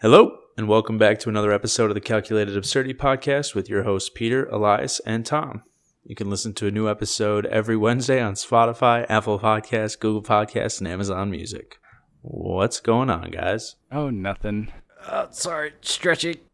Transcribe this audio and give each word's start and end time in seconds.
Hello, 0.00 0.38
and 0.56 0.68
welcome 0.68 0.98
back 0.98 1.18
to 1.20 1.28
another 1.28 1.52
episode 1.52 1.90
of 1.90 1.94
the 1.94 2.00
Calculated 2.00 2.56
Absurdity 2.56 2.94
Podcast 2.94 3.54
with 3.54 3.68
your 3.68 3.84
hosts 3.84 4.10
Peter, 4.12 4.44
Elias, 4.46 5.00
and 5.06 5.24
Tom. 5.24 5.62
You 6.04 6.14
can 6.14 6.28
listen 6.30 6.52
to 6.54 6.66
a 6.66 6.70
new 6.70 6.88
episode 6.88 7.46
every 7.46 7.76
Wednesday 7.76 8.20
on 8.20 8.34
Spotify, 8.34 9.06
Apple 9.08 9.38
Podcasts, 9.38 9.98
Google 9.98 10.22
Podcasts, 10.22 10.78
and 10.80 10.88
Amazon 10.88 11.30
Music. 11.30 11.78
What's 12.22 12.80
going 12.80 13.10
on, 13.10 13.30
guys? 13.30 13.76
Oh, 13.90 14.10
nothing. 14.10 14.72
Uh, 15.04 15.30
sorry, 15.30 15.72
stretching. 15.82 16.36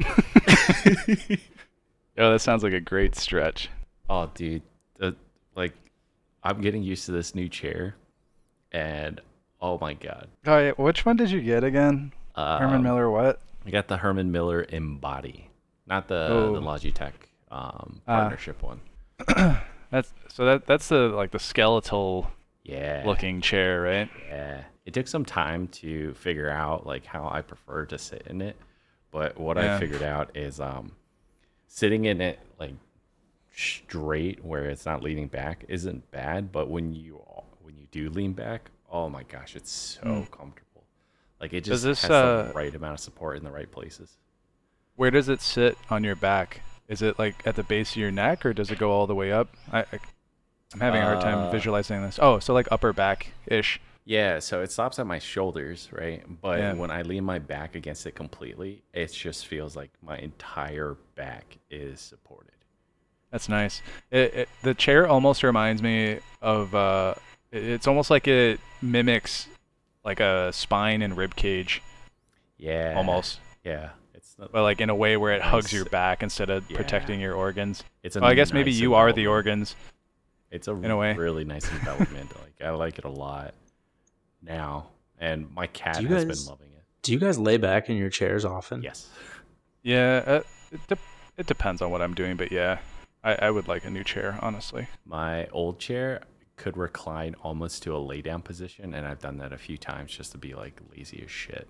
Oh, 2.18 2.32
that 2.32 2.40
sounds 2.40 2.62
like 2.62 2.74
a 2.74 2.80
great 2.80 3.14
stretch. 3.14 3.70
Oh, 4.10 4.30
dude, 4.34 4.60
uh, 5.00 5.12
like 5.56 5.72
I'm 6.42 6.60
getting 6.60 6.82
used 6.82 7.06
to 7.06 7.12
this 7.12 7.34
new 7.34 7.48
chair, 7.48 7.94
and 8.72 9.22
oh 9.58 9.78
my 9.80 9.94
god, 9.94 10.28
Oh, 10.44 10.58
yeah. 10.58 10.72
Which 10.72 11.06
one 11.06 11.16
did 11.16 11.30
you 11.30 11.40
get 11.40 11.64
again? 11.64 12.12
Um, 12.34 12.60
Herman 12.60 12.82
Miller, 12.82 13.10
what? 13.10 13.40
I 13.66 13.70
got 13.70 13.88
the 13.88 13.96
Herman 13.98 14.32
Miller 14.32 14.64
Embody, 14.68 15.48
not 15.86 16.08
the 16.08 16.28
Oh. 16.30 16.52
the 16.54 16.60
Logitech 16.60 17.12
um, 17.50 18.00
Ah. 18.08 18.20
partnership 18.20 18.62
one. 18.62 18.80
That's 19.90 20.12
so 20.28 20.44
that 20.44 20.66
that's 20.66 20.88
the 20.88 21.08
like 21.08 21.32
the 21.32 21.38
skeletal 21.40 22.30
Yeah, 22.62 23.02
looking 23.04 23.40
chair, 23.40 23.82
right? 23.82 24.08
Yeah, 24.28 24.62
it 24.86 24.94
took 24.94 25.08
some 25.08 25.24
time 25.24 25.66
to 25.68 26.14
figure 26.14 26.48
out 26.48 26.86
like 26.86 27.04
how 27.04 27.28
I 27.28 27.42
prefer 27.42 27.86
to 27.86 27.98
sit 27.98 28.22
in 28.26 28.40
it, 28.40 28.56
but 29.10 29.38
what 29.38 29.56
Yeah. 29.56 29.76
I 29.76 29.80
figured 29.80 30.02
out 30.04 30.30
is 30.36 30.60
um, 30.60 30.92
sitting 31.66 32.04
in 32.04 32.20
it 32.20 32.38
like 32.60 32.74
straight 33.52 34.44
where 34.44 34.66
it's 34.66 34.86
not 34.86 35.02
leaning 35.02 35.26
back 35.28 35.64
isn't 35.68 36.08
bad, 36.12 36.52
but 36.52 36.68
when 36.70 36.94
you 36.94 37.20
when 37.62 37.76
you 37.76 37.86
do 37.90 38.08
lean 38.10 38.32
back, 38.32 38.70
oh 38.90 39.08
my 39.08 39.24
gosh, 39.24 39.56
it's 39.56 39.72
so 39.72 40.26
comfortable. 40.30 40.66
Like 41.40 41.52
it 41.54 41.64
Does 41.64 41.82
just 41.82 41.84
this, 41.84 42.02
has 42.02 42.10
uh, 42.10 42.42
the 42.48 42.52
right 42.54 42.74
amount 42.74 42.94
of 42.94 43.00
support 43.00 43.36
in 43.36 43.44
the 43.44 43.50
right 43.50 43.70
places. 43.70 44.18
Where 44.96 45.10
does 45.10 45.28
it 45.28 45.40
sit 45.40 45.78
on 45.88 46.04
your 46.04 46.16
back? 46.16 46.60
Is 46.88 47.02
it 47.02 47.18
like 47.18 47.46
at 47.46 47.56
the 47.56 47.62
base 47.62 47.92
of 47.92 47.96
your 47.96 48.10
neck, 48.10 48.44
or 48.44 48.52
does 48.52 48.70
it 48.70 48.78
go 48.78 48.90
all 48.90 49.06
the 49.06 49.14
way 49.14 49.32
up? 49.32 49.48
I, 49.72 49.84
I'm 50.74 50.80
having 50.80 51.00
a 51.00 51.04
hard 51.04 51.20
time 51.20 51.38
Uh, 51.38 51.50
visualizing 51.50 52.02
this. 52.02 52.18
Oh, 52.20 52.38
so 52.38 52.52
like 52.52 52.68
upper 52.70 52.92
back 52.92 53.32
ish. 53.46 53.80
Yeah, 54.04 54.38
so 54.40 54.60
it 54.60 54.72
stops 54.72 54.98
at 54.98 55.06
my 55.06 55.18
shoulders, 55.18 55.88
right? 55.92 56.24
But 56.40 56.58
Yeah. 56.58 56.72
when 56.74 56.90
I 56.90 57.02
lean 57.02 57.24
my 57.24 57.38
back 57.38 57.74
against 57.76 58.06
it 58.06 58.14
completely, 58.14 58.82
it 58.92 59.12
just 59.12 59.46
feels 59.46 59.76
like 59.76 59.90
my 60.02 60.18
entire 60.18 60.96
back 61.14 61.58
is 61.70 62.00
supported. 62.00 62.52
That's 63.30 63.48
nice. 63.48 63.82
It, 64.10 64.34
it, 64.34 64.48
the 64.62 64.74
chair 64.74 65.06
almost 65.06 65.42
reminds 65.42 65.80
me 65.82 66.18
of. 66.42 66.74
Uh, 66.74 67.14
it's 67.52 67.86
almost 67.86 68.10
like 68.10 68.26
it 68.28 68.60
mimics 68.82 69.46
like 70.04 70.20
a 70.20 70.52
spine 70.52 71.02
and 71.02 71.16
rib 71.16 71.36
cage, 71.36 71.82
Yeah. 72.58 72.94
almost. 72.96 73.40
Yeah. 73.64 73.90
It's 74.14 74.36
not, 74.38 74.52
but 74.52 74.62
like 74.62 74.80
in 74.80 74.90
a 74.90 74.94
way 74.94 75.16
where 75.16 75.32
it 75.32 75.42
hugs 75.42 75.72
your 75.72 75.84
back 75.86 76.22
instead 76.22 76.50
of 76.50 76.70
Yeah. 76.70 76.76
protecting 76.76 77.20
your 77.20 77.34
organs. 77.34 77.84
it's 78.02 78.16
a 78.16 78.20
Well, 78.20 78.30
I 78.30 78.34
guess 78.34 78.52
maybe 78.52 78.72
you 78.72 78.94
are 78.94 79.12
the 79.12 79.26
organs. 79.26 79.76
It's 80.50 80.66
a, 80.68 80.72
in 80.74 80.90
a 80.90 80.96
way. 80.96 81.14
really 81.14 81.44
nice 81.44 81.68
development. 81.68 82.30
like 82.42 82.66
I 82.66 82.70
like 82.70 82.98
it 82.98 83.04
a 83.04 83.08
lot 83.10 83.54
now, 84.42 84.88
and 85.18 85.50
my 85.54 85.66
cat 85.68 85.96
Do 85.96 86.02
you 86.02 86.08
has 86.08 86.24
guys- 86.24 86.42
been 86.44 86.50
loving 86.50 86.66
it. 86.76 86.82
Do 87.02 87.12
you 87.12 87.18
guys 87.18 87.38
lay 87.38 87.56
back 87.56 87.88
in 87.88 87.96
your 87.96 88.10
chairs 88.10 88.44
often? 88.44 88.82
Yes. 88.82 89.08
Yeah, 89.82 90.22
uh, 90.26 90.40
it, 90.72 90.86
de- 90.88 90.98
it 91.38 91.46
depends 91.46 91.80
on 91.80 91.90
what 91.90 92.02
I'm 92.02 92.14
doing, 92.14 92.36
but 92.36 92.52
yeah, 92.52 92.78
I, 93.24 93.34
I 93.36 93.50
would 93.50 93.68
like 93.68 93.84
a 93.84 93.90
new 93.90 94.04
chair, 94.04 94.38
honestly. 94.42 94.86
My 95.06 95.46
old 95.46 95.78
chair 95.78 96.20
could 96.60 96.76
recline 96.76 97.34
almost 97.42 97.82
to 97.84 97.96
a 97.96 97.98
lay 97.98 98.20
down 98.22 98.42
position, 98.42 98.94
and 98.94 99.06
I've 99.06 99.20
done 99.20 99.38
that 99.38 99.52
a 99.52 99.58
few 99.58 99.76
times 99.78 100.16
just 100.16 100.32
to 100.32 100.38
be 100.38 100.54
like 100.54 100.80
lazy 100.94 101.22
as 101.24 101.30
shit. 101.30 101.68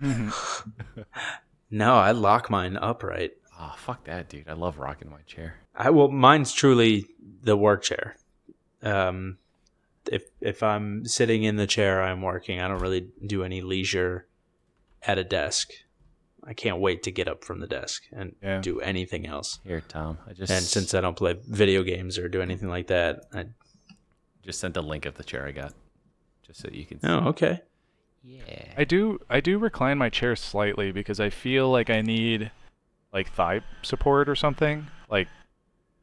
No, 1.74 1.94
I 1.94 2.10
lock 2.12 2.50
mine 2.50 2.76
upright. 2.76 3.32
Ah, 3.58 3.74
fuck 3.78 4.04
that, 4.04 4.28
dude. 4.28 4.46
I 4.46 4.52
love 4.52 4.76
rocking 4.78 5.10
my 5.10 5.22
chair. 5.26 5.54
I 5.74 5.88
well, 5.88 6.08
mine's 6.08 6.52
truly 6.52 7.06
the 7.42 7.56
work 7.56 7.82
chair. 7.82 8.16
Um, 8.82 9.38
if 10.10 10.24
if 10.42 10.62
I'm 10.62 11.06
sitting 11.06 11.44
in 11.44 11.56
the 11.56 11.66
chair 11.66 12.02
I'm 12.02 12.20
working, 12.20 12.60
I 12.60 12.68
don't 12.68 12.80
really 12.82 13.08
do 13.26 13.42
any 13.42 13.62
leisure 13.62 14.26
at 15.06 15.16
a 15.16 15.24
desk. 15.24 15.70
I 16.44 16.52
can't 16.52 16.78
wait 16.78 17.04
to 17.04 17.10
get 17.10 17.26
up 17.28 17.42
from 17.42 17.60
the 17.60 17.66
desk 17.68 18.02
and 18.12 18.34
Yeah. 18.42 18.60
do 18.60 18.80
anything 18.80 19.26
else. 19.26 19.60
Here, 19.64 19.80
Tom. 19.88 20.18
I 20.28 20.34
just 20.34 20.52
And 20.52 20.62
since 20.62 20.92
I 20.92 21.00
don't 21.00 21.16
play 21.16 21.36
video 21.48 21.82
games 21.84 22.18
or 22.18 22.28
do 22.28 22.42
anything 22.42 22.68
like 22.68 22.88
that, 22.88 23.20
I 23.32 23.46
just 24.42 24.60
sent 24.60 24.76
a 24.76 24.80
link 24.82 25.06
of 25.06 25.14
the 25.14 25.24
chair 25.24 25.46
I 25.46 25.52
got, 25.52 25.72
just 26.46 26.60
so 26.60 26.68
you 26.72 26.84
can. 26.84 27.00
see. 27.00 27.06
oh 27.08 27.28
okay. 27.28 27.62
Yeah. 28.24 28.72
I 28.76 28.84
do 28.84 29.20
I 29.28 29.40
do 29.40 29.58
recline 29.58 29.98
my 29.98 30.08
chair 30.08 30.36
slightly 30.36 30.92
because 30.92 31.18
I 31.18 31.30
feel 31.30 31.70
like 31.70 31.90
I 31.90 32.02
need 32.02 32.50
like 33.12 33.32
thigh 33.32 33.62
support 33.82 34.28
or 34.28 34.36
something. 34.36 34.86
Like 35.10 35.28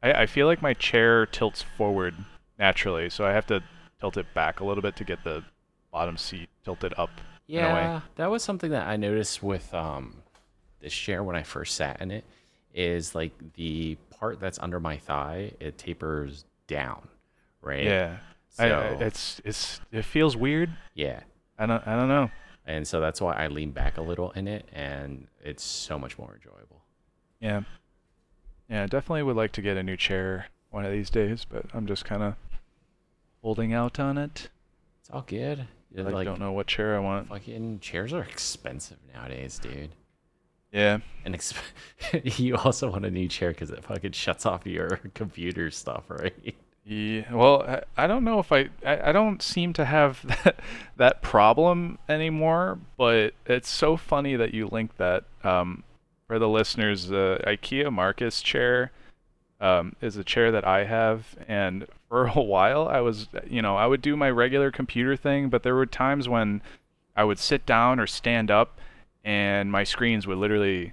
I, 0.02 0.12
I 0.12 0.26
feel 0.26 0.46
like 0.46 0.60
my 0.62 0.74
chair 0.74 1.26
tilts 1.26 1.62
forward 1.76 2.14
naturally, 2.58 3.08
so 3.10 3.24
I 3.24 3.32
have 3.32 3.46
to 3.46 3.62
tilt 4.00 4.16
it 4.16 4.32
back 4.34 4.60
a 4.60 4.64
little 4.64 4.82
bit 4.82 4.96
to 4.96 5.04
get 5.04 5.24
the 5.24 5.44
bottom 5.90 6.16
seat 6.16 6.48
tilted 6.64 6.94
up. 6.96 7.10
in 7.48 7.56
a 7.58 7.74
way. 7.74 7.80
Yeah, 7.80 8.00
that 8.16 8.30
was 8.30 8.42
something 8.42 8.70
that 8.70 8.86
I 8.86 8.96
noticed 8.96 9.42
with 9.42 9.72
um 9.74 10.16
this 10.80 10.92
chair 10.94 11.22
when 11.22 11.36
I 11.36 11.42
first 11.42 11.74
sat 11.74 12.00
in 12.00 12.10
it. 12.10 12.24
Is 12.72 13.14
like 13.14 13.32
the 13.54 13.96
part 14.10 14.38
that's 14.38 14.58
under 14.58 14.78
my 14.78 14.96
thigh, 14.98 15.52
it 15.58 15.76
tapers 15.78 16.44
down, 16.68 17.08
right? 17.62 17.82
Yeah. 17.82 18.18
I, 18.58 18.70
I, 18.70 18.84
it's 19.00 19.40
it's 19.44 19.80
it 19.92 20.04
feels 20.04 20.36
weird. 20.36 20.70
Yeah. 20.94 21.20
I 21.58 21.66
don't 21.66 21.86
I 21.86 21.96
don't 21.96 22.08
know. 22.08 22.30
And 22.66 22.86
so 22.86 23.00
that's 23.00 23.20
why 23.20 23.34
I 23.34 23.48
lean 23.48 23.70
back 23.70 23.96
a 23.96 24.02
little 24.02 24.30
in 24.32 24.46
it, 24.46 24.68
and 24.72 25.26
it's 25.42 25.64
so 25.64 25.98
much 25.98 26.18
more 26.18 26.34
enjoyable. 26.34 26.82
Yeah. 27.40 27.62
Yeah, 28.68 28.86
definitely 28.86 29.24
would 29.24 29.36
like 29.36 29.52
to 29.52 29.62
get 29.62 29.76
a 29.76 29.82
new 29.82 29.96
chair 29.96 30.46
one 30.70 30.84
of 30.84 30.92
these 30.92 31.10
days, 31.10 31.44
but 31.44 31.66
I'm 31.74 31.86
just 31.86 32.04
kind 32.04 32.22
of 32.22 32.34
holding 33.42 33.72
out 33.72 33.98
on 33.98 34.18
it. 34.18 34.50
It's 35.00 35.10
all 35.10 35.24
good. 35.26 35.66
I 35.98 36.02
like, 36.02 36.24
don't 36.24 36.38
know 36.38 36.52
what 36.52 36.68
chair 36.68 36.94
I 36.94 37.00
want. 37.00 37.28
Fucking 37.28 37.80
chairs 37.80 38.12
are 38.12 38.22
expensive 38.22 38.98
nowadays, 39.12 39.58
dude. 39.58 39.90
Yeah. 40.72 40.98
And 41.24 41.34
exp- 41.34 41.58
you 42.38 42.56
also 42.56 42.90
want 42.90 43.04
a 43.04 43.10
new 43.10 43.26
chair 43.26 43.50
because 43.50 43.70
it 43.70 43.82
fucking 43.82 44.12
shuts 44.12 44.46
off 44.46 44.66
your 44.66 44.88
computer 45.14 45.70
stuff, 45.70 46.04
right? 46.08 46.54
Yeah. 46.90 47.32
Well, 47.32 47.82
I, 47.96 48.08
don't 48.08 48.24
know 48.24 48.40
if 48.40 48.50
I, 48.50 48.68
I 48.84 49.10
I 49.10 49.12
don't 49.12 49.40
seem 49.40 49.72
to 49.74 49.84
have 49.84 50.26
that 50.44 50.58
that 50.96 51.22
problem 51.22 51.98
anymore, 52.08 52.80
but 52.98 53.32
it's 53.46 53.68
so 53.68 53.96
funny 53.96 54.34
that 54.34 54.52
you 54.52 54.66
linked 54.66 54.98
that. 54.98 55.24
Um, 55.44 55.84
for 56.26 56.38
the 56.38 56.48
listeners, 56.48 57.08
the 57.08 57.40
IKEA 57.44 57.92
Markus 57.92 58.40
chair 58.42 58.92
um, 59.60 59.96
is 60.00 60.16
a 60.16 60.24
chair 60.24 60.50
that 60.50 60.64
I 60.64 60.84
have, 60.84 61.36
and 61.46 61.86
for 62.08 62.26
a 62.26 62.32
while 62.42 62.88
I 62.88 63.00
was, 63.00 63.28
you 63.48 63.62
know, 63.62 63.76
I 63.76 63.86
would 63.86 64.02
do 64.02 64.16
my 64.16 64.30
regular 64.30 64.72
computer 64.72 65.16
thing, 65.16 65.48
but 65.48 65.62
there 65.62 65.76
were 65.76 65.86
times 65.86 66.28
when 66.28 66.60
I 67.16 67.22
would 67.22 67.38
sit 67.38 67.66
down 67.66 68.00
or 68.00 68.06
stand 68.08 68.50
up, 68.50 68.78
and 69.24 69.70
my 69.70 69.84
screens 69.84 70.26
would 70.26 70.38
literally 70.38 70.92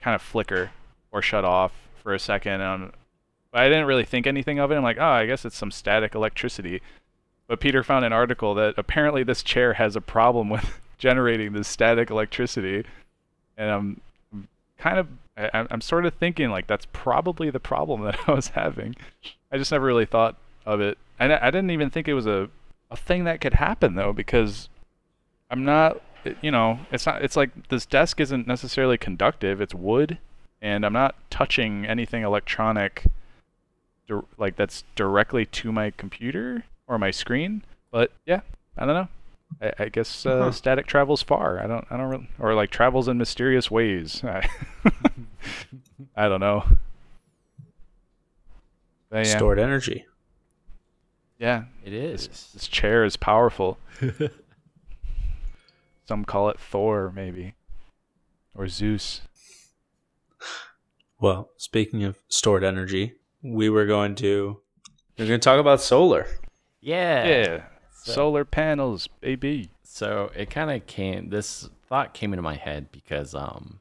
kind 0.00 0.14
of 0.14 0.22
flicker 0.22 0.70
or 1.12 1.20
shut 1.20 1.44
off 1.44 1.72
for 2.02 2.14
a 2.14 2.18
second. 2.18 2.60
And 2.62 2.92
but 3.54 3.62
I 3.62 3.68
didn't 3.68 3.86
really 3.86 4.04
think 4.04 4.26
anything 4.26 4.58
of 4.58 4.72
it. 4.72 4.74
I'm 4.74 4.82
like, 4.82 4.98
oh, 4.98 5.04
I 5.04 5.26
guess 5.26 5.44
it's 5.44 5.56
some 5.56 5.70
static 5.70 6.16
electricity. 6.16 6.82
But 7.46 7.60
Peter 7.60 7.84
found 7.84 8.04
an 8.04 8.12
article 8.12 8.52
that 8.56 8.74
apparently 8.76 9.22
this 9.22 9.44
chair 9.44 9.74
has 9.74 9.94
a 9.94 10.00
problem 10.00 10.48
with 10.50 10.80
generating 10.98 11.52
this 11.52 11.68
static 11.68 12.10
electricity, 12.10 12.84
and 13.56 13.70
I'm 13.70 14.00
kind 14.76 14.98
of 14.98 15.06
I, 15.36 15.50
I'm- 15.54 15.68
I'm 15.70 15.80
sort 15.80 16.04
of 16.04 16.14
thinking 16.14 16.50
like 16.50 16.66
that's 16.66 16.86
probably 16.92 17.48
the 17.48 17.60
problem 17.60 18.02
that 18.04 18.18
I 18.28 18.32
was 18.32 18.48
having. 18.48 18.96
I 19.52 19.56
just 19.58 19.70
never 19.70 19.86
really 19.86 20.04
thought 20.06 20.36
of 20.66 20.80
it, 20.80 20.98
and 21.20 21.32
I, 21.32 21.38
I 21.42 21.50
didn't 21.52 21.70
even 21.70 21.90
think 21.90 22.08
it 22.08 22.14
was 22.14 22.26
a 22.26 22.50
a 22.90 22.96
thing 22.96 23.22
that 23.24 23.40
could 23.40 23.54
happen 23.54 23.94
though 23.94 24.12
because 24.12 24.68
I'm 25.48 25.64
not 25.64 26.02
you 26.42 26.50
know 26.50 26.80
it's 26.90 27.06
not 27.06 27.22
it's 27.22 27.36
like 27.36 27.68
this 27.68 27.86
desk 27.86 28.18
isn't 28.18 28.48
necessarily 28.48 28.98
conductive. 28.98 29.60
It's 29.60 29.74
wood, 29.76 30.18
and 30.60 30.84
I'm 30.84 30.92
not 30.92 31.14
touching 31.30 31.86
anything 31.86 32.24
electronic 32.24 33.04
dir- 34.08 34.24
like 34.38 34.56
that's 34.56 34.84
directly 34.96 35.46
to 35.46 35.72
my 35.72 35.90
computer 35.90 36.64
or 36.86 36.98
my 36.98 37.10
screen. 37.10 37.64
But 37.90 38.12
yeah, 38.26 38.40
I 38.76 38.86
don't 38.86 38.94
know. 38.94 39.08
I, 39.62 39.84
I 39.84 39.88
guess 39.88 40.26
uh, 40.26 40.44
Huh. 40.44 40.50
static 40.52 40.86
travels 40.86 41.22
far. 41.22 41.58
I 41.60 41.66
don't. 41.66 41.86
I 41.90 41.96
don't. 41.96 42.08
Really, 42.08 42.28
or 42.38 42.54
like 42.54 42.70
travels 42.70 43.08
in 43.08 43.18
mysterious 43.18 43.70
ways. 43.70 44.22
I, 44.24 44.48
I 46.16 46.28
don't 46.28 46.40
know. 46.40 46.64
But 49.10 49.26
yeah, 49.26 49.36
Stored 49.36 49.58
energy. 49.60 50.06
yeah. 51.38 51.64
it 51.84 51.92
is. 51.92 52.26
This, 52.28 52.50
this 52.54 52.68
chair 52.68 53.04
is 53.04 53.16
powerful. 53.16 53.78
Some 56.06 56.24
call 56.24 56.50
it 56.50 56.58
Thor, 56.60 57.12
maybe, 57.14 57.54
or 58.54 58.68
Zeus. 58.68 59.22
Well, 61.20 61.50
speaking 61.56 62.02
of 62.04 62.18
stored 62.28 62.62
energy, 62.64 63.14
we 63.44 63.68
were 63.68 63.86
going 63.86 64.14
to 64.16 64.58
we're 65.18 65.26
going 65.26 65.38
to 65.38 65.44
talk 65.44 65.60
about 65.60 65.80
solar. 65.80 66.26
Yeah. 66.80 67.26
Yeah, 67.26 67.62
So- 67.92 68.12
solar 68.12 68.44
panels, 68.44 69.08
baby. 69.20 69.70
So 69.84 70.32
it 70.34 70.50
kind 70.50 70.70
of 70.72 70.86
came. 70.88 71.28
This 71.30 71.68
thought 71.88 72.14
came 72.14 72.32
into 72.32 72.42
my 72.42 72.56
head 72.56 72.90
because 72.90 73.32
um, 73.34 73.78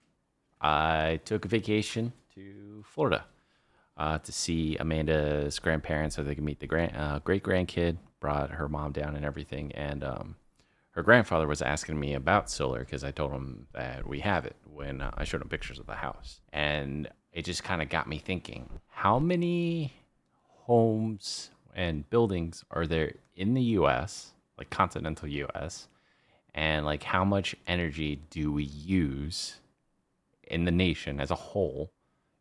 I 0.62 1.20
took 1.26 1.46
a 1.46 1.48
vacation 1.48 2.14
to 2.36 2.84
Florida 2.86 3.26
uh, 3.98 4.20
to 4.20 4.32
see 4.32 4.78
Amanda's 4.80 5.58
grandparents 5.58 6.16
so 6.16 6.24
they 6.24 6.36
could 6.36 6.44
meet 6.44 6.60
the 6.60 6.68
grand, 6.68 6.96
uh, 6.96 7.20
great 7.20 7.42
grandkid. 7.44 7.98
Brought 8.20 8.52
her 8.52 8.70
mom 8.70 8.92
down 8.94 9.16
and 9.18 9.26
everything, 9.26 9.72
and 9.74 10.02
um, 10.04 10.36
her 10.92 11.02
grandfather 11.04 11.46
was 11.48 11.62
asking 11.62 12.00
me 12.00 12.14
about 12.14 12.50
solar 12.50 12.80
because 12.80 13.04
I 13.04 13.12
told 13.12 13.32
him 13.34 13.68
that 13.74 14.08
we 14.08 14.22
have 14.22 14.46
it 14.46 14.56
when 14.64 15.02
uh, 15.02 15.12
I 15.16 15.26
showed 15.26 15.42
him 15.42 15.50
pictures 15.50 15.78
of 15.80 15.88
the 15.88 15.96
house, 15.96 16.40
and 16.54 17.10
it 17.34 17.46
just 17.46 17.64
kind 17.64 17.82
of 17.82 17.90
got 17.90 18.08
me 18.08 18.20
thinking: 18.20 18.70
how 18.90 19.20
many 19.20 19.94
homes 20.66 21.50
and 21.76 22.10
buildings 22.10 22.64
are 22.72 22.86
there 22.86 23.14
in 23.36 23.54
the 23.54 23.62
U.S., 23.80 24.32
like 24.58 24.70
continental 24.70 25.28
U.S., 25.28 25.88
and 26.54 26.86
like 26.86 27.04
how 27.04 27.26
much 27.26 27.56
energy 27.68 28.22
do 28.30 28.52
we 28.52 28.64
use 28.64 29.60
in 30.44 30.66
the 30.66 30.72
nation 30.72 31.20
as 31.20 31.32
a 31.32 31.36
whole 31.36 31.92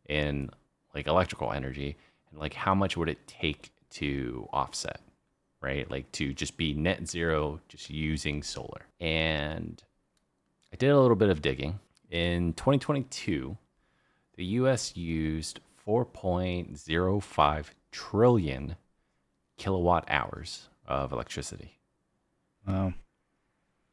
in 0.07 0.49
like 0.93 1.07
electrical 1.07 1.51
energy, 1.51 1.97
and 2.29 2.39
like 2.39 2.53
how 2.53 2.75
much 2.75 2.95
would 2.95 3.09
it 3.09 3.27
take 3.27 3.71
to 3.89 4.47
offset? 4.53 5.01
right? 5.63 5.89
Like 5.89 6.11
to 6.11 6.33
just 6.33 6.57
be 6.57 6.75
net 6.75 7.07
zero, 7.07 7.59
just 7.69 7.89
using 7.89 8.43
solar. 8.43 8.85
And 8.99 9.81
I 10.71 10.75
did 10.75 10.89
a 10.89 10.99
little 10.99 11.15
bit 11.15 11.29
of 11.29 11.41
digging. 11.41 11.79
In 12.11 12.53
2022, 12.53 13.57
the 14.35 14.45
US 14.45 14.95
used 14.95 15.59
4.05 15.87 17.65
trillion 17.91 18.75
kilowatt 19.57 20.05
hours 20.07 20.69
of 20.87 21.11
electricity. 21.11 21.79
Wow. 22.67 22.93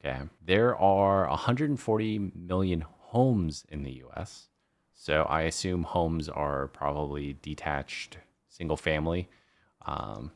Okay. 0.05 0.23
There 0.45 0.77
are 0.77 1.29
140 1.29 2.33
million 2.35 2.85
homes 3.11 3.65
in 3.69 3.83
the 3.83 4.03
US. 4.07 4.49
So 4.95 5.23
I 5.25 5.43
assume 5.43 5.83
homes 5.83 6.29
are 6.29 6.69
probably 6.69 7.37
detached, 7.43 8.19
single 8.49 8.77
family. 8.77 9.29
Um, 9.87 10.33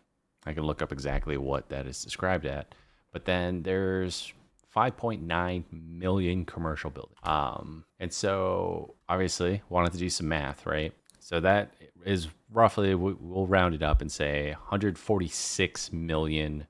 I 0.46 0.52
can 0.52 0.64
look 0.64 0.82
up 0.82 0.92
exactly 0.92 1.36
what 1.36 1.68
that 1.68 1.86
is 1.86 2.02
described 2.02 2.46
at. 2.46 2.74
But 3.12 3.24
then 3.24 3.62
there's 3.62 4.32
5.9 4.74 5.64
million 5.70 6.44
commercial 6.44 6.90
buildings. 6.90 7.18
Um, 7.22 7.84
and 8.00 8.12
so 8.12 8.94
obviously 9.08 9.62
wanted 9.68 9.92
to 9.92 9.98
do 9.98 10.10
some 10.10 10.28
math, 10.28 10.66
right? 10.66 10.92
So 11.20 11.40
that 11.40 11.74
is 12.04 12.28
roughly, 12.52 12.94
we'll 12.94 13.46
round 13.46 13.74
it 13.74 13.82
up 13.82 14.00
and 14.00 14.10
say 14.10 14.50
146 14.50 15.92
million 15.92 16.66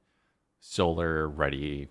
solar 0.61 1.29
ready 1.29 1.89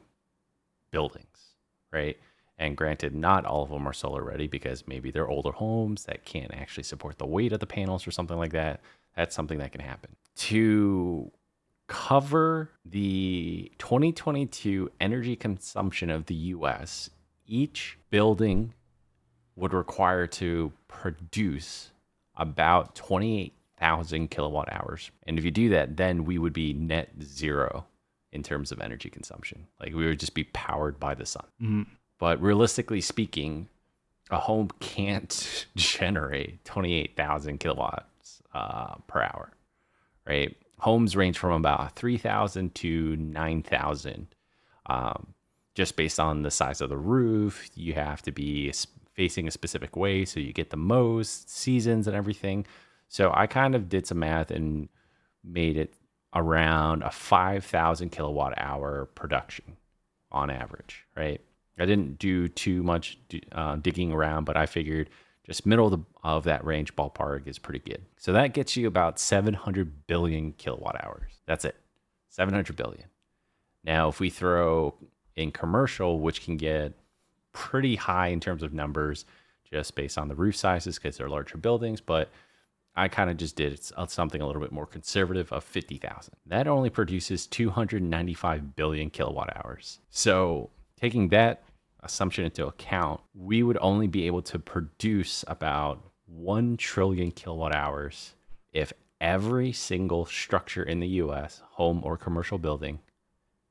buildings, 0.91 1.55
right? 1.91 2.17
And 2.57 2.77
granted, 2.77 3.13
not 3.15 3.45
all 3.45 3.63
of 3.63 3.69
them 3.69 3.87
are 3.87 3.93
solar 3.93 4.23
ready 4.23 4.47
because 4.47 4.87
maybe 4.87 5.11
they're 5.11 5.27
older 5.27 5.51
homes 5.51 6.05
that 6.05 6.23
can't 6.23 6.53
actually 6.53 6.83
support 6.83 7.17
the 7.17 7.25
weight 7.25 7.51
of 7.51 7.59
the 7.59 7.65
panels 7.65 8.07
or 8.07 8.11
something 8.11 8.37
like 8.37 8.53
that. 8.53 8.81
That's 9.15 9.35
something 9.35 9.57
that 9.59 9.71
can 9.71 9.81
happen. 9.81 10.15
To 10.35 11.31
cover 11.87 12.69
the 12.85 13.71
2022 13.77 14.91
energy 14.99 15.35
consumption 15.35 16.09
of 16.09 16.25
the 16.25 16.35
US, 16.35 17.09
each 17.45 17.97
building 18.09 18.73
would 19.55 19.73
require 19.73 20.25
to 20.27 20.71
produce 20.87 21.91
about 22.35 22.95
28,000 22.95 24.29
kilowatt 24.29 24.71
hours. 24.71 25.11
And 25.27 25.37
if 25.37 25.45
you 25.45 25.51
do 25.51 25.69
that, 25.69 25.97
then 25.97 26.25
we 26.25 26.37
would 26.37 26.53
be 26.53 26.73
net 26.73 27.11
zero 27.21 27.85
in 28.31 28.41
terms 28.41 28.71
of 28.71 28.81
energy 28.81 29.09
consumption. 29.09 29.67
Like 29.79 29.93
we 29.93 30.05
would 30.05 30.19
just 30.19 30.33
be 30.33 30.45
powered 30.45 30.99
by 30.99 31.13
the 31.13 31.25
sun. 31.25 31.45
Mm-hmm. 31.61 31.83
But 32.17 32.41
realistically 32.41 33.01
speaking, 33.01 33.69
a 34.31 34.39
home 34.39 34.69
can't 34.79 35.67
generate 35.75 36.63
28,000 36.65 37.59
kilowatts 37.59 38.41
uh, 38.53 38.95
per 39.07 39.21
hour, 39.21 39.51
right? 40.25 40.55
Homes 40.79 41.15
range 41.15 41.37
from 41.37 41.51
about 41.51 41.95
3,000 41.95 42.75
to 42.75 43.15
9,000. 43.15 44.27
Um, 44.85 45.33
just 45.75 45.95
based 45.95 46.19
on 46.19 46.43
the 46.43 46.51
size 46.51 46.81
of 46.81 46.89
the 46.89 46.97
roof, 46.97 47.69
you 47.75 47.93
have 47.93 48.21
to 48.23 48.31
be 48.31 48.71
facing 49.13 49.47
a 49.47 49.51
specific 49.51 49.95
way 49.95 50.25
so 50.25 50.39
you 50.39 50.53
get 50.53 50.69
the 50.69 50.77
most 50.77 51.49
seasons 51.49 52.07
and 52.07 52.15
everything. 52.15 52.65
So 53.07 53.31
I 53.33 53.47
kind 53.47 53.75
of 53.75 53.89
did 53.89 54.07
some 54.07 54.19
math 54.19 54.51
and 54.51 54.89
made 55.43 55.77
it 55.77 55.93
around 56.35 57.03
a 57.03 57.11
5,000 57.11 58.09
kilowatt 58.09 58.53
hour 58.57 59.05
production 59.13 59.77
on 60.31 60.49
average, 60.49 61.05
right? 61.15 61.39
I 61.77 61.85
didn't 61.85 62.19
do 62.19 62.47
too 62.47 62.83
much 62.83 63.17
uh, 63.51 63.75
digging 63.77 64.11
around, 64.11 64.45
but 64.45 64.57
I 64.57 64.65
figured 64.65 65.09
just 65.45 65.65
middle 65.65 65.85
of, 65.85 65.91
the, 65.91 66.05
of 66.23 66.43
that 66.45 66.63
range 66.65 66.95
ballpark 66.95 67.47
is 67.47 67.59
pretty 67.59 67.79
good. 67.79 68.01
So 68.17 68.33
that 68.33 68.53
gets 68.53 68.77
you 68.77 68.87
about 68.87 69.19
700 69.19 70.07
billion 70.07 70.53
kilowatt 70.53 71.03
hours. 71.03 71.31
That's 71.45 71.65
it, 71.65 71.75
700 72.29 72.75
billion. 72.75 73.05
Now, 73.83 74.07
if 74.07 74.19
we 74.19 74.29
throw 74.29 74.95
in 75.35 75.51
commercial, 75.51 76.19
which 76.19 76.43
can 76.43 76.57
get 76.57 76.93
pretty 77.51 77.95
high 77.95 78.27
in 78.27 78.39
terms 78.39 78.63
of 78.63 78.73
numbers 78.73 79.25
just 79.69 79.95
based 79.95 80.17
on 80.17 80.27
the 80.27 80.35
roof 80.35 80.55
sizes 80.55 80.97
because 80.97 81.17
they're 81.17 81.29
larger 81.29 81.57
buildings, 81.57 81.99
but 81.99 82.29
I 82.95 83.07
kind 83.07 83.29
of 83.29 83.37
just 83.37 83.55
did 83.55 83.79
uh, 83.97 84.05
something 84.05 84.41
a 84.41 84.45
little 84.45 84.61
bit 84.61 84.71
more 84.71 84.85
conservative 84.85 85.51
of 85.51 85.63
50,000. 85.63 86.33
That 86.45 86.67
only 86.67 86.89
produces 86.89 87.47
295 87.47 88.75
billion 88.75 89.09
kilowatt 89.09 89.55
hours. 89.57 89.99
So 90.09 90.69
taking 90.99 91.29
that 91.29 91.63
assumption 92.03 92.45
into 92.45 92.67
account, 92.67 93.21
we 93.33 93.63
would 93.63 93.77
only 93.81 94.07
be 94.07 94.27
able 94.27 94.41
to 94.43 94.59
produce 94.59 95.43
about 95.47 96.01
1 96.25 96.77
trillion 96.77 97.31
kilowatt 97.31 97.75
hours 97.75 98.35
if 98.71 98.93
every 99.21 99.71
single 99.71 100.25
structure 100.25 100.83
in 100.83 100.99
the 100.99 101.07
US, 101.07 101.61
home 101.71 102.01
or 102.03 102.17
commercial 102.17 102.57
building, 102.57 102.99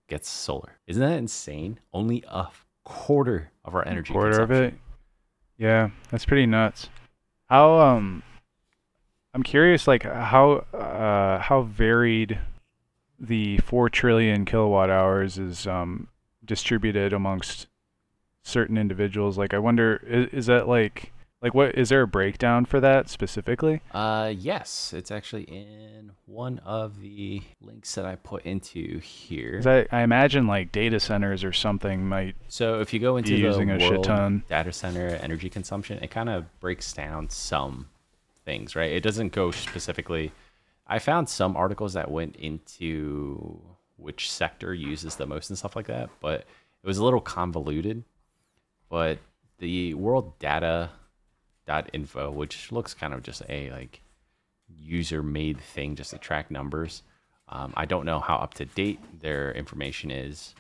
gets 0.09 0.29
solar. 0.29 0.79
Isn't 0.87 1.03
that 1.03 1.19
insane? 1.19 1.79
Only 1.93 2.25
a 2.29 2.49
quarter 2.85 3.51
of 3.65 3.75
our 3.75 3.87
energy. 3.87 4.13
Quarter 4.13 4.43
of 4.43 4.51
it. 4.51 4.75
Yeah, 5.59 5.91
that's 6.11 6.25
pretty 6.25 6.47
nuts. 6.47 6.89
How 7.49 7.79
um, 7.79 8.23
I'm 9.35 9.43
curious, 9.43 9.87
like 9.87 10.03
how 10.03 10.65
uh 10.73 11.39
how 11.39 11.63
varied 11.63 12.39
the 13.19 13.59
four 13.59 13.89
trillion 13.89 14.45
kilowatt 14.45 14.91
hours 14.91 15.39
is 15.39 15.67
um 15.67 16.09
distributed 16.45 17.13
amongst 17.13 17.69
certain 18.43 18.77
individuals. 18.79 19.39
Like, 19.39 19.55
I 19.55 19.59
wonder, 19.59 20.03
is, 20.07 20.29
is 20.33 20.47
that 20.47 20.69
like, 20.69 21.13
like 21.43 21.55
what 21.55 21.77
is 21.77 21.89
there 21.89 22.03
a 22.03 22.07
breakdown 22.07 22.65
for 22.65 22.81
that 22.81 23.09
specifically? 23.09 23.83
Uh, 23.93 24.33
yes, 24.37 24.93
it's 24.93 25.11
actually 25.11 25.43
in 25.43 26.13
one 26.27 26.61
of 26.61 27.01
the 27.01 27.43
links 27.61 27.95
that 27.97 28.05
I 28.05 28.15
put 28.15 28.45
into 28.45 29.01
here. 29.01 29.61
I, 29.67 29.87
I 29.91 30.03
imagine 30.03 30.47
like 30.47 30.71
data 30.71 31.01
centers 31.01 31.43
or 31.43 31.53
something 31.53 32.09
might. 32.09 32.37
So 32.49 32.81
if 32.81 32.93
you 32.95 33.01
go 33.01 33.17
into 33.17 33.33
the 33.33 33.39
using 33.39 33.71
a 33.71 33.81
shit 33.81 34.05
ton. 34.05 34.45
data 34.49 34.73
center 34.73 35.09
energy 35.09 35.51
consumption, 35.51 35.99
it 36.01 36.11
kind 36.13 36.29
of 36.29 36.45
breaks 36.61 36.93
down 36.93 37.29
some 37.29 37.89
things, 38.45 38.77
right? 38.77 38.93
It 38.93 39.03
doesn't 39.03 39.33
go 39.33 39.51
specifically. 39.51 40.31
I 40.87 41.01
found 41.01 41.29
some 41.29 41.57
articles 41.57 41.95
that 41.95 42.11
went 42.11 42.37
into 42.37 43.61
which 43.97 44.31
sector 44.31 44.75
uses 44.75 45.17
the 45.17 45.27
most 45.27 45.51
and 45.51 45.59
stuff 45.59 45.75
like 45.75 45.87
that, 45.87 46.11
but 46.21 46.41
it 46.41 46.87
was 46.87 46.99
a 46.99 47.05
little 47.05 47.21
convoluted 47.21 48.05
but 48.93 49.17
the 49.59 49.95
world 49.95 50.39
data 50.39 50.91
info 51.95 52.31
which 52.31 52.71
looks 52.71 52.93
kind 52.93 53.15
of 53.15 53.23
just 53.23 53.43
a 53.49 53.71
like 53.71 54.03
user 54.79 55.23
made 55.23 55.59
thing 55.59 55.97
just 55.97 56.11
to 56.11 56.19
track 56.19 56.51
numbers 56.51 57.03
um, 57.49 57.73
i 57.79 57.87
don't 57.87 58.05
know 58.05 58.21
how 58.21 58.37
up 58.37 58.53
to 58.53 58.67
date 58.67 59.01
their 59.21 59.51
information 59.53 60.11
is 60.11 60.55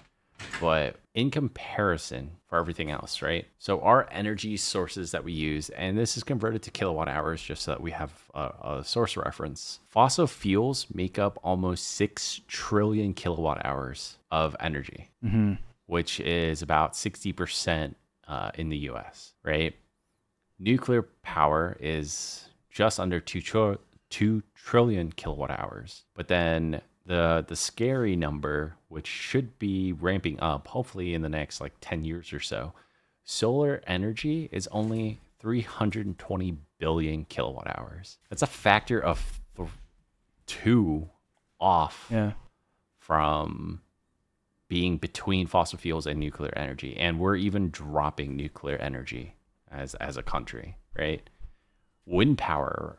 but 0.58 0.96
in 1.14 1.30
comparison 1.30 2.30
for 2.46 2.58
everything 2.58 2.90
else 2.90 3.20
right 3.20 3.44
so 3.58 3.78
our 3.82 4.08
energy 4.10 4.56
sources 4.56 5.10
that 5.10 5.22
we 5.22 5.32
use 5.32 5.68
and 5.70 5.98
this 5.98 6.16
is 6.16 6.24
converted 6.24 6.62
to 6.62 6.70
kilowatt 6.70 7.08
hours 7.08 7.42
just 7.42 7.62
so 7.62 7.72
that 7.72 7.82
we 7.82 7.90
have 7.90 8.10
a, 8.34 8.50
a 8.64 8.82
source 8.82 9.18
reference 9.18 9.80
fossil 9.86 10.26
fuels 10.26 10.86
make 10.94 11.18
up 11.18 11.38
almost 11.42 11.86
6 11.88 12.40
trillion 12.48 13.12
kilowatt 13.12 13.60
hours 13.66 14.16
of 14.30 14.56
energy 14.58 15.10
mm-hmm. 15.22 15.54
which 15.86 16.20
is 16.20 16.62
about 16.62 16.94
60% 16.94 17.94
uh, 18.28 18.50
in 18.54 18.68
the 18.68 18.78
US, 18.90 19.34
right? 19.44 19.74
Nuclear 20.58 21.02
power 21.22 21.76
is 21.80 22.48
just 22.70 23.00
under 23.00 23.20
2, 23.20 23.78
2 24.10 24.42
trillion 24.54 25.12
kilowatt 25.12 25.50
hours. 25.50 26.04
But 26.14 26.28
then 26.28 26.80
the 27.04 27.44
the 27.46 27.56
scary 27.56 28.14
number, 28.16 28.76
which 28.88 29.06
should 29.06 29.58
be 29.58 29.92
ramping 29.92 30.38
up 30.40 30.68
hopefully 30.68 31.14
in 31.14 31.22
the 31.22 31.28
next 31.28 31.60
like 31.60 31.72
10 31.80 32.04
years 32.04 32.32
or 32.32 32.40
so, 32.40 32.72
solar 33.24 33.82
energy 33.86 34.48
is 34.52 34.68
only 34.70 35.20
320 35.40 36.56
billion 36.78 37.24
kilowatt 37.24 37.66
hours. 37.76 38.18
That's 38.30 38.42
a 38.42 38.46
factor 38.46 39.00
of 39.00 39.40
th- 39.56 39.68
two 40.46 41.08
off 41.60 42.06
yeah. 42.10 42.32
from 42.98 43.80
being 44.72 44.96
between 44.96 45.46
fossil 45.46 45.78
fuels 45.78 46.06
and 46.06 46.18
nuclear 46.18 46.50
energy, 46.56 46.96
and 46.96 47.20
we're 47.20 47.36
even 47.36 47.68
dropping 47.68 48.34
nuclear 48.34 48.76
energy 48.78 49.34
as 49.70 49.94
as 49.96 50.16
a 50.16 50.22
country, 50.22 50.78
right? 50.98 51.28
Wind 52.06 52.38
power 52.38 52.98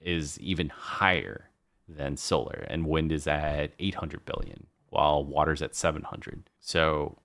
is 0.00 0.40
even 0.40 0.70
higher 0.70 1.50
than 1.86 2.16
solar, 2.16 2.64
and 2.70 2.86
wind 2.86 3.12
is 3.12 3.26
at 3.26 3.72
800 3.78 4.24
billion, 4.24 4.66
while 4.88 5.22
water's 5.22 5.60
at 5.60 5.74
700. 5.74 6.48
So 6.60 7.18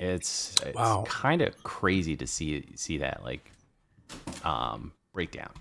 it's 0.00 0.56
it's 0.66 0.74
Wow. 0.74 1.04
kind 1.06 1.42
of 1.42 1.62
crazy 1.62 2.16
to 2.16 2.26
see 2.26 2.64
see 2.74 2.98
that 2.98 3.22
like 3.22 3.52
um, 4.42 4.92
breakdown, 5.12 5.52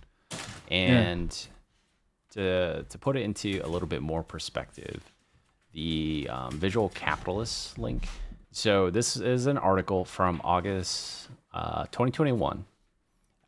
and 0.67 1.29
to 2.31 2.85
to 2.89 2.97
put 2.97 3.15
it 3.15 3.21
into 3.21 3.61
a 3.63 3.67
little 3.67 3.87
bit 3.87 4.01
more 4.01 4.23
perspective, 4.23 5.03
the 5.77 6.27
um, 6.31 6.51
Visual 6.53 6.89
Capitalist 6.89 7.77
link. 7.77 8.07
So 8.51 8.89
this 8.89 9.15
is 9.15 9.45
an 9.45 9.59
article 9.59 10.05
from 10.05 10.41
August 10.43 11.29
uh, 11.53 11.83
2021 11.83 12.65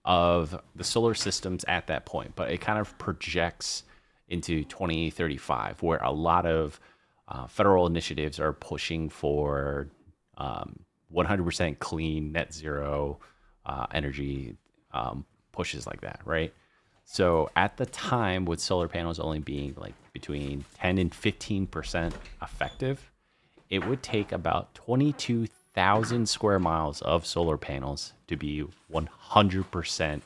of 0.06 0.62
the 0.76 0.84
solar 0.84 1.16
systems 1.16 1.66
at 1.68 1.88
that 1.88 2.06
point, 2.06 2.34
but 2.36 2.52
it 2.52 2.62
kind 2.62 2.78
of 2.78 2.96
projects 3.00 3.82
into 4.28 4.64
2035, 4.66 5.82
where 5.82 5.98
a 6.04 6.12
lot 6.12 6.46
of 6.46 6.80
uh, 7.28 7.48
federal 7.48 7.88
initiatives 7.88 8.40
are 8.40 8.54
pushing 8.54 9.10
for 9.10 9.90
um, 10.38 10.80
100% 11.12 11.80
clean, 11.80 12.32
net 12.32 12.54
zero 12.54 13.18
uh, 13.66 13.88
energy 13.92 14.56
um, 14.92 15.26
pushes 15.52 15.88
like 15.88 16.02
that, 16.02 16.20
right? 16.26 16.54
So 17.12 17.50
at 17.56 17.78
the 17.78 17.88
time, 17.88 18.46
with 18.46 18.60
solar 18.60 18.88
panels 18.88 19.20
only 19.20 19.40
being 19.40 19.74
like 19.78 19.96
between 20.14 20.64
10 20.76 21.00
and 21.00 21.12
15% 21.12 22.14
effective, 22.40 23.10
it 23.72 23.86
would 23.88 24.04
take 24.04 24.32
about 24.32 24.76
22,000 24.76 26.30
square 26.30 26.60
miles 26.60 27.02
of 27.02 27.26
solar 27.26 27.58
panels 27.58 28.14
to 28.28 28.36
be 28.38 28.64
100% 28.94 30.22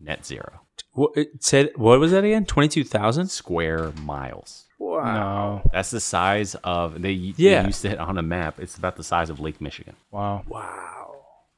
net 0.00 0.24
zero 0.24 0.60
What, 0.92 1.12
it 1.14 1.44
said, 1.44 1.70
what 1.76 2.00
was 2.00 2.10
that 2.12 2.24
again? 2.24 2.46
22,000? 2.46 3.28
square 3.28 3.92
miles. 4.02 4.64
No. 4.80 5.62
That's 5.72 5.90
the 5.90 6.00
size 6.00 6.54
of 6.64 7.02
they, 7.02 7.12
Yeah. 7.12 7.60
they 7.62 7.66
used 7.68 7.84
it 7.84 7.98
on 7.98 8.16
a 8.18 8.22
map. 8.22 8.58
It's 8.60 8.76
about 8.78 8.96
the 8.96 9.04
size 9.04 9.28
of 9.30 9.40
Lake 9.40 9.60
Michigan. 9.60 9.94
Wow. 10.10 10.42
Wow. 10.48 11.01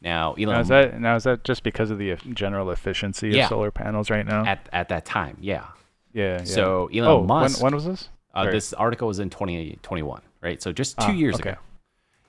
Now, 0.05 0.35
Elon 0.35 0.55
Now 0.55 0.61
is 0.61 0.69
that 0.69 1.01
now 1.01 1.17
is 1.17 1.25
that 1.25 1.45
just 1.45 1.63
because 1.63 1.91
of 1.91 1.99
the 1.99 2.15
general 2.35 2.71
efficiency 2.71 3.31
Yeah. 3.31 3.45
of 3.45 3.49
solar 3.49 3.71
panels 3.71 4.11
right 4.11 4.27
now? 4.27 4.45
at 4.45 4.69
at 4.73 4.91
that 4.91 5.07
time, 5.07 5.39
yeah. 5.41 5.65
yeah, 6.13 6.39
yeah. 6.39 6.45
So 6.45 6.89
Elon 6.95 7.09
oh, 7.11 7.23
Musk. 7.25 7.63
when, 7.63 7.73
when 7.73 7.75
was 7.75 7.87
this? 7.87 8.09
uh, 8.35 8.51
this 8.51 8.73
article 8.75 9.09
was 9.09 9.19
in 9.19 9.31
2021, 9.31 10.21
right? 10.43 10.61
So 10.61 10.73
just 10.73 10.99
two 10.99 11.07
Ah, 11.07 11.13
years 11.13 11.37
okay. 11.37 11.51
ago. 11.51 11.59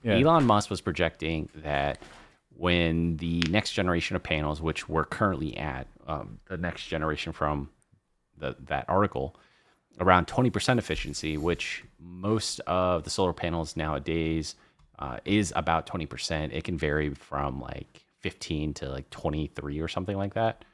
Yeah. 0.04 0.18
Elon 0.20 0.46
Musk 0.46 0.70
was 0.70 0.80
projecting 0.82 1.50
that 1.56 2.00
when 2.56 3.18
the 3.18 3.42
next 3.50 3.72
generation 3.74 4.16
of 4.16 4.24
panels, 4.24 4.62
which 4.62 4.88
we're 4.88 5.04
currently 5.04 5.58
at, 5.58 5.88
um, 6.08 6.40
the 6.48 6.58
next 6.58 6.86
generation 6.88 7.34
from 7.34 7.70
the, 8.38 8.56
that 8.68 8.86
article, 8.88 9.36
around 10.00 10.28
20% 10.28 10.78
efficiency, 10.78 11.38
which 11.38 11.84
most 12.00 12.60
of 12.62 13.04
the 13.04 13.10
solar 13.10 13.34
panels 13.34 13.76
nowadays 13.76 14.56
uh, 15.00 15.18
is 15.26 15.54
about 15.56 15.88
20%. 15.88 16.54
It 16.54 16.64
can 16.64 16.78
vary 16.78 17.14
from 17.14 17.60
like 17.62 18.04
15 18.22 18.74
to 18.76 18.90
like 18.90 19.10
23 19.10 19.80
or 19.80 19.88
something 19.88 20.18
like 20.18 20.34
that. 20.34 20.66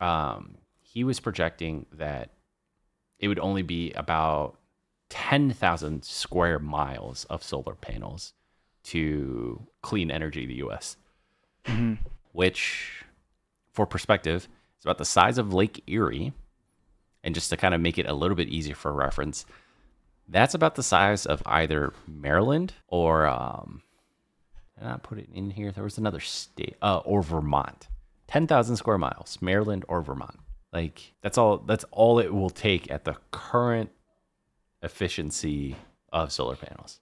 Um, 0.00 0.56
he 0.82 1.04
was 1.04 1.20
projecting 1.20 1.86
that 1.92 2.30
it 3.18 3.28
would 3.28 3.38
only 3.38 3.62
be 3.62 3.92
about 3.92 4.58
10,000 5.08 6.04
square 6.04 6.58
miles 6.58 7.24
of 7.26 7.42
solar 7.42 7.74
panels 7.74 8.34
to 8.84 9.66
clean 9.82 10.10
energy 10.10 10.46
the 10.46 10.56
US, 10.66 10.96
Mhm. 11.64 11.98
which, 12.32 13.04
for 13.72 13.86
perspective, 13.86 14.48
is 14.78 14.84
about 14.84 14.98
the 14.98 15.04
size 15.04 15.38
of 15.38 15.52
Lake 15.54 15.82
Erie. 15.86 16.32
And 17.24 17.34
just 17.34 17.50
to 17.50 17.56
kind 17.56 17.74
of 17.74 17.80
make 17.80 17.98
it 17.98 18.06
a 18.06 18.14
little 18.14 18.36
bit 18.36 18.48
easier 18.48 18.74
for 18.76 18.92
reference, 18.92 19.46
that's 20.28 20.54
about 20.54 20.74
the 20.74 20.82
size 20.82 21.26
of 21.26 21.42
either 21.46 21.92
Maryland 22.06 22.72
or, 22.88 23.26
um, 23.26 23.82
did 24.78 24.86
I 24.88 24.96
put 24.98 25.18
it 25.18 25.28
in 25.32 25.50
here? 25.50 25.70
There 25.72 25.84
was 25.84 25.98
another 25.98 26.20
state, 26.20 26.76
uh, 26.82 26.98
or 26.98 27.22
Vermont. 27.22 27.88
10,000 28.28 28.76
square 28.76 28.98
miles, 28.98 29.38
Maryland 29.40 29.84
or 29.88 30.02
Vermont. 30.02 30.38
Like 30.72 31.14
that's 31.22 31.38
all 31.38 31.58
that's 31.58 31.84
all 31.92 32.18
it 32.18 32.34
will 32.34 32.50
take 32.50 32.90
at 32.90 33.04
the 33.04 33.16
current 33.30 33.90
efficiency 34.82 35.76
of 36.12 36.32
solar 36.32 36.56
panels. 36.56 37.00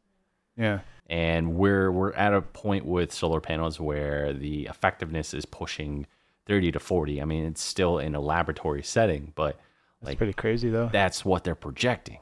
Yeah. 0.57 0.81
And 1.09 1.55
we're 1.57 1.91
we're 1.91 2.13
at 2.13 2.33
a 2.35 2.43
point 2.43 2.85
with 2.87 3.13
solar 3.13 3.41
panels 3.41 3.81
where 3.81 4.33
the 4.33 4.67
effectiveness 4.67 5.35
is 5.35 5.45
pushing 5.45 6.07
30 6.47 6.73
to 6.73 6.79
40. 6.81 7.21
I 7.21 7.25
mean, 7.25 7.45
it's 7.45 7.63
still 7.63 7.99
in 7.99 8.15
a 8.15 8.21
laboratory 8.21 8.83
setting, 8.83 9.33
but 9.35 9.57
That's 10.01 10.11
like 10.11 10.19
pretty 10.19 10.33
crazy 10.35 10.71
though. 10.71 10.89
that's 10.93 11.25
what 11.25 11.45
they're 11.45 11.55
projecting. 11.55 12.19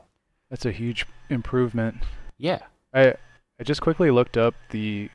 That's 0.52 0.66
a 0.66 0.71
huge 0.71 1.06
improvement. 1.30 1.97
Yeah. 2.37 2.59
I 2.92 3.14
I 3.59 3.64
just 3.64 3.80
quickly 3.80 4.11
looked 4.11 4.37
up 4.37 4.54
the 4.68 5.09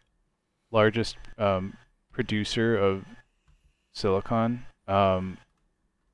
largest 0.71 1.15
um, 1.37 1.77
producer 2.11 2.75
of 2.75 3.05
silicon, 3.93 4.65
um, 4.87 5.37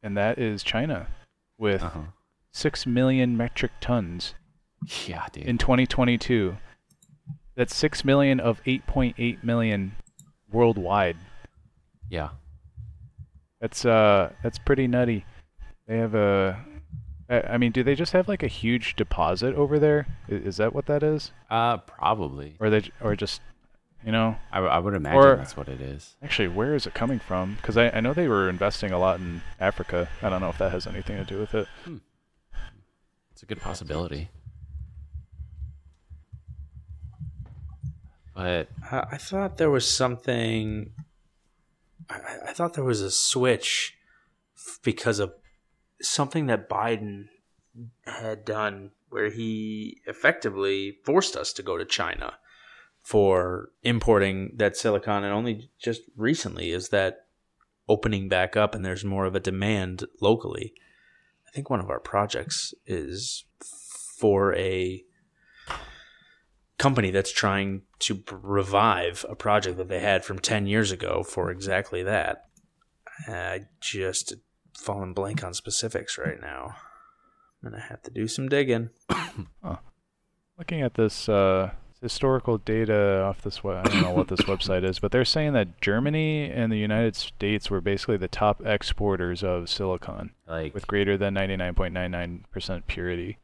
and 0.01 0.18
that 0.18 0.38
is 0.38 0.62
China, 0.62 1.08
with 1.58 1.82
Uh-huh. 1.84 2.01
six 2.51 2.86
million 2.86 3.38
metric 3.38 3.72
tons 3.80 4.36
Yeah, 5.08 5.25
dude. 5.32 5.46
in 5.46 5.58
2022. 5.58 6.58
That's 7.56 7.74
six 7.74 8.03
million 8.03 8.42
of 8.42 8.62
8.8 8.65 9.42
million 9.42 9.96
worldwide. 10.51 11.15
yeah. 12.10 12.32
That's 13.62 13.86
uh, 13.86 14.34
that's 14.44 14.60
pretty 14.60 14.88
nutty. 14.88 15.25
They 15.88 15.98
have 15.98 16.13
a. 16.15 16.60
I 17.30 17.42
I 17.53 17.58
mean, 17.58 17.72
do 17.72 17.84
they 17.84 17.96
just 17.96 18.13
have 18.13 18.27
like 18.27 18.44
a 18.44 18.48
huge 18.48 18.96
deposit 18.96 19.56
over 19.56 19.80
there? 19.80 20.08
Is 20.27 20.58
that 20.58 20.74
what 20.74 20.86
that 20.88 21.03
is, 21.03 21.32
Uh 21.50 21.77
probably. 21.77 22.56
or 22.60 22.70
they, 22.70 22.89
or 23.01 23.15
just, 23.15 23.42
you 24.06 24.12
know? 24.12 24.36
I, 24.51 24.60
I 24.60 24.80
would 24.80 24.94
imagine 24.94 25.20
Or- 25.20 25.36
that's 25.38 25.56
what 25.58 25.68
it 25.70 25.80
is. 25.82 26.15
Actually, 26.22 26.50
where 26.50 26.75
is 26.75 26.86
it 26.86 26.94
coming 26.94 27.20
from? 27.20 27.56
Because 27.56 27.77
I, 27.77 27.89
I 27.89 28.00
know 28.01 28.13
they 28.13 28.27
were 28.27 28.50
investing 28.50 28.92
a 28.92 29.00
lot 29.00 29.20
in 29.20 29.42
Africa. 29.60 30.10
I 30.22 30.30
don't 30.30 30.42
know 30.42 30.50
if 30.50 30.58
that 30.58 30.72
has 30.72 30.86
anything 30.88 31.18
to 31.18 31.24
do 31.25 31.39
with 31.39 31.53
it. 31.56 31.68
It's 33.32 33.42
a 33.44 33.46
good 33.46 33.62
possibility. 33.62 34.30
But 38.36 38.68
I 38.92 39.00
I 39.12 39.18
thought 39.18 39.58
there 39.58 39.70
was 39.70 39.89
something. 39.89 40.92
I, 42.10 42.20
I 42.50 42.53
thought 42.53 42.74
there 42.74 42.84
was 42.84 43.01
a 43.01 43.12
switch 43.12 43.96
because 44.84 45.20
of 45.20 45.34
something 46.03 46.48
that 46.48 46.69
Biden 46.69 47.25
had 48.05 48.45
done 48.45 48.91
where 49.10 49.29
he 49.29 50.01
effectively 50.05 50.98
forced 51.03 51.36
us 51.36 51.53
to 51.53 51.63
go 51.63 51.77
to 51.77 51.86
China 51.86 52.33
for 53.01 53.69
importing 53.83 54.51
that 54.55 54.77
silicon. 54.77 55.24
And 55.24 55.33
only 55.33 55.69
just 55.79 56.01
recently 56.15 56.72
is 56.72 56.89
that 56.89 57.25
opening 57.88 58.29
back 58.29 58.55
up 58.55 58.74
and 58.74 58.83
there's 58.86 59.03
more 59.03 59.25
of 59.25 59.36
a 59.36 59.39
demand 59.39 60.05
locally. 60.22 60.74
I 61.48 61.51
think 61.51 61.69
one 61.69 61.79
of 61.79 61.89
our 61.89 62.00
projects 62.00 62.74
is 62.86 63.45
for 64.17 64.55
a 64.55 65.03
company 66.77 67.12
that's 67.12 67.31
trying 67.31 67.83
to 68.00 68.24
revive 68.31 69.25
a 69.29 69.36
project 69.36 69.77
that 69.77 69.89
they 69.89 70.00
had 70.00 70.25
from 70.25 70.39
10 70.39 70.65
years 70.65 70.91
ago 70.91 71.24
for 71.24 71.51
exactly 71.51 72.03
that. 72.03 72.45
I 73.27 73.62
just 73.79 74.33
fallen 74.77 75.13
blank 75.13 75.44
on 75.44 75.53
specifics 75.53 76.18
right 76.18 76.39
now. 76.42 76.75
I'm 77.63 77.70
going 77.70 77.82
to 77.82 77.88
have 77.88 78.01
to 78.03 78.12
do 78.12 78.27
some 78.27 78.50
digging. 78.50 78.89
Looking 80.58 80.82
at 80.82 80.94
this 80.96 81.27
uh, 81.30 81.72
historical 82.01 82.58
data 82.58 83.22
off 83.24 83.42
this, 83.42 83.63
we- 83.63 83.72
I 83.74 83.84
don't 83.84 84.01
know 84.01 84.12
what 84.12 84.27
this 84.27 84.42
website 84.48 84.84
is, 84.84 85.00
but 85.00 85.12
they're 85.12 85.25
saying 85.25 85.53
that 85.53 85.82
Germany 85.82 86.50
and 86.50 86.72
the 86.72 86.77
United 86.77 87.15
States 87.15 87.70
were 87.70 87.82
basically 87.82 88.18
the 88.18 88.27
top 88.27 88.62
exporters 88.65 89.44
of 89.44 89.70
silicon 89.70 90.32
like 90.48 90.74
with 90.74 90.88
greater 90.88 91.18
than 91.18 91.34
99.99% 91.36 92.84
purity, 92.88 93.38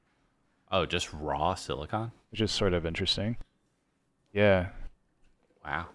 oh, 0.71 0.85
just 0.85 1.11
raw 1.13 1.55
silicon? 1.55 2.11
which 2.31 2.41
is 2.41 2.51
sort 2.51 2.73
of 2.73 2.85
interesting. 2.85 3.37
Yeah. 4.33 4.67
Wow. 5.65 5.87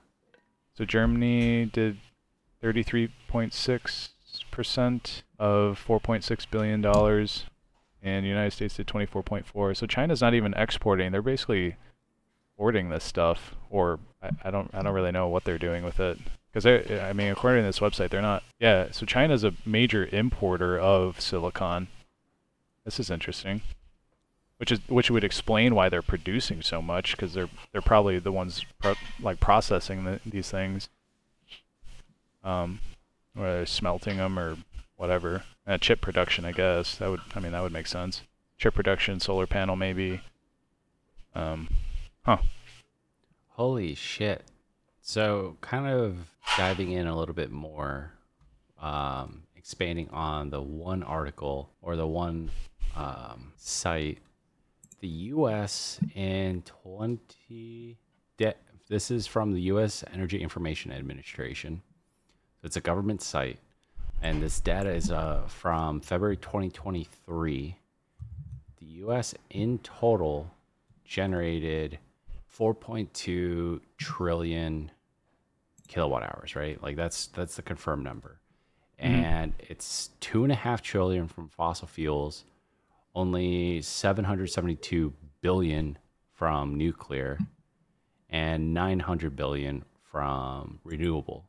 So 0.76 0.85
Germany 0.85 1.67
did 1.67 1.99
33.6% 2.62 4.09
of 5.38 5.85
4.6 5.87 6.50
billion 6.50 6.81
dollars, 6.81 7.45
and 8.03 8.25
the 8.25 8.29
United 8.29 8.53
States 8.53 8.76
did 8.76 8.87
24.4. 8.87 9.76
So 9.76 9.87
China's 9.87 10.21
not 10.21 10.35
even 10.35 10.55
exporting; 10.55 11.12
they're 11.12 11.23
basically 11.23 11.76
hoarding 12.57 12.88
this 12.88 13.05
stuff, 13.05 13.55
or 13.71 13.99
I, 14.23 14.31
I 14.45 14.50
don't, 14.50 14.71
I 14.75 14.83
don't 14.83 14.95
really 14.95 15.12
know 15.12 15.29
what 15.29 15.45
they're 15.45 15.59
doing 15.59 15.85
with 15.85 16.00
it. 16.00 16.19
Because 16.53 16.67
I 16.67 17.12
mean, 17.12 17.33
according 17.33 17.62
to 17.62 17.67
this 17.67 17.81
website, 17.81 18.11
they're 18.11 18.23
not. 18.23 18.43
Yeah. 18.61 18.88
So 18.93 19.05
China's 19.07 19.43
a 19.45 19.53
major 19.67 20.09
importer 20.12 20.79
of 20.79 21.21
silicon. 21.21 21.88
This 22.85 23.00
is 23.00 23.11
interesting. 23.11 23.62
which 24.59 24.71
is 24.71 24.81
which 24.88 25.11
would 25.11 25.25
explain 25.25 25.75
why 25.75 25.88
they're 25.88 26.03
producing 26.03 26.62
so 26.62 26.81
much 26.81 27.12
because 27.12 27.35
they're 27.35 27.49
they're 27.73 27.83
probably 27.83 28.19
the 28.21 28.31
ones 28.33 28.64
pro- 28.81 28.95
like 29.21 29.41
processing 29.41 30.05
the, 30.05 30.21
these 30.25 30.50
things, 30.50 30.88
um, 32.45 32.79
or 33.37 33.67
smelting 33.67 34.19
them 34.19 34.38
or 34.38 34.57
whatever. 34.97 35.45
Uh, 35.67 35.79
chip 35.79 36.00
production, 36.00 36.45
I 36.45 36.53
guess 36.53 36.97
that 36.97 37.11
would 37.11 37.21
I 37.35 37.41
mean 37.41 37.53
that 37.53 37.62
would 37.62 37.73
make 37.73 37.87
sense. 37.87 38.23
Chip 38.59 38.75
production, 38.75 39.21
solar 39.21 39.47
panel, 39.47 39.76
maybe. 39.76 40.21
Um, 41.35 41.69
huh. 42.23 42.38
Holy 43.49 43.95
shit. 43.95 44.45
So, 45.00 45.57
kind 45.61 45.87
of 45.87 46.17
diving 46.57 46.93
in 46.93 47.07
a 47.07 47.17
little 47.17 47.35
bit 47.35 47.50
more, 47.50 48.12
um, 48.81 49.43
expanding 49.55 50.09
on 50.11 50.50
the 50.50 50.62
one 50.62 51.03
article 51.03 51.71
or 51.83 51.97
the 51.97 52.07
one 52.07 52.50
um, 52.97 53.53
site, 53.57 54.19
the 55.00 55.09
U.S. 55.09 56.00
in 56.14 56.62
20. 56.62 57.99
De- 58.38 58.55
this 58.88 59.11
is 59.11 59.26
from 59.26 59.53
the 59.53 59.61
U.S. 59.62 60.05
Energy 60.12 60.41
Information 60.41 60.91
Administration. 60.93 61.83
It's 62.64 62.76
a 62.76 62.80
government 62.80 63.23
site. 63.23 63.59
And 64.23 64.42
this 64.42 64.59
data 64.59 64.90
is 64.90 65.11
uh, 65.11 65.42
from 65.47 66.00
February 66.00 66.38
2023. 66.38 67.76
The 68.78 68.87
U.S. 68.87 69.35
in 69.50 69.78
total 69.80 70.50
generated 71.04 71.99
4.2 72.59 73.80
trillion 73.99 74.90
kilowatt 75.88 76.23
hours, 76.23 76.56
right? 76.56 76.83
Like 76.83 76.97
that's 76.97 77.26
that's 77.28 77.56
the 77.56 77.62
confirmed 77.62 78.04
number, 78.04 78.38
and 78.99 79.52
it's 79.59 80.11
two 80.21 80.44
and 80.44 80.52
a 80.52 80.56
half 80.56 80.80
trillion 80.80 81.28
from 81.28 81.49
fossil 81.49 81.87
fuels, 81.87 82.44
only 83.14 83.83
772 83.83 85.12
billion 85.42 85.99
from 86.33 86.76
nuclear, 86.76 87.38
and 88.30 88.73
900 88.73 89.37
billion 89.37 89.85
from 90.11 90.80
renewable, 90.85 91.44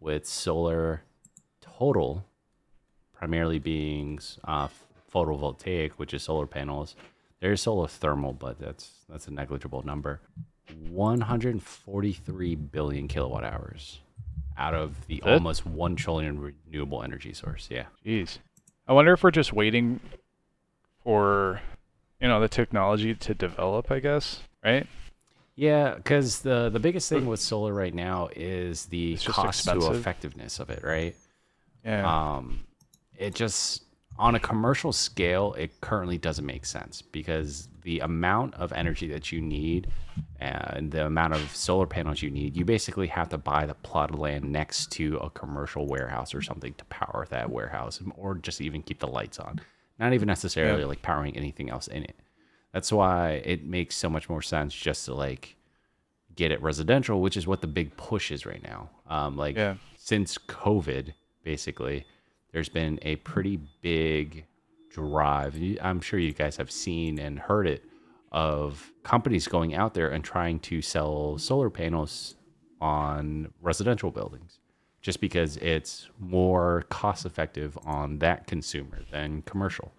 with 0.00 0.26
solar 0.26 1.02
total 1.60 2.24
primarily 3.18 3.58
being 3.58 4.18
uh, 4.44 4.68
photovoltaic, 5.12 5.92
which 5.92 6.14
is 6.14 6.22
solar 6.22 6.46
panels. 6.46 6.94
There's 7.40 7.62
solar 7.62 7.88
thermal, 7.88 8.32
but 8.32 8.58
that's 8.58 8.90
that's 9.08 9.26
a 9.26 9.32
negligible 9.32 9.82
number. 9.84 10.20
143 10.90 12.54
billion 12.54 13.08
kilowatt 13.08 13.44
hours 13.44 14.00
out 14.56 14.74
of 14.74 15.06
the 15.06 15.22
almost 15.22 15.64
1 15.64 15.96
trillion 15.96 16.52
renewable 16.66 17.02
energy 17.02 17.32
source. 17.32 17.68
Yeah. 17.70 17.84
Jeez. 18.04 18.38
I 18.86 18.92
wonder 18.92 19.12
if 19.12 19.22
we're 19.22 19.30
just 19.30 19.52
waiting 19.52 20.00
for, 21.02 21.60
you 22.20 22.28
know, 22.28 22.40
the 22.40 22.48
technology 22.48 23.14
to 23.14 23.34
develop. 23.34 23.90
I 23.90 24.00
guess, 24.00 24.40
right? 24.64 24.86
Yeah, 25.60 25.94
because 25.96 26.40
the 26.42 26.70
the 26.70 26.78
biggest 26.78 27.08
thing 27.08 27.26
with 27.26 27.40
solar 27.40 27.74
right 27.74 27.92
now 27.92 28.28
is 28.36 28.86
the 28.86 29.16
cost 29.16 29.64
to 29.64 29.90
effectiveness 29.90 30.60
of 30.60 30.70
it, 30.70 30.84
right? 30.84 31.16
Yeah. 31.84 32.36
um, 32.36 32.60
it 33.16 33.34
just 33.34 33.82
on 34.18 34.34
a 34.34 34.40
commercial 34.40 34.92
scale 34.92 35.54
it 35.54 35.80
currently 35.80 36.18
doesn't 36.18 36.44
make 36.46 36.66
sense 36.66 37.02
because 37.02 37.68
the 37.82 38.00
amount 38.00 38.54
of 38.54 38.72
energy 38.72 39.06
that 39.08 39.30
you 39.32 39.40
need 39.40 39.86
and 40.40 40.90
the 40.90 41.06
amount 41.06 41.34
of 41.34 41.54
solar 41.54 41.86
panels 41.86 42.20
you 42.20 42.30
need 42.30 42.56
you 42.56 42.64
basically 42.64 43.06
have 43.06 43.28
to 43.28 43.38
buy 43.38 43.64
the 43.64 43.74
plot 43.74 44.10
of 44.10 44.18
land 44.18 44.44
next 44.50 44.90
to 44.92 45.16
a 45.18 45.30
commercial 45.30 45.86
warehouse 45.86 46.34
or 46.34 46.42
something 46.42 46.74
to 46.74 46.84
power 46.86 47.26
that 47.30 47.48
warehouse 47.48 48.00
or 48.16 48.34
just 48.34 48.60
even 48.60 48.82
keep 48.82 48.98
the 48.98 49.06
lights 49.06 49.38
on 49.38 49.60
not 50.00 50.12
even 50.12 50.26
necessarily 50.26 50.80
Yeah. 50.82 50.86
like 50.88 51.00
powering 51.02 51.36
anything 51.36 51.70
else 51.70 51.86
in 51.86 52.02
it 52.02 52.16
that's 52.72 52.92
why 52.92 53.42
it 53.44 53.64
makes 53.64 53.96
so 53.96 54.08
much 54.08 54.28
more 54.28 54.42
sense 54.42 54.74
just 54.74 55.04
to 55.06 55.14
like 55.14 55.56
get 56.34 56.50
it 56.52 56.60
residential 56.62 57.20
which 57.20 57.36
is 57.36 57.46
what 57.46 57.60
the 57.60 57.66
big 57.66 57.96
push 57.96 58.30
is 58.30 58.46
right 58.46 58.62
now 58.62 58.88
um, 59.08 59.36
like 59.36 59.56
Yeah. 59.56 59.74
since 59.96 60.36
COVID, 60.38 61.14
basically, 61.44 62.04
there's 62.52 62.68
been 62.68 62.98
a 63.02 63.16
pretty 63.16 63.58
big 63.82 64.44
drive. 64.90 65.56
I'm 65.80 66.00
sure 66.00 66.18
you 66.18 66.32
guys 66.32 66.56
have 66.58 66.70
seen 66.70 67.18
and 67.18 67.38
heard 67.38 67.66
it 67.66 67.84
of 68.32 68.92
companies 69.02 69.48
going 69.48 69.74
out 69.74 69.94
there 69.94 70.10
and 70.10 70.22
trying 70.22 70.60
to 70.60 70.82
sell 70.82 71.38
solar 71.38 71.70
panels 71.70 72.36
on 72.80 73.50
residential 73.62 74.10
buildings 74.10 74.60
just 75.00 75.20
because 75.20 75.56
it's 75.58 76.08
more 76.18 76.84
cost 76.90 77.24
effective 77.24 77.78
on 77.84 78.18
that 78.18 78.46
consumer 78.46 79.00
than 79.10 79.42
commercial. 79.42 79.92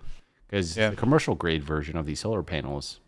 Because 0.49 0.75
Yeah. 0.75 0.89
the 0.89 0.95
commercial 0.95 1.35
grade 1.35 1.63
version 1.63 1.95
of 1.95 2.05
these 2.05 2.19
solar 2.21 2.43
panels, 2.43 2.99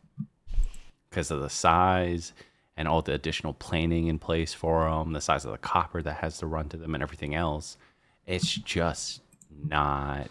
because 1.10 1.32
of 1.32 1.41
the 1.41 1.49
size 1.49 2.34
and 2.77 2.88
all 2.88 3.01
the 3.01 3.13
additional 3.13 3.54
planning 3.54 4.08
in 4.08 4.19
place 4.19 4.54
for 4.54 4.89
them, 4.89 5.13
the 5.13 5.21
size 5.21 5.43
of 5.43 5.51
the 5.51 5.58
copper 5.58 6.01
that 6.01 6.17
has 6.17 6.38
to 6.38 6.47
run 6.47 6.69
to 6.69 6.77
them, 6.77 6.93
and 6.93 7.01
everything 7.04 7.36
else, 7.36 7.77
it's 8.25 8.54
just 8.54 9.21
not 9.63 10.30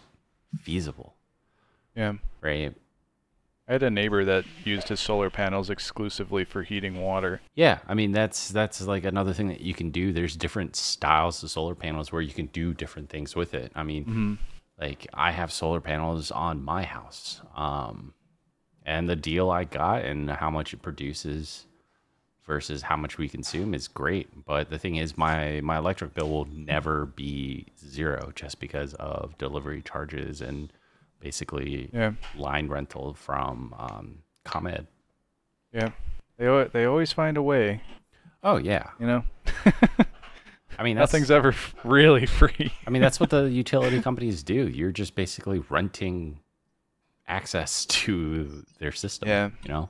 feasible, 0.61 1.13
yeah. 1.95 2.13
right? 2.41 2.73
I 3.67 3.73
had 3.73 3.83
a 3.83 3.89
neighbor 3.89 4.25
that 4.25 4.43
used 4.65 4.89
his 4.89 4.99
solar 4.99 5.29
panels 5.29 5.69
exclusively 5.69 6.43
for 6.43 6.63
heating 6.63 6.99
water. 6.99 7.39
Yeah, 7.55 7.79
I 7.87 7.93
mean 7.93 8.11
that's 8.11 8.49
that's 8.49 8.81
like 8.81 9.05
another 9.05 9.31
thing 9.33 9.47
that 9.47 9.61
you 9.61 9.73
can 9.73 9.91
do. 9.91 10.11
There's 10.11 10.35
different 10.35 10.75
styles 10.75 11.41
of 11.43 11.51
solar 11.51 11.75
panels 11.75 12.11
where 12.11 12.21
you 12.21 12.33
can 12.33 12.47
do 12.47 12.73
different 12.73 13.09
things 13.09 13.33
with 13.33 13.53
it. 13.53 13.71
I 13.75 13.83
mean, 13.83 14.03
mm-hmm. 14.03 14.33
Like 14.81 15.07
I 15.13 15.31
have 15.31 15.51
solar 15.53 15.79
panels 15.79 16.31
on 16.31 16.63
my 16.63 16.83
house, 16.83 17.39
um, 17.55 18.13
and 18.85 19.07
the 19.07 19.15
deal 19.15 19.49
I 19.51 19.63
got 19.63 20.01
and 20.03 20.29
how 20.29 20.49
much 20.49 20.73
it 20.73 20.81
produces 20.81 21.65
versus 22.47 22.81
how 22.81 22.95
much 22.97 23.17
we 23.19 23.29
consume 23.29 23.73
is 23.75 23.87
great. 23.87 24.43
But 24.45 24.69
the 24.71 24.79
thing 24.79 24.95
is, 24.95 25.17
my 25.17 25.61
my 25.61 25.77
electric 25.77 26.15
bill 26.15 26.29
will 26.29 26.45
never 26.45 27.05
be 27.05 27.67
zero 27.79 28.31
just 28.35 28.59
because 28.59 28.95
of 28.95 29.37
delivery 29.37 29.81
charges 29.83 30.41
and 30.41 30.73
basically 31.19 31.89
Yeah. 31.93 32.13
line 32.35 32.67
rental 32.67 33.13
from 33.13 33.75
um, 33.77 34.17
ComEd. 34.43 34.87
Yeah. 35.71 35.89
They 36.37 36.67
they 36.73 36.85
always 36.85 37.13
find 37.13 37.37
a 37.37 37.41
way, 37.43 37.81
Oh 38.43 38.57
yeah, 38.57 38.89
you 38.99 39.05
know. 39.05 39.23
I 40.81 40.83
mean 40.83 40.97
that's, 40.97 41.13
Nothing's 41.13 41.29
ever 41.29 41.53
really 41.83 42.25
free. 42.25 42.73
I 42.87 42.89
mean, 42.89 43.03
that's 43.03 43.19
what 43.19 43.29
the 43.29 43.43
utility 43.43 44.01
companies 44.01 44.41
do. 44.41 44.67
You're 44.67 44.91
just 44.91 45.13
basically 45.13 45.59
renting 45.69 46.39
access 47.27 47.85
to 48.01 48.65
their 48.79 48.91
system. 48.91 49.29
Yeah. 49.29 49.51
You 49.61 49.69
know? 49.69 49.89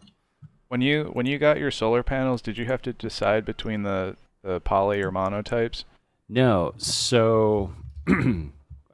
When 0.67 0.81
you 0.81 1.05
when 1.13 1.25
you 1.25 1.39
got 1.39 1.59
your 1.59 1.71
solar 1.71 2.03
panels, 2.03 2.41
did 2.41 2.57
you 2.57 2.65
have 2.65 2.81
to 2.81 2.91
decide 2.91 3.45
between 3.45 3.83
the 3.83 4.17
the 4.43 4.59
poly 4.59 5.01
or 5.01 5.11
mono 5.11 5.41
types? 5.41 5.85
No. 6.27 6.73
So, 6.75 7.73
uh, 8.09 8.43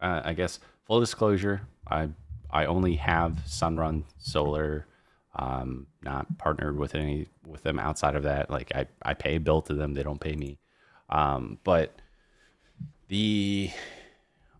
I 0.01 0.33
guess 0.33 0.59
full 0.85 0.99
disclosure, 0.99 1.61
I 1.89 2.09
I 2.51 2.65
only 2.65 2.95
have 2.97 3.39
Sunrun 3.47 4.03
Solar. 4.19 4.85
Um, 5.35 5.87
not 6.03 6.37
partnered 6.37 6.77
with 6.77 6.95
any 6.95 7.27
with 7.45 7.63
them 7.63 7.79
outside 7.79 8.15
of 8.15 8.23
that. 8.23 8.51
Like 8.51 8.71
I 8.75 8.85
I 9.01 9.15
pay 9.15 9.35
a 9.35 9.39
bill 9.39 9.63
to 9.63 9.73
them. 9.73 9.95
They 9.95 10.03
don't 10.03 10.21
pay 10.21 10.35
me. 10.35 10.59
Um, 11.09 11.57
but 11.63 11.93
the 13.07 13.71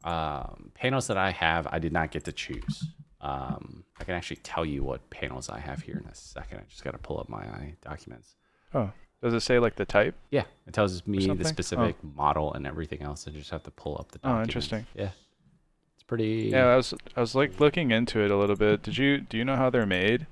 um, 0.03 0.71
panels 0.73 1.07
that 1.07 1.17
I 1.17 1.31
have, 1.31 1.67
I 1.71 1.79
did 1.79 1.91
not 1.91 2.11
get 2.11 2.23
to 2.25 2.31
choose. 2.31 2.87
Um, 3.19 3.83
I 3.99 4.03
can 4.03 4.13
actually 4.13 4.37
tell 4.37 4.65
you 4.65 4.83
what 4.83 5.09
panels 5.09 5.49
I 5.49 5.59
have 5.59 5.81
here 5.81 5.97
in 5.97 6.09
a 6.09 6.15
second. 6.15 6.59
I 6.59 6.63
just 6.69 6.83
got 6.83 6.91
to 6.91 6.97
pull 6.97 7.19
up 7.19 7.29
my 7.29 7.73
documents. 7.81 8.35
Oh, 8.73 8.91
does 9.21 9.33
it 9.33 9.41
say 9.41 9.59
like 9.59 9.75
the 9.75 9.85
type? 9.85 10.15
Yeah, 10.29 10.43
it 10.67 10.73
tells 10.73 11.05
me 11.07 11.17
the 11.17 11.25
something? 11.25 11.45
Oh. 11.45 11.49
specific 11.49 11.95
model 12.03 12.53
and 12.53 12.67
everything 12.67 13.01
else. 13.01 13.27
I 13.27 13.31
just 13.31 13.49
have 13.49 13.63
to 13.63 13.71
pull 13.71 13.97
up 13.99 14.11
the 14.11 14.19
Oh, 14.23 14.41
interesting. 14.41 14.85
Yeah, 14.95 15.09
it's 15.95 16.03
pretty. 16.05 16.49
Yeah, 16.51 16.67
I 16.67 16.75
was 16.75 16.93
I 17.15 17.19
was 17.21 17.33
like 17.33 17.59
looking 17.59 17.91
into 17.91 18.19
it 18.19 18.29
a 18.29 18.37
little 18.37 18.55
bit. 18.55 18.83
Did 18.83 18.97
you 18.97 19.19
do 19.19 19.37
you 19.37 19.43
know 19.43 19.55
how 19.55 19.69
they're 19.69 19.87
made? 19.87 20.27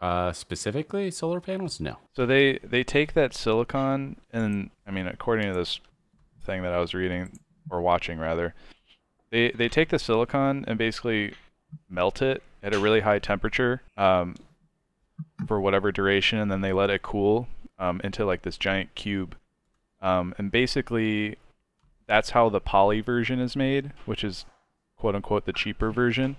Uh, 0.00 0.32
specifically 0.32 1.10
solar 1.10 1.40
panels? 1.40 1.78
No. 1.78 1.96
So 2.14 2.24
they 2.24 2.58
they 2.62 2.82
take 2.82 3.12
that 3.12 3.34
silicon 3.34 4.16
and 4.32 4.70
I 4.86 4.90
mean 4.90 5.06
according 5.06 5.46
to 5.48 5.58
this 5.58 5.78
thing 6.44 6.62
that 6.62 6.72
I 6.72 6.78
was 6.78 6.94
reading 6.94 7.38
or 7.70 7.82
watching 7.82 8.18
rather, 8.18 8.54
they 9.30 9.50
they 9.50 9.68
take 9.68 9.90
the 9.90 9.98
silicon 9.98 10.64
and 10.66 10.78
basically 10.78 11.34
melt 11.88 12.22
it 12.22 12.42
at 12.62 12.74
a 12.74 12.78
really 12.78 13.00
high 13.00 13.18
temperature 13.18 13.82
um, 13.96 14.36
for 15.46 15.60
whatever 15.60 15.92
duration, 15.92 16.38
and 16.38 16.50
then 16.50 16.60
they 16.60 16.72
let 16.72 16.90
it 16.90 17.02
cool 17.02 17.48
um, 17.78 18.00
into 18.04 18.24
like 18.24 18.42
this 18.42 18.56
giant 18.56 18.94
cube. 18.94 19.36
Um, 20.02 20.34
and 20.38 20.50
basically, 20.50 21.36
that's 22.06 22.30
how 22.30 22.48
the 22.48 22.60
poly 22.60 23.00
version 23.00 23.40
is 23.40 23.54
made, 23.54 23.92
which 24.06 24.24
is 24.24 24.44
quote 24.96 25.14
unquote 25.14 25.46
the 25.46 25.52
cheaper 25.52 25.90
version. 25.90 26.36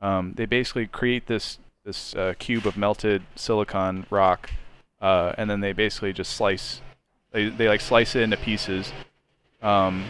Um, 0.00 0.34
they 0.36 0.46
basically 0.46 0.86
create 0.86 1.26
this 1.26 1.58
this 1.84 2.14
uh, 2.14 2.34
cube 2.38 2.66
of 2.66 2.76
melted 2.76 3.22
silicon 3.34 4.06
rock, 4.10 4.50
uh, 5.00 5.32
and 5.36 5.50
then 5.50 5.60
they 5.60 5.72
basically 5.72 6.12
just 6.12 6.32
slice. 6.34 6.80
They 7.32 7.48
they 7.48 7.68
like 7.68 7.80
slice 7.80 8.14
it 8.14 8.22
into 8.22 8.36
pieces. 8.36 8.92
Um, 9.62 10.04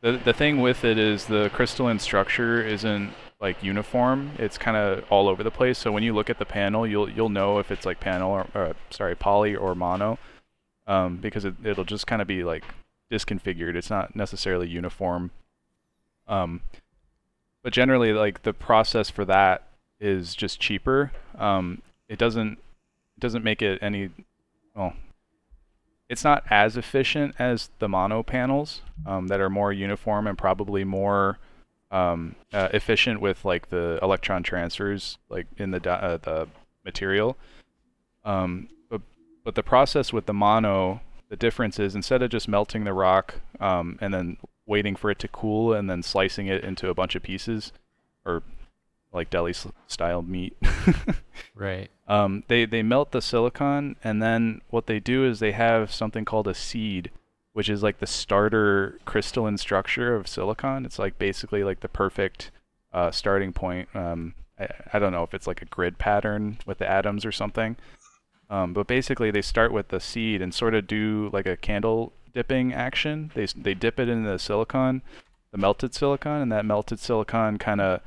the 0.00 0.12
the 0.12 0.32
thing 0.32 0.60
with 0.60 0.84
it 0.84 0.98
is 0.98 1.26
the 1.26 1.50
crystalline 1.52 1.98
structure 1.98 2.62
isn't 2.62 3.12
like 3.40 3.62
uniform. 3.62 4.32
It's 4.38 4.58
kind 4.58 4.76
of 4.76 5.04
all 5.10 5.28
over 5.28 5.42
the 5.42 5.50
place. 5.50 5.78
So 5.78 5.92
when 5.92 6.02
you 6.02 6.12
look 6.12 6.28
at 6.28 6.38
the 6.38 6.44
panel, 6.44 6.86
you'll 6.86 7.08
you'll 7.08 7.28
know 7.28 7.58
if 7.58 7.70
it's 7.70 7.86
like 7.86 8.00
panel 8.00 8.30
or, 8.30 8.46
or 8.54 8.74
sorry 8.90 9.14
poly 9.14 9.54
or 9.56 9.74
mono, 9.74 10.18
um, 10.86 11.16
because 11.16 11.44
it, 11.44 11.54
it'll 11.64 11.84
just 11.84 12.06
kind 12.06 12.20
of 12.20 12.28
be 12.28 12.44
like 12.44 12.64
disconfigured. 13.10 13.76
It's 13.76 13.90
not 13.90 14.14
necessarily 14.16 14.68
uniform. 14.68 15.30
Um, 16.26 16.60
but 17.62 17.72
generally, 17.72 18.12
like 18.12 18.42
the 18.42 18.52
process 18.52 19.08
for 19.08 19.24
that 19.24 19.67
is 20.00 20.34
just 20.34 20.60
cheaper. 20.60 21.12
Um, 21.38 21.82
it 22.08 22.18
doesn't 22.18 22.58
doesn't 23.18 23.44
make 23.44 23.62
it 23.62 23.78
any 23.82 24.10
well. 24.74 24.94
It's 26.08 26.24
not 26.24 26.44
as 26.48 26.76
efficient 26.76 27.34
as 27.38 27.68
the 27.80 27.88
mono 27.88 28.22
panels 28.22 28.80
um, 29.04 29.26
that 29.26 29.40
are 29.40 29.50
more 29.50 29.72
uniform 29.72 30.26
and 30.26 30.38
probably 30.38 30.82
more 30.82 31.38
um, 31.90 32.34
uh, 32.52 32.68
efficient 32.72 33.20
with 33.20 33.44
like 33.44 33.68
the 33.68 33.98
electron 34.02 34.42
transfers, 34.42 35.18
like 35.28 35.46
in 35.56 35.70
the 35.70 35.90
uh, 35.90 36.16
the 36.18 36.48
material. 36.84 37.36
Um, 38.24 38.68
but 38.88 39.02
but 39.44 39.54
the 39.54 39.62
process 39.62 40.12
with 40.12 40.26
the 40.26 40.34
mono, 40.34 41.00
the 41.28 41.36
difference 41.36 41.78
is 41.78 41.94
instead 41.94 42.22
of 42.22 42.30
just 42.30 42.48
melting 42.48 42.84
the 42.84 42.92
rock 42.94 43.40
um, 43.60 43.98
and 44.00 44.12
then 44.12 44.38
waiting 44.66 44.96
for 44.96 45.10
it 45.10 45.18
to 45.18 45.28
cool 45.28 45.72
and 45.72 45.88
then 45.88 46.02
slicing 46.02 46.46
it 46.46 46.62
into 46.62 46.88
a 46.88 46.94
bunch 46.94 47.14
of 47.14 47.22
pieces, 47.22 47.72
or 48.24 48.42
like 49.12 49.30
deli 49.30 49.54
style 49.86 50.22
meat. 50.22 50.56
right. 51.54 51.90
Um, 52.06 52.44
they 52.48 52.64
they 52.64 52.82
melt 52.82 53.12
the 53.12 53.22
silicon 53.22 53.96
and 54.04 54.22
then 54.22 54.60
what 54.68 54.86
they 54.86 55.00
do 55.00 55.24
is 55.24 55.38
they 55.38 55.52
have 55.52 55.92
something 55.92 56.24
called 56.24 56.48
a 56.48 56.54
seed, 56.54 57.10
which 57.52 57.68
is 57.68 57.82
like 57.82 57.98
the 57.98 58.06
starter 58.06 58.98
crystalline 59.04 59.58
structure 59.58 60.14
of 60.14 60.28
silicon. 60.28 60.84
It's 60.84 60.98
like 60.98 61.18
basically 61.18 61.64
like 61.64 61.80
the 61.80 61.88
perfect 61.88 62.50
uh, 62.92 63.10
starting 63.10 63.52
point. 63.52 63.88
Um, 63.94 64.34
I, 64.58 64.68
I 64.92 64.98
don't 64.98 65.12
know 65.12 65.22
if 65.22 65.34
it's 65.34 65.46
like 65.46 65.62
a 65.62 65.66
grid 65.66 65.98
pattern 65.98 66.58
with 66.66 66.78
the 66.78 66.90
atoms 66.90 67.24
or 67.24 67.32
something. 67.32 67.76
Um, 68.50 68.72
but 68.72 68.86
basically, 68.86 69.30
they 69.30 69.42
start 69.42 69.72
with 69.72 69.88
the 69.88 70.00
seed 70.00 70.40
and 70.40 70.54
sort 70.54 70.74
of 70.74 70.86
do 70.86 71.28
like 71.32 71.46
a 71.46 71.56
candle 71.56 72.12
dipping 72.32 72.72
action. 72.72 73.30
They 73.34 73.46
they 73.46 73.74
dip 73.74 74.00
it 74.00 74.08
in 74.08 74.24
the 74.24 74.38
silicon, 74.38 75.02
the 75.50 75.58
melted 75.58 75.94
silicon, 75.94 76.40
and 76.40 76.52
that 76.52 76.64
melted 76.64 76.98
silicon 76.98 77.58
kind 77.58 77.80
of 77.80 78.00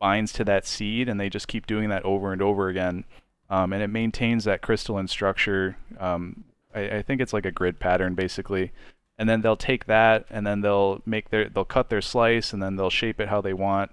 binds 0.00 0.32
to 0.32 0.44
that 0.44 0.66
seed, 0.66 1.08
and 1.08 1.20
they 1.20 1.28
just 1.28 1.46
keep 1.46 1.66
doing 1.66 1.90
that 1.90 2.04
over 2.04 2.32
and 2.32 2.42
over 2.42 2.68
again. 2.68 3.04
Um, 3.50 3.72
and 3.72 3.82
it 3.82 3.88
maintains 3.88 4.44
that 4.44 4.62
crystalline 4.62 5.08
structure. 5.08 5.76
Um, 5.98 6.44
I, 6.74 6.98
I, 6.98 7.02
think 7.02 7.20
it's 7.20 7.32
like 7.32 7.46
a 7.46 7.50
grid 7.50 7.80
pattern 7.80 8.14
basically. 8.14 8.70
And 9.18 9.28
then 9.28 9.40
they'll 9.40 9.56
take 9.56 9.86
that, 9.86 10.24
and 10.30 10.46
then 10.46 10.62
they'll 10.62 11.02
make 11.04 11.28
their 11.28 11.48
they'll 11.48 11.64
cut 11.64 11.90
their 11.90 12.00
slice, 12.00 12.54
and 12.54 12.62
then 12.62 12.76
they'll 12.76 12.88
shape 12.88 13.20
it 13.20 13.28
how 13.28 13.42
they 13.42 13.52
want. 13.52 13.90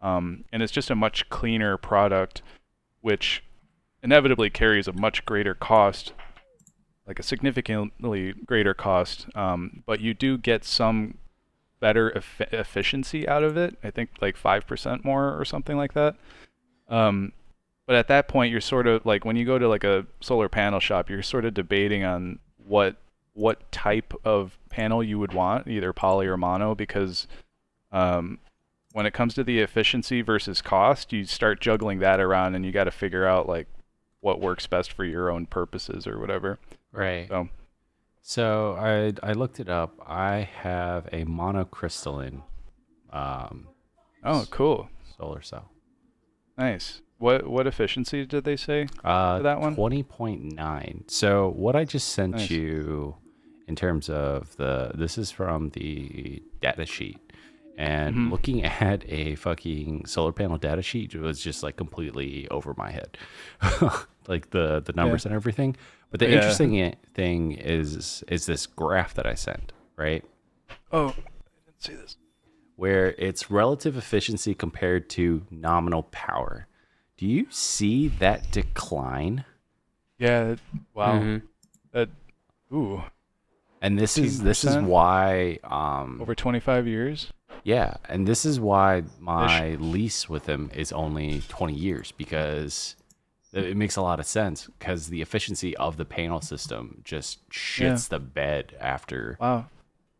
Um, 0.00 0.44
and 0.52 0.62
it's 0.62 0.72
just 0.72 0.90
a 0.90 0.94
much 0.94 1.28
cleaner 1.28 1.76
product, 1.76 2.40
which 3.02 3.44
inevitably 4.02 4.48
carries 4.48 4.88
a 4.88 4.92
much 4.92 5.26
greater 5.26 5.54
cost, 5.54 6.14
like 7.06 7.18
a 7.18 7.22
significantly 7.22 8.32
greater 8.46 8.72
cost. 8.72 9.26
Um, 9.34 9.82
but 9.84 10.00
you 10.00 10.14
do 10.14 10.38
get 10.38 10.64
some 10.64 11.18
better 11.80 12.16
e- 12.16 12.44
efficiency 12.52 13.26
out 13.26 13.42
of 13.42 13.56
it. 13.56 13.76
I 13.82 13.90
think 13.90 14.10
like 14.20 14.36
5% 14.36 15.04
more 15.04 15.38
or 15.38 15.44
something 15.44 15.76
like 15.76 15.94
that. 15.94 16.16
Um, 16.88 17.32
but 17.86 17.96
at 17.96 18.08
that 18.08 18.28
point, 18.28 18.52
you're 18.52 18.60
sort 18.60 18.86
of 18.86 19.04
like 19.04 19.24
when 19.24 19.36
you 19.36 19.44
go 19.44 19.58
to 19.58 19.68
like 19.68 19.84
a 19.84 20.06
solar 20.20 20.48
panel 20.48 20.78
shop, 20.78 21.10
you're 21.10 21.22
sort 21.22 21.44
of 21.44 21.54
debating 21.54 22.04
on 22.04 22.38
what 22.56 22.96
what 23.32 23.70
type 23.72 24.12
of 24.24 24.58
panel 24.68 25.02
you 25.02 25.18
would 25.18 25.32
want, 25.32 25.66
either 25.66 25.92
poly 25.92 26.26
or 26.26 26.36
mono, 26.36 26.74
because 26.74 27.26
um, 27.90 28.38
when 28.92 29.06
it 29.06 29.12
comes 29.12 29.34
to 29.34 29.44
the 29.44 29.60
efficiency 29.60 30.20
versus 30.20 30.60
cost, 30.60 31.12
you 31.12 31.24
start 31.24 31.60
juggling 31.60 32.00
that 32.00 32.20
around, 32.20 32.54
and 32.54 32.64
you 32.64 32.72
got 32.72 32.84
to 32.84 32.90
figure 32.90 33.26
out 33.26 33.48
like 33.48 33.66
what 34.20 34.40
works 34.40 34.66
best 34.66 34.92
for 34.92 35.04
your 35.04 35.30
own 35.30 35.46
purposes 35.46 36.06
or 36.06 36.18
whatever. 36.18 36.58
Right. 36.92 37.28
So 37.28 37.48
So 38.22 38.76
I 38.78 39.12
I 39.28 39.32
looked 39.32 39.60
it 39.60 39.68
up. 39.68 39.94
I 40.06 40.48
have 40.62 41.06
a 41.12 41.24
monocrystalline 41.24 42.42
um, 43.12 43.68
Oh, 44.22 44.44
cool. 44.50 44.88
solar 45.18 45.42
cell. 45.42 45.70
Nice. 46.58 47.00
What 47.18 47.48
what 47.48 47.66
efficiency 47.66 48.24
did 48.26 48.44
they 48.44 48.56
say? 48.56 48.86
Uh, 49.04 49.38
For 49.38 49.42
that 49.44 49.60
one? 49.60 49.74
twenty 49.74 50.02
point 50.02 50.42
nine. 50.54 51.04
So 51.08 51.50
what 51.50 51.74
I 51.76 51.84
just 51.84 52.08
sent 52.10 52.32
Nice. 52.36 52.50
you 52.50 53.16
in 53.66 53.76
terms 53.76 54.08
of 54.08 54.56
the 54.56 54.92
this 54.94 55.16
is 55.18 55.30
from 55.30 55.70
the 55.70 56.42
data 56.60 56.84
sheet, 56.86 57.18
and 57.76 58.14
Mhm. 58.16 58.30
looking 58.30 58.62
at 58.64 59.04
a 59.08 59.34
fucking 59.36 60.06
solar 60.06 60.32
panel 60.32 60.58
data 60.58 60.82
sheet 60.82 61.14
was 61.14 61.40
just 61.42 61.62
like 61.62 61.76
completely 61.76 62.48
over 62.48 62.74
my 62.76 62.90
head, 62.90 63.16
like 64.28 64.50
the 64.50 64.80
the 64.84 64.92
numbers 64.94 65.24
and 65.26 65.34
everything. 65.34 65.76
But 66.10 66.20
the 66.20 66.28
Yeah. 66.28 66.36
interesting 66.36 66.96
thing 67.14 67.52
is 67.52 68.22
is 68.28 68.46
this 68.46 68.66
graph 68.66 69.14
that 69.14 69.26
I 69.26 69.34
sent, 69.34 69.72
right? 69.96 70.24
Oh, 70.92 71.08
I 71.08 71.12
didn't 71.66 71.82
see 71.82 71.94
this. 71.94 72.16
where 72.76 73.10
it's 73.18 73.50
relative 73.50 73.94
efficiency 73.96 74.54
compared 74.54 75.10
to 75.10 75.46
nominal 75.50 76.04
power. 76.04 76.66
Do 77.18 77.26
you 77.26 77.46
see 77.50 78.08
that 78.08 78.50
decline? 78.50 79.44
Yeah. 80.18 80.44
that- 80.54 80.60
Wow. 80.94 81.18
Mhm. 81.20 81.42
That. 81.92 82.08
Ooh. 82.72 83.02
And 83.82 83.98
this 83.98 84.16
is 84.16 84.42
this 84.42 84.64
is 84.64 84.76
why 84.78 85.58
um 85.64 86.20
Over 86.22 86.34
25 86.34 86.86
years. 86.86 87.32
yeah, 87.64 87.96
and 88.08 88.26
this 88.26 88.44
is 88.46 88.58
why 88.58 89.02
my 89.18 89.74
lease 89.74 90.28
with 90.28 90.44
them 90.46 90.70
is 90.74 90.90
only 90.92 91.42
20 91.48 91.74
years 91.74 92.12
because 92.12 92.96
it 93.52 93.76
makes 93.76 93.96
a 93.96 94.02
lot 94.02 94.20
of 94.20 94.26
sense 94.26 94.68
because 94.78 95.08
the 95.08 95.22
efficiency 95.22 95.76
of 95.76 95.96
the 95.96 96.04
panel 96.04 96.40
system 96.40 97.02
just 97.04 97.48
shits 97.50 98.08
the 98.08 98.18
bed 98.20 98.76
after 98.80 99.36
Wow. 99.40 99.66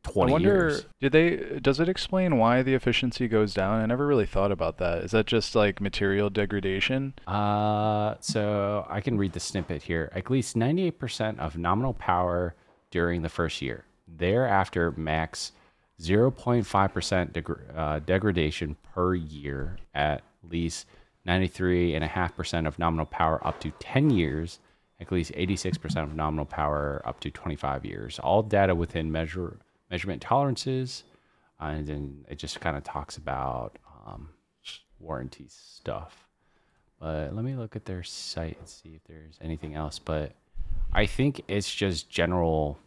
20 0.03 0.31
I 0.31 0.33
wonder, 0.33 0.49
years. 0.49 0.87
did 0.99 1.13
they? 1.13 1.59
Does 1.61 1.79
it 1.79 1.87
explain 1.89 2.39
why 2.39 2.63
the 2.63 2.73
efficiency 2.75 3.29
goes 3.29 3.53
down? 3.53 3.83
I 3.83 3.87
never 3.87 4.07
really 4.07 4.25
thought 4.25 4.51
about 4.51 4.79
that. 4.79 5.05
Is 5.05 5.11
that 5.11 5.27
just 5.27 5.55
like 5.55 5.79
material 5.79 6.31
degradation? 6.31 7.13
Uh, 7.27 8.15
so 8.21 8.87
I 8.89 9.03
can 9.03 9.19
read 9.19 9.35
the 9.35 9.41
snippet 9.41 9.83
here. 9.83 10.11
At 10.15 10.31
least 10.31 10.57
98% 10.57 11.39
of 11.39 11.59
nominal 11.59 11.93
power 11.93 12.55
during 12.91 13.21
the 13.21 13.29
first 13.29 13.61
year. 13.61 13.85
Thereafter, 14.09 14.91
max 14.93 15.53
0.5% 16.01 17.33
degr- 17.33 17.77
uh, 17.77 17.99
degradation 18.01 18.77
per 18.95 19.15
year 19.15 19.77
at 19.95 20.23
least 20.51 20.87
93.5% 21.27 22.67
of 22.67 22.79
nominal 22.79 23.07
power 23.07 23.47
up 23.47 23.61
to 23.61 23.71
10 23.79 24.11
years. 24.11 24.59
At 25.01 25.11
least 25.11 25.33
86% 25.33 26.03
of 26.03 26.15
nominal 26.15 26.45
power 26.45 27.01
up 27.07 27.21
to 27.21 27.31
25 27.31 27.85
years. 27.85 28.19
All 28.19 28.43
data 28.43 28.75
within 28.75 29.11
measure 29.11 29.59
measurement 29.91 30.23
tolerances. 30.23 31.05
Uh, 31.61 31.67
and 31.67 31.87
then 31.87 32.25
it 32.29 32.39
just 32.39 32.61
kind 32.61 32.77
of 32.77 32.85
talks 32.85 33.17
about 33.17 33.79
um, 34.07 34.31
warranty 34.99 35.47
stuff. 35.49 36.27
But 36.99 37.35
let 37.35 37.45
me 37.45 37.55
look 37.55 37.77
at 37.77 37.87
their 37.87 38.03
site 38.03 38.59
and 38.59 38.69
see 38.69 38.91
if 38.95 39.05
there's 39.05 39.39
anything 39.41 39.75
else. 39.75 39.99
But 39.99 40.33
I 40.93 41.07
think 41.07 41.43
it's 41.49 41.75
just 41.75 42.11
general 42.11 42.79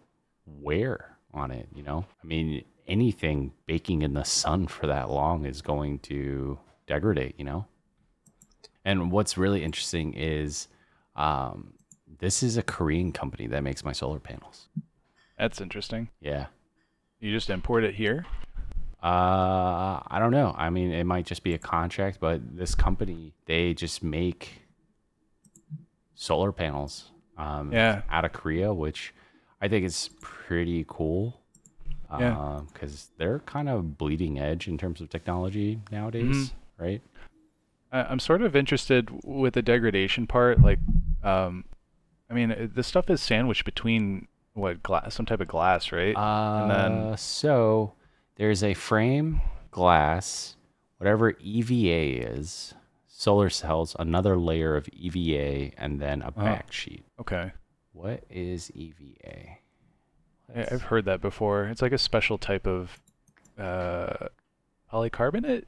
wear 0.46 1.18
on 1.34 1.52
it, 1.52 1.68
you 1.74 1.84
know? 1.84 2.06
I 2.24 2.28
mean, 2.28 2.64
anything 2.88 3.54
baking 3.66 4.04
in 4.04 4.14
the 4.14 4.24
sun 4.24 4.68
for 4.68 4.88
that 4.88 5.10
long 5.10 5.46
is 5.46 5.62
going 5.62 6.00
to 6.00 6.60
degrade, 6.86 7.34
you 7.38 7.46
know? 7.46 7.66
And 8.86 9.12
what's 9.12 9.38
really 9.38 9.64
interesting 9.64 10.14
is 10.14 10.68
um, 11.16 11.74
this 12.20 12.44
is 12.44 12.58
a 12.58 12.64
Korean 12.64 13.12
company 13.12 13.48
that 13.48 13.64
makes 13.64 13.84
my 13.86 13.92
solar 13.94 14.20
panels. 14.20 14.68
That's 15.38 15.62
interesting. 15.62 16.10
Yeah. 16.20 16.48
You 17.20 17.32
just 17.32 17.50
import 17.50 17.84
it 17.84 17.96
here. 17.96 18.26
Uh, 19.02 20.00
I 20.08 20.18
don't 20.20 20.32
know. 20.32 20.54
I 20.58 20.70
mean, 20.70 20.92
it 20.92 21.04
might 21.06 21.26
just 21.26 21.44
be 21.44 21.54
a 21.54 21.58
contract, 21.58 22.20
but 22.20 22.56
this 22.56 22.74
company 22.76 23.34
they 23.46 23.74
just 23.74 24.04
make 24.04 24.62
solar 26.16 26.52
panels. 26.52 27.12
Um, 27.38 27.72
Yeah. 27.74 28.04
out 28.10 28.26
of 28.26 28.32
Korea, 28.34 28.74
which 28.74 29.14
I 29.60 29.68
think 29.68 29.86
is 29.86 30.10
pretty 30.22 30.86
cool. 30.88 31.40
Yeah. 32.20 32.62
because 32.72 33.10
they're 33.18 33.40
kind 33.40 33.68
of 33.68 33.98
bleeding 33.98 34.38
edge 34.38 34.68
in 34.68 34.78
terms 34.78 35.02
of 35.02 35.10
technology 35.10 35.80
nowadays, 35.92 36.52
Mhm. 36.52 36.52
right? 36.78 37.02
I, 37.94 38.04
I'm 38.04 38.20
sort 38.20 38.42
of 38.42 38.56
interested 38.56 39.10
with 39.24 39.54
the 39.54 39.62
degradation 39.62 40.28
part. 40.28 40.60
Like, 40.62 40.80
um, 41.24 41.64
I 42.30 42.34
mean, 42.34 42.52
it- 42.52 42.76
this 42.76 42.88
stuff 42.88 43.10
is 43.10 43.22
sandwiched 43.22 43.64
between 43.64 44.28
what 44.54 44.84
glass, 44.84 45.14
some 45.16 45.26
type 45.26 45.40
of 45.40 45.48
glass, 45.48 45.92
right? 45.92 46.16
Uh, 46.16 46.68
then- 46.68 47.18
so 47.18 47.94
there's 48.36 48.64
a 48.64 48.74
frame, 48.74 49.40
glass, 49.72 50.56
whatever 50.98 51.36
EVA 51.40 52.22
is, 52.36 52.74
solar 53.08 53.50
cells, 53.50 53.96
another 54.00 54.36
layer 54.38 54.76
of 54.76 54.90
EVA, 54.92 55.72
and 55.78 56.00
then 56.02 56.22
a 56.22 56.28
Uh-huh. 56.28 56.44
back 56.44 56.72
sheet. 56.72 57.06
okay. 57.20 57.52
What 57.94 58.24
is 58.30 58.72
EVA? 58.76 59.58
I, 60.56 60.62
I've 60.72 60.82
heard 60.84 61.06
that 61.06 61.22
before. 61.22 61.66
It's 61.66 61.82
like 61.82 61.92
a 61.92 61.98
special 62.00 62.38
type 62.40 62.66
of 62.68 63.00
uh, 63.58 64.30
polycarbonate. 64.92 65.66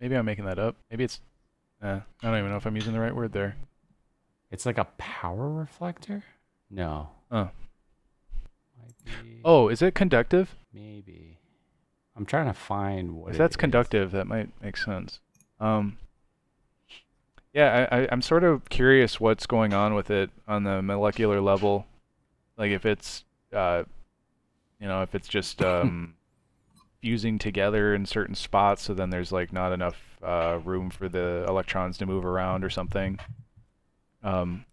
maybe 0.00 0.16
I'm 0.16 0.24
making 0.26 0.44
that 0.46 0.58
up. 0.58 0.74
Maybe 0.90 1.04
it's. 1.04 1.20
Uh, 1.82 2.00
I 2.22 2.26
don't 2.26 2.38
even 2.38 2.50
know 2.50 2.56
if 2.56 2.66
I'm 2.66 2.76
using 2.76 2.92
the 2.92 3.00
right 3.00 3.14
word 3.14 3.32
there. 3.32 3.56
It's 4.50 4.66
like 4.66 4.78
a 4.78 4.86
power 4.96 5.48
reflector. 5.48 6.24
No. 6.70 7.10
Oh. 7.30 7.50
Oh, 9.44 9.68
is 9.68 9.82
it 9.82 9.94
conductive? 9.94 10.54
maybe. 10.72 11.38
I'm 12.16 12.26
trying 12.26 12.46
to 12.46 12.52
find 12.52 13.12
what. 13.12 13.32
If 13.32 13.38
that's 13.38 13.52
is. 13.52 13.56
conductive, 13.56 14.10
that 14.10 14.26
might 14.26 14.50
make 14.60 14.76
sense. 14.76 15.20
Um, 15.60 15.98
yeah, 17.52 17.86
I, 17.90 18.00
I, 18.00 18.08
I'm 18.10 18.22
sort 18.22 18.44
of 18.44 18.68
curious 18.68 19.20
what's 19.20 19.46
going 19.46 19.72
on 19.72 19.94
with 19.94 20.10
it 20.10 20.30
on 20.46 20.64
the 20.64 20.82
molecular 20.82 21.40
level. 21.40 21.86
Like 22.56 22.72
if 22.72 22.84
it's, 22.84 23.24
uh, 23.52 23.84
you 24.80 24.88
know, 24.88 25.02
if 25.02 25.14
it's 25.14 25.28
just 25.28 25.62
um, 25.62 26.14
fusing 27.00 27.38
together 27.38 27.94
in 27.94 28.04
certain 28.04 28.34
spots, 28.34 28.82
so 28.82 28.94
then 28.94 29.10
there's 29.10 29.32
like 29.32 29.52
not 29.52 29.72
enough 29.72 29.96
uh, 30.22 30.58
room 30.64 30.90
for 30.90 31.08
the 31.08 31.44
electrons 31.48 31.98
to 31.98 32.06
move 32.06 32.24
around 32.24 32.64
or 32.64 32.70
something. 32.70 33.18
Um, 34.22 34.64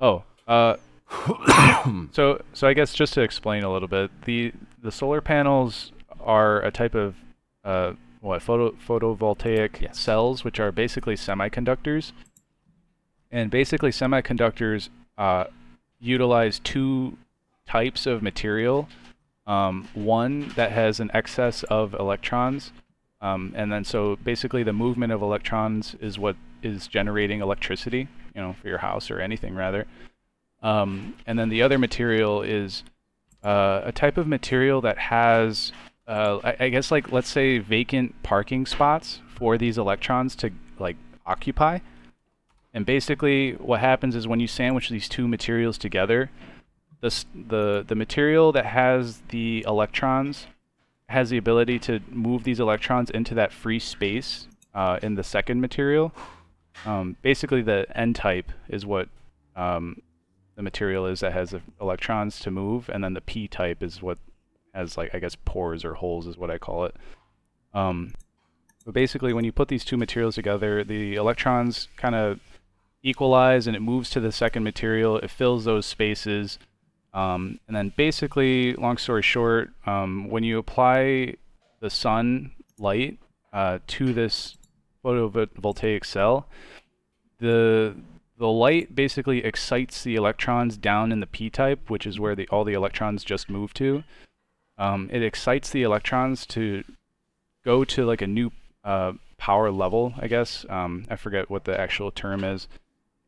oh, 0.00 0.24
uh, 0.48 0.76
so 2.12 2.42
so 2.52 2.66
I 2.68 2.74
guess 2.74 2.92
just 2.92 3.14
to 3.14 3.20
explain 3.20 3.62
a 3.62 3.72
little 3.72 3.88
bit, 3.88 4.10
the 4.24 4.52
the 4.82 4.92
solar 4.92 5.20
panels 5.20 5.92
are 6.20 6.60
a 6.62 6.70
type 6.70 6.94
of 6.94 7.16
uh, 7.64 7.92
what 8.20 8.42
photo 8.42 8.72
photovoltaic 8.72 9.80
Yes. 9.80 9.98
cells, 9.98 10.44
which 10.44 10.60
are 10.60 10.72
basically 10.72 11.14
semiconductors. 11.14 12.12
And 13.30 13.50
basically, 13.50 13.90
semiconductors 13.90 14.88
uh, 15.16 15.44
utilize 16.00 16.58
two 16.58 17.16
types 17.66 18.06
of 18.06 18.22
material. 18.22 18.88
Um, 19.46 19.88
one 19.94 20.48
that 20.50 20.72
has 20.72 21.00
an 21.00 21.10
excess 21.14 21.62
of 21.64 21.94
electrons, 21.94 22.72
um, 23.20 23.52
and 23.54 23.70
then 23.70 23.84
so 23.84 24.16
basically 24.16 24.62
the 24.62 24.72
movement 24.72 25.12
of 25.12 25.22
electrons 25.22 25.94
is 26.00 26.18
what 26.18 26.36
is 26.62 26.86
generating 26.86 27.40
electricity, 27.40 28.08
you 28.34 28.40
know, 28.40 28.54
for 28.60 28.68
your 28.68 28.78
house 28.78 29.10
or 29.10 29.20
anything 29.20 29.54
rather. 29.54 29.86
Um, 30.62 31.14
and 31.26 31.38
then 31.38 31.48
the 31.48 31.62
other 31.62 31.78
material 31.78 32.42
is 32.42 32.82
uh, 33.42 33.82
a 33.84 33.92
type 33.92 34.18
of 34.18 34.26
material 34.26 34.80
that 34.82 34.98
has, 34.98 35.72
uh, 36.06 36.38
I, 36.44 36.56
I 36.66 36.68
guess, 36.68 36.90
like 36.90 37.12
let's 37.12 37.28
say 37.28 37.58
vacant 37.58 38.22
parking 38.22 38.66
spots 38.66 39.20
for 39.34 39.56
these 39.56 39.78
electrons 39.78 40.36
to 40.36 40.50
like 40.78 40.96
occupy. 41.26 41.78
And 42.72 42.86
basically, 42.86 43.52
what 43.54 43.80
happens 43.80 44.14
is 44.14 44.28
when 44.28 44.40
you 44.40 44.46
sandwich 44.46 44.90
these 44.90 45.08
two 45.08 45.26
materials 45.26 45.76
together, 45.76 46.30
the 47.00 47.24
the 47.34 47.84
the 47.86 47.94
material 47.94 48.52
that 48.52 48.66
has 48.66 49.22
the 49.30 49.64
electrons 49.66 50.46
has 51.10 51.28
the 51.30 51.36
ability 51.36 51.78
to 51.80 52.00
move 52.08 52.44
these 52.44 52.60
electrons 52.60 53.10
into 53.10 53.34
that 53.34 53.52
free 53.52 53.80
space 53.80 54.46
uh, 54.74 54.98
in 55.02 55.16
the 55.16 55.24
second 55.24 55.60
material. 55.60 56.12
Um, 56.86 57.16
basically, 57.20 57.62
the 57.62 57.86
N 57.94 58.14
type 58.14 58.52
is 58.68 58.86
what 58.86 59.08
um, 59.56 60.00
the 60.54 60.62
material 60.62 61.06
is 61.06 61.20
that 61.20 61.32
has 61.32 61.54
electrons 61.80 62.38
to 62.40 62.50
move, 62.50 62.88
and 62.88 63.02
then 63.02 63.14
the 63.14 63.20
P 63.20 63.48
type 63.48 63.82
is 63.82 64.00
what 64.00 64.18
has 64.72 64.96
like 64.96 65.12
I 65.12 65.18
guess 65.18 65.36
pores 65.44 65.84
or 65.84 65.94
holes 65.94 66.28
is 66.28 66.38
what 66.38 66.50
I 66.50 66.58
call 66.58 66.84
it. 66.84 66.94
Um, 67.74 68.12
but 68.84 68.94
basically, 68.94 69.32
when 69.32 69.44
you 69.44 69.52
put 69.52 69.68
these 69.68 69.84
two 69.84 69.96
materials 69.96 70.36
together, 70.36 70.84
the 70.84 71.16
electrons 71.16 71.88
kind 71.96 72.14
of 72.14 72.38
equalize, 73.02 73.66
and 73.66 73.74
it 73.74 73.80
moves 73.80 74.10
to 74.10 74.20
the 74.20 74.30
second 74.32 74.62
material. 74.62 75.18
It 75.18 75.30
fills 75.30 75.64
those 75.64 75.86
spaces, 75.86 76.58
um, 77.12 77.58
and 77.66 77.76
then 77.76 77.92
basically, 77.96 78.74
long 78.74 78.96
story 78.96 79.22
short, 79.22 79.70
um, 79.86 80.28
when 80.28 80.44
you 80.44 80.58
apply 80.58 81.34
the 81.80 81.90
sun 81.90 82.52
light 82.78 83.18
uh, 83.52 83.78
to 83.88 84.12
this 84.12 84.56
photovoltaic 85.04 86.04
cell, 86.04 86.46
the 87.38 87.96
the 88.38 88.48
light 88.48 88.94
basically 88.94 89.44
excites 89.44 90.02
the 90.02 90.14
electrons 90.14 90.78
down 90.78 91.12
in 91.12 91.20
the 91.20 91.26
p 91.26 91.50
type, 91.50 91.90
which 91.90 92.06
is 92.06 92.20
where 92.20 92.34
the 92.34 92.48
all 92.48 92.64
the 92.64 92.74
electrons 92.74 93.24
just 93.24 93.50
move 93.50 93.74
to. 93.74 94.04
Um, 94.78 95.10
it 95.12 95.22
excites 95.22 95.70
the 95.70 95.82
electrons 95.82 96.46
to 96.46 96.84
go 97.64 97.84
to 97.84 98.06
like 98.06 98.22
a 98.22 98.26
new 98.26 98.52
uh, 98.84 99.12
power 99.36 99.70
level, 99.70 100.14
I 100.18 100.28
guess. 100.28 100.64
Um, 100.70 101.06
I 101.10 101.16
forget 101.16 101.50
what 101.50 101.64
the 101.64 101.78
actual 101.78 102.10
term 102.10 102.44
is, 102.44 102.68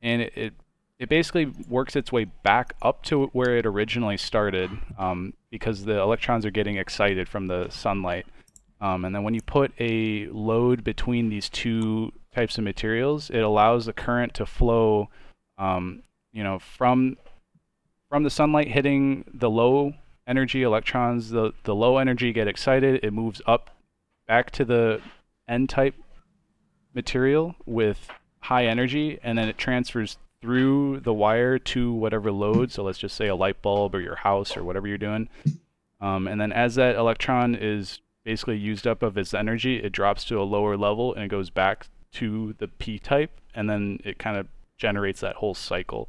and 0.00 0.22
it, 0.22 0.32
it 0.36 0.54
it 1.02 1.08
basically 1.08 1.46
works 1.68 1.96
its 1.96 2.12
way 2.12 2.22
back 2.44 2.76
up 2.80 3.02
to 3.02 3.26
where 3.32 3.56
it 3.56 3.66
originally 3.66 4.16
started 4.16 4.70
um, 4.96 5.34
because 5.50 5.84
the 5.84 5.98
electrons 5.98 6.46
are 6.46 6.50
getting 6.52 6.76
excited 6.76 7.28
from 7.28 7.48
the 7.48 7.68
sunlight. 7.70 8.24
Um, 8.80 9.04
and 9.04 9.12
then 9.12 9.24
when 9.24 9.34
you 9.34 9.42
put 9.42 9.72
a 9.80 10.28
load 10.28 10.84
between 10.84 11.28
these 11.28 11.48
two 11.48 12.12
types 12.32 12.56
of 12.56 12.62
materials, 12.62 13.30
it 13.30 13.40
allows 13.40 13.86
the 13.86 13.92
current 13.92 14.32
to 14.34 14.46
flow, 14.46 15.08
um, 15.58 16.04
you 16.32 16.44
know, 16.44 16.60
from 16.60 17.16
from 18.08 18.22
the 18.22 18.30
sunlight 18.30 18.68
hitting 18.68 19.24
the 19.34 19.50
low 19.50 19.94
energy 20.28 20.62
electrons. 20.62 21.30
The 21.30 21.50
the 21.64 21.74
low 21.74 21.98
energy 21.98 22.32
get 22.32 22.46
excited. 22.46 23.00
It 23.02 23.12
moves 23.12 23.42
up 23.44 23.70
back 24.28 24.52
to 24.52 24.64
the 24.64 25.00
N 25.48 25.66
type 25.66 25.96
material 26.94 27.56
with 27.66 28.08
high 28.38 28.66
energy, 28.66 29.18
and 29.24 29.36
then 29.36 29.48
it 29.48 29.58
transfers 29.58 30.16
through 30.42 31.00
the 31.00 31.14
wire 31.14 31.58
to 31.58 31.92
whatever 31.92 32.30
load. 32.30 32.70
So 32.72 32.82
let's 32.82 32.98
just 32.98 33.16
say 33.16 33.28
a 33.28 33.34
light 33.34 33.62
bulb 33.62 33.94
or 33.94 34.00
your 34.00 34.16
house 34.16 34.56
or 34.56 34.64
whatever 34.64 34.86
you're 34.88 34.98
doing. 34.98 35.28
Um, 36.00 36.26
and 36.26 36.40
then 36.40 36.52
as 36.52 36.74
that 36.74 36.96
electron 36.96 37.54
is 37.54 38.00
basically 38.24 38.58
used 38.58 38.86
up 38.86 39.02
of 39.02 39.16
its 39.16 39.32
energy, 39.32 39.76
it 39.76 39.92
drops 39.92 40.24
to 40.24 40.40
a 40.40 40.42
lower 40.42 40.76
level 40.76 41.14
and 41.14 41.24
it 41.24 41.28
goes 41.28 41.48
back 41.48 41.86
to 42.14 42.54
the 42.58 42.68
P 42.68 42.98
type, 42.98 43.30
and 43.54 43.70
then 43.70 43.98
it 44.04 44.18
kind 44.18 44.36
of 44.36 44.46
generates 44.76 45.20
that 45.20 45.36
whole 45.36 45.54
cycle. 45.54 46.08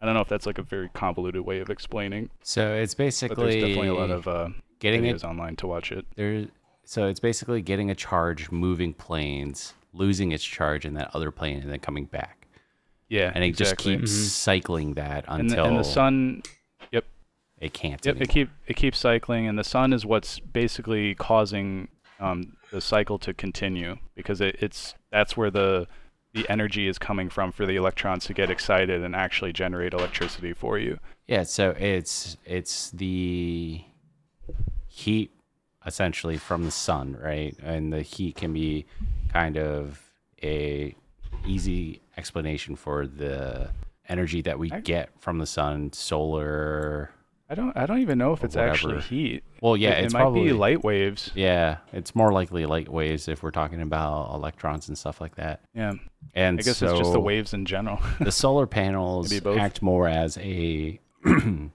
I 0.00 0.06
don't 0.06 0.14
know 0.14 0.20
if 0.20 0.28
that's 0.28 0.46
like 0.46 0.58
a 0.58 0.62
very 0.62 0.88
convoluted 0.88 1.42
way 1.42 1.60
of 1.60 1.70
explaining, 1.70 2.30
So 2.42 2.72
it's 2.74 2.94
but 2.94 3.04
basically 3.04 3.50
there's 3.50 3.54
definitely 3.56 3.88
a 3.88 3.94
lot 3.94 4.10
of 4.10 4.26
uh, 4.28 4.48
getting 4.78 5.02
videos 5.02 5.16
it 5.16 5.24
online 5.24 5.56
to 5.56 5.66
watch 5.66 5.92
it. 5.92 6.06
there. 6.16 6.46
So 6.84 7.06
it's 7.06 7.20
basically 7.20 7.60
getting 7.62 7.90
a 7.90 7.94
charge, 7.94 8.50
moving 8.50 8.94
planes, 8.94 9.74
losing 9.92 10.32
its 10.32 10.44
charge 10.44 10.84
in 10.86 10.94
that 10.94 11.10
other 11.14 11.30
plane, 11.30 11.60
and 11.60 11.70
then 11.70 11.80
coming 11.80 12.06
back, 12.06 12.37
Yeah, 13.08 13.32
and 13.34 13.42
it 13.42 13.48
exactly. 13.48 13.96
just 13.96 14.12
keeps 14.12 14.32
cycling 14.32 14.94
that 14.94 15.24
and, 15.28 15.42
until 15.42 15.64
the, 15.64 15.70
and 15.70 15.78
the 15.78 15.84
sun 15.84 16.42
Yep, 16.92 17.04
it 17.60 17.72
can't. 17.72 18.04
Yep, 18.04 18.16
it 18.16 18.18
anymore. 18.18 18.32
keep 18.32 18.50
it 18.66 18.76
keeps 18.76 18.98
cycling, 18.98 19.46
and 19.46 19.58
the 19.58 19.64
sun 19.64 19.92
is 19.92 20.04
what's 20.04 20.40
basically 20.40 21.14
causing 21.14 21.88
um, 22.20 22.56
the 22.70 22.80
cycle 22.80 23.18
to 23.20 23.34
continue 23.34 23.96
because 24.14 24.40
it, 24.40 24.56
it's 24.60 24.94
that's 25.10 25.36
where 25.36 25.50
the 25.50 25.86
the 26.34 26.48
energy 26.48 26.86
is 26.86 26.98
coming 26.98 27.30
from 27.30 27.52
for 27.52 27.64
the 27.66 27.76
electrons 27.76 28.26
to 28.26 28.34
get 28.34 28.50
excited 28.50 29.02
and 29.02 29.16
actually 29.16 29.52
generate 29.52 29.94
electricity 29.94 30.52
for 30.52 30.78
you. 30.78 30.98
Yeah, 31.26 31.44
so 31.44 31.70
it's 31.78 32.36
it's 32.44 32.90
the 32.90 33.82
heat 34.86 35.30
essentially 35.86 36.36
from 36.36 36.64
the 36.64 36.70
sun, 36.70 37.16
right? 37.20 37.56
And 37.62 37.92
the 37.92 38.02
heat 38.02 38.36
can 38.36 38.52
be 38.52 38.86
kind 39.32 39.56
of 39.56 40.02
a 40.42 40.94
easy 41.46 42.00
explanation 42.18 42.76
for 42.76 43.06
the 43.06 43.70
energy 44.08 44.42
that 44.42 44.58
we 44.58 44.70
I- 44.72 44.80
get 44.80 45.10
from 45.20 45.38
the 45.38 45.46
sun, 45.46 45.92
solar. 45.92 47.10
I 47.50 47.54
don't 47.54 47.74
I 47.74 47.86
don't 47.86 48.00
even 48.00 48.18
know 48.18 48.34
if 48.34 48.44
it's 48.44 48.56
actually 48.56 49.00
heat. 49.00 49.42
Well, 49.62 49.74
yeah, 49.74 49.92
it, 49.92 50.04
it's 50.04 50.12
it 50.12 50.16
might 50.16 50.20
probably 50.24 50.44
be 50.48 50.52
light 50.52 50.84
waves. 50.84 51.30
Yeah, 51.34 51.78
it's 51.94 52.14
more 52.14 52.30
likely 52.30 52.66
light 52.66 52.90
waves 52.90 53.26
if 53.26 53.42
we're 53.42 53.52
talking 53.52 53.80
about 53.80 54.34
electrons 54.34 54.88
and 54.88 54.98
stuff 54.98 55.18
like 55.18 55.36
that. 55.36 55.62
Yeah, 55.74 55.94
And 56.34 56.58
I 56.60 56.62
guess 56.62 56.82
it's 56.82 56.98
just 56.98 57.12
the 57.14 57.20
waves 57.20 57.54
in 57.54 57.64
general. 57.64 58.00
the 58.20 58.32
solar 58.32 58.66
panels 58.66 59.32
act 59.46 59.80
more 59.80 60.06
as 60.08 60.36
a 60.38 61.00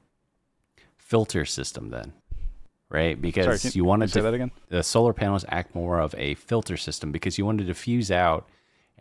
filter 0.98 1.46
system 1.46 1.90
then 1.90 2.14
right 2.90 3.20
because 3.22 3.62
Sorry, 3.62 3.72
you 3.74 3.82
can 3.84 3.88
wanted 3.88 4.12
say 4.12 4.22
that 4.22 4.34
again. 4.34 4.52
the 4.70 4.84
solar 4.84 5.14
panels 5.14 5.46
act 5.50 5.74
more 5.76 6.00
of 6.00 6.14
a 6.18 6.36
filter 6.36 6.78
system 6.78 7.12
because 7.12 7.38
you 7.38 7.46
want 7.46 7.58
to 7.60 7.64
diffuse 7.64 8.12
out 8.12 8.48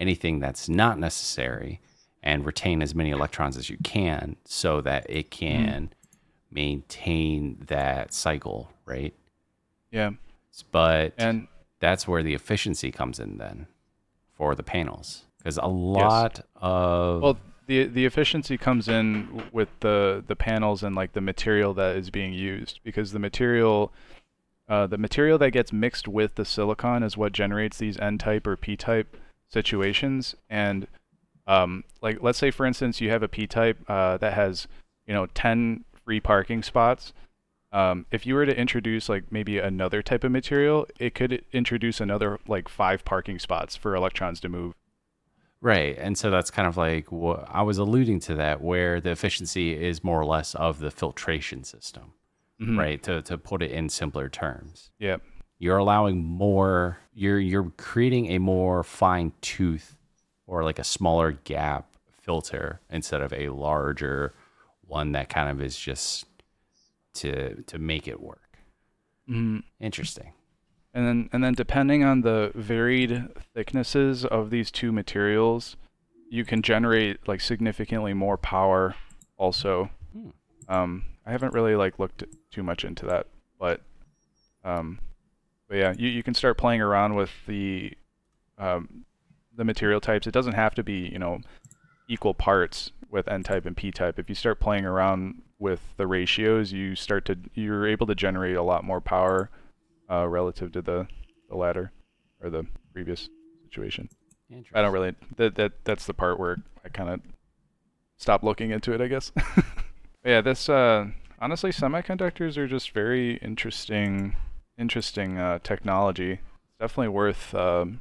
anything 0.02 0.40
that's 0.40 0.68
not 0.68 0.98
necessary 0.98 1.80
and 2.22 2.44
retain 2.44 2.82
as 2.82 2.94
many 2.94 3.10
electrons 3.10 3.56
as 3.56 3.70
you 3.70 3.78
can 3.82 4.36
so 4.44 4.80
that 4.80 5.06
it 5.08 5.30
can 5.30 5.92
maintain 6.50 7.64
that 7.68 8.12
cycle 8.12 8.68
right? 8.84 9.14
Yeah, 9.90 10.10
but 10.70 11.14
and 11.18 11.48
that's 11.80 12.06
where 12.06 12.22
the 12.22 12.34
efficiency 12.34 12.90
comes 12.90 13.18
in 13.18 13.38
then 13.38 13.66
for 14.36 14.54
the 14.54 14.62
panels 14.62 15.24
because 15.38 15.58
a 15.58 15.66
lot 15.66 16.40
of 16.56 17.22
well, 17.22 17.38
the 17.66 17.84
the 17.84 18.06
efficiency 18.06 18.56
comes 18.56 18.88
in 18.88 19.42
with 19.52 19.68
the 19.80 20.24
the 20.26 20.36
panels 20.36 20.82
and 20.82 20.94
like 20.94 21.12
the 21.12 21.20
material 21.20 21.74
that 21.74 21.96
is 21.96 22.10
being 22.10 22.32
used 22.32 22.80
because 22.84 23.12
the 23.12 23.18
material 23.18 23.92
uh, 24.68 24.86
the 24.86 24.98
material 24.98 25.38
that 25.38 25.50
gets 25.50 25.72
mixed 25.72 26.08
with 26.08 26.36
the 26.36 26.44
silicon 26.44 27.02
is 27.02 27.16
what 27.16 27.32
generates 27.32 27.78
these 27.78 27.98
n-type 27.98 28.46
or 28.46 28.56
p-type 28.56 29.16
situations 29.52 30.34
and 30.50 30.86
um, 31.46 31.84
like 32.00 32.22
let's 32.22 32.38
say 32.38 32.50
for 32.50 32.64
instance 32.66 33.00
you 33.00 33.10
have 33.10 33.22
a 33.22 33.28
p-type 33.28 33.78
uh, 33.88 34.16
that 34.18 34.32
has 34.34 34.66
you 35.06 35.14
know 35.14 35.26
10 35.34 35.84
free 36.04 36.20
parking 36.20 36.62
spots 36.62 37.12
Um, 37.72 38.04
if 38.10 38.26
you 38.26 38.34
were 38.34 38.44
to 38.46 38.54
introduce 38.56 39.08
like 39.08 39.24
maybe 39.32 39.58
another 39.58 40.02
type 40.02 40.24
of 40.24 40.30
material, 40.30 40.86
it 40.98 41.14
could 41.14 41.42
introduce 41.52 42.00
another 42.02 42.38
like 42.46 42.68
five 42.68 43.02
parking 43.04 43.38
spots 43.38 43.76
for 43.76 43.94
electrons 43.94 44.40
to 44.40 44.48
move. 44.50 44.74
Right. 45.62 45.96
And 45.98 46.18
so 46.18 46.30
that's 46.30 46.50
kind 46.50 46.68
of 46.68 46.76
like 46.76 47.10
what 47.10 47.46
I 47.48 47.62
was 47.62 47.78
alluding 47.78 48.20
to 48.28 48.34
that, 48.34 48.60
where 48.60 49.00
the 49.00 49.10
efficiency 49.10 49.72
is 49.74 50.04
more 50.04 50.20
or 50.20 50.26
less 50.26 50.54
of 50.54 50.80
the 50.80 50.90
filtration 50.90 51.64
system, 51.64 52.12
Mhm. 52.60 52.76
right? 52.78 53.02
To, 53.04 53.22
to 53.22 53.38
put 53.38 53.62
it 53.62 53.70
in 53.70 53.88
simpler 53.88 54.28
terms. 54.28 54.90
Yep. 54.98 55.22
You're 55.62 55.78
allowing 55.78 56.24
more, 56.24 56.98
you're, 57.14 57.38
you're 57.38 57.70
creating 57.76 58.32
a 58.32 58.38
more 58.38 58.82
fine 58.82 59.32
tooth 59.42 59.96
or 60.48 60.64
like 60.64 60.80
a 60.80 60.84
smaller 60.84 61.30
gap 61.44 61.86
filter 62.20 62.80
instead 62.90 63.20
of 63.20 63.32
a 63.32 63.48
larger 63.50 64.34
one 64.88 65.12
that 65.12 65.28
kind 65.28 65.48
of 65.48 65.62
is 65.62 65.78
just 65.78 66.26
to, 67.14 67.62
to 67.62 67.78
make 67.78 68.08
it 68.08 68.20
work. 68.20 68.58
Mhm. 69.30 69.62
Interesting. 69.78 70.32
And 70.94 71.06
then 71.06 71.28
and 71.32 71.44
then 71.44 71.54
depending 71.54 72.02
on 72.02 72.22
the 72.22 72.50
varied 72.56 73.28
thicknesses 73.54 74.24
of 74.24 74.50
these 74.50 74.72
two 74.72 74.90
materials, 74.90 75.76
you 76.28 76.44
can 76.44 76.62
generate 76.62 77.28
like 77.28 77.40
significantly 77.40 78.14
more 78.14 78.36
power 78.36 78.96
also. 79.36 79.90
Hmm. 80.12 80.30
Um 80.68 81.04
I 81.24 81.30
haven't 81.30 81.54
really 81.54 81.76
like 81.76 82.00
looked 82.00 82.24
too 82.50 82.64
much 82.64 82.84
into 82.84 83.06
that, 83.06 83.28
but 83.60 83.80
um 84.64 84.98
but 85.68 85.76
yeah, 85.76 85.94
you, 85.96 86.08
you 86.08 86.22
can 86.22 86.34
start 86.34 86.58
playing 86.58 86.80
around 86.80 87.14
with 87.14 87.30
the 87.46 87.92
um 88.58 89.04
the 89.54 89.64
material 89.64 90.00
types. 90.00 90.26
It 90.26 90.32
doesn't 90.32 90.54
have 90.54 90.74
to 90.74 90.82
be, 90.82 91.08
you 91.12 91.18
know, 91.18 91.40
equal 92.08 92.34
parts 92.34 92.92
with 93.10 93.28
N 93.28 93.42
type 93.42 93.66
and 93.66 93.76
P 93.76 93.90
type. 93.90 94.18
If 94.18 94.28
you 94.28 94.34
start 94.34 94.60
playing 94.60 94.84
around 94.84 95.42
with 95.58 95.80
the 95.96 96.06
ratios, 96.06 96.72
you 96.72 96.94
start 96.94 97.24
to 97.26 97.38
you're 97.54 97.86
able 97.86 98.06
to 98.06 98.14
generate 98.14 98.56
a 98.56 98.62
lot 98.62 98.84
more 98.84 99.00
power 99.00 99.50
uh, 100.10 100.26
relative 100.28 100.72
to 100.72 100.82
the, 100.82 101.06
the 101.48 101.56
latter 101.56 101.92
or 102.42 102.50
the 102.50 102.66
previous 102.92 103.28
situation. 103.64 104.08
Interesting. 104.50 104.78
I 104.78 104.82
don't 104.82 104.92
really 104.92 105.14
that 105.36 105.54
that 105.56 105.72
that's 105.84 106.06
the 106.06 106.14
part 106.14 106.38
where 106.38 106.58
I 106.84 106.88
kind 106.88 107.10
of 107.10 107.20
stopped 108.16 108.44
looking 108.44 108.70
into 108.70 108.92
it, 108.92 109.00
I 109.00 109.06
guess. 109.06 109.32
yeah, 110.24 110.40
this 110.40 110.68
uh, 110.68 111.06
honestly, 111.40 111.70
semiconductors 111.70 112.56
are 112.56 112.66
just 112.66 112.90
very 112.92 113.36
interesting, 113.36 114.36
interesting 114.78 115.38
uh, 115.38 115.58
technology. 115.62 116.32
It's 116.32 116.78
definitely 116.80 117.08
worth 117.08 117.54
um, 117.54 118.00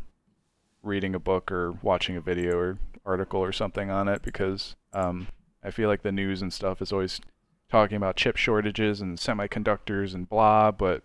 reading 0.83 1.15
a 1.15 1.19
book 1.19 1.51
or 1.51 1.71
watching 1.81 2.15
a 2.15 2.21
video 2.21 2.57
or 2.57 2.77
article 3.05 3.41
or 3.41 3.51
something 3.51 3.89
on 3.89 4.07
it 4.07 4.21
because 4.21 4.75
um, 4.93 5.27
I 5.63 5.71
feel 5.71 5.89
like 5.89 6.03
the 6.03 6.11
news 6.11 6.41
and 6.41 6.51
stuff 6.53 6.81
is 6.81 6.91
always 6.91 7.19
talking 7.69 7.97
about 7.97 8.15
chip 8.15 8.37
shortages 8.37 9.01
and 9.01 9.17
semiconductors 9.17 10.13
and 10.13 10.27
blah, 10.27 10.71
but 10.71 11.03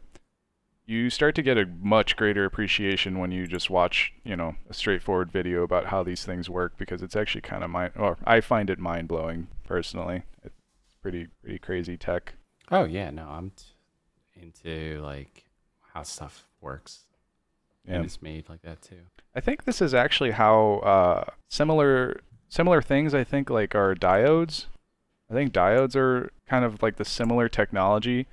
you 0.84 1.10
start 1.10 1.34
to 1.34 1.42
get 1.42 1.58
a 1.58 1.66
much 1.80 2.16
greater 2.16 2.44
appreciation 2.44 3.18
when 3.18 3.32
you 3.32 3.46
just 3.46 3.70
watch, 3.70 4.12
you 4.24 4.36
know, 4.36 4.54
a 4.70 4.74
straightforward 4.74 5.32
video 5.32 5.62
about 5.62 5.86
how 5.86 6.02
these 6.02 6.24
things 6.24 6.48
work 6.48 6.76
because 6.78 7.02
it's 7.02 7.16
actually 7.16 7.40
kind 7.40 7.64
of 7.64 7.70
mind 7.70 7.92
or 7.96 8.18
I 8.24 8.40
find 8.40 8.70
it 8.70 8.78
mind 8.78 9.08
blowing 9.08 9.48
personally. 9.64 10.22
It's 10.44 10.54
pretty 11.02 11.28
pretty 11.42 11.58
crazy 11.58 11.96
tech. 11.96 12.34
Oh 12.70 12.84
yeah, 12.84 13.10
no, 13.10 13.28
I'm 13.28 13.50
t- 13.50 13.64
into 14.40 15.00
like 15.02 15.45
how 15.96 16.02
stuff 16.02 16.44
works 16.60 17.04
Yeah. 17.88 17.96
and 17.96 18.04
it's 18.04 18.20
made 18.20 18.48
like 18.50 18.60
that 18.62 18.82
too. 18.82 19.00
I 19.34 19.40
think 19.40 19.64
this 19.64 19.80
is 19.80 19.94
actually 19.94 20.32
how 20.32 20.80
uh, 20.84 21.24
similar 21.48 22.20
similar 22.48 22.82
things 22.82 23.14
I 23.14 23.24
think 23.24 23.48
like 23.50 23.74
are 23.74 23.94
diodes. 23.94 24.66
I 25.30 25.34
think 25.34 25.52
diodes 25.52 25.96
are 25.96 26.30
kind 26.48 26.64
of 26.64 26.82
like 26.82 26.96
the 26.96 27.04
similar 27.04 27.48
technology. 27.48 28.26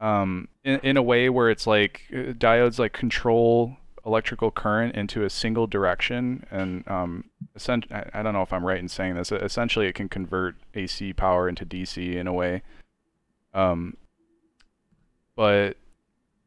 Um, 0.00 0.48
in 0.64 0.80
in 0.80 0.96
a 0.96 1.02
way 1.02 1.28
where 1.28 1.50
it's 1.50 1.66
like 1.66 2.02
uh, 2.12 2.32
diodes 2.32 2.78
like 2.78 2.92
control 2.92 3.76
electrical 4.04 4.50
current 4.50 4.94
into 4.94 5.24
a 5.24 5.30
single 5.30 5.66
direction, 5.66 6.46
and 6.50 6.86
um, 6.88 7.24
essen- 7.54 7.84
I 7.90 8.22
don't 8.22 8.32
know 8.34 8.42
if 8.42 8.52
I'm 8.52 8.64
right 8.64 8.78
in 8.78 8.88
saying 8.88 9.14
this. 9.16 9.30
Essentially, 9.32 9.86
it 9.88 9.94
can 9.94 10.08
convert 10.08 10.54
AC 10.74 11.12
power 11.12 11.48
into 11.48 11.64
DC 11.66 12.14
in 12.14 12.26
a 12.26 12.32
way. 12.32 12.62
Um, 13.54 13.96
but 15.34 15.76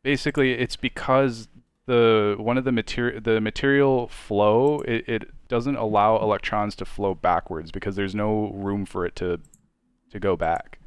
basically, 0.04 0.54
it's 0.54 0.76
because 0.76 1.48
the 1.86 2.36
one 2.38 2.56
of 2.56 2.66
the 2.66 2.72
material 2.72 3.20
the 3.20 3.42
material 3.42 4.08
flow 4.10 4.78
it, 4.82 5.10
it 5.10 5.48
doesn't 5.48 5.76
allow 5.76 6.22
electrons 6.22 6.76
to 6.76 6.86
flow 6.86 7.16
backwards 7.16 7.72
because 7.72 7.96
there's 7.96 8.14
no 8.14 8.52
room 8.54 8.86
for 8.86 9.08
it 9.08 9.16
to 9.16 9.40
to 10.12 10.20
go 10.20 10.36
back. 10.36 10.78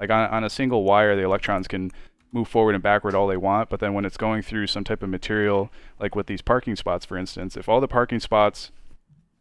Like 0.00 0.10
on, 0.10 0.28
on 0.30 0.42
a 0.42 0.50
single 0.50 0.82
wire 0.82 1.14
the 1.14 1.22
electrons 1.22 1.68
can 1.68 1.92
move 2.32 2.48
forward 2.48 2.74
and 2.74 2.82
backward 2.82 3.14
all 3.14 3.28
they 3.28 3.36
want 3.36 3.70
but 3.70 3.78
then 3.78 3.94
when 3.94 4.04
it's 4.04 4.16
going 4.16 4.42
through 4.42 4.66
some 4.66 4.82
type 4.82 5.04
of 5.04 5.08
material 5.08 5.70
like 6.00 6.16
with 6.16 6.26
these 6.26 6.42
parking 6.42 6.74
spots 6.74 7.06
for 7.06 7.16
instance 7.16 7.56
if 7.56 7.68
all 7.68 7.80
the 7.80 7.86
parking 7.88 8.18
spots 8.18 8.72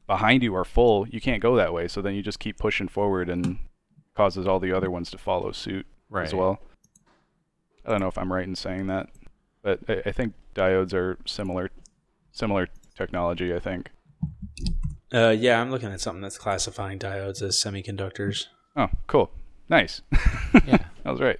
behind 0.05 0.43
you 0.43 0.55
are 0.55 0.63
full 0.63 1.07
you 1.09 1.19
can't 1.19 1.41
go 1.41 1.55
that 1.55 1.73
way. 1.73 1.87
So 1.87 2.03
then 2.03 2.13
you 2.13 2.21
just 2.21 2.39
keep 2.39 2.57
pushing 2.59 2.87
forward 2.87 3.29
and 3.29 3.57
causes 4.15 4.45
all 4.45 4.59
the 4.59 4.71
other 4.71 4.91
ones 4.91 5.09
to 5.09 5.17
follow 5.17 5.51
suit 5.51 5.87
Right. 6.09 6.25
as 6.27 6.35
well 6.35 6.61
i 7.87 7.91
don't 7.91 8.01
know 8.01 8.07
if 8.07 8.17
i'm 8.17 8.31
right 8.31 8.47
in 8.47 8.55
saying 8.55 8.87
that 8.87 9.07
but 9.63 9.79
I, 9.89 10.01
I 10.07 10.11
think 10.11 10.33
diodes 10.53 10.93
are 10.93 11.17
similar 11.25 11.69
similar 12.31 12.67
technology 12.95 13.53
i 13.53 13.59
think 13.59 13.89
Uh, 15.13 15.29
yeah, 15.37 15.61
I'm 15.61 15.71
looking 15.71 15.91
at 15.93 16.01
something 16.01 16.21
that's 16.21 16.37
classifying 16.37 16.99
diodes 16.99 17.41
as 17.41 17.55
semiconductors. 17.55 18.45
oh 18.75 18.89
cool 19.07 19.31
nice 19.69 20.01
Yeah. 20.65 20.79
i 21.05 21.11
was 21.11 21.21
right 21.21 21.39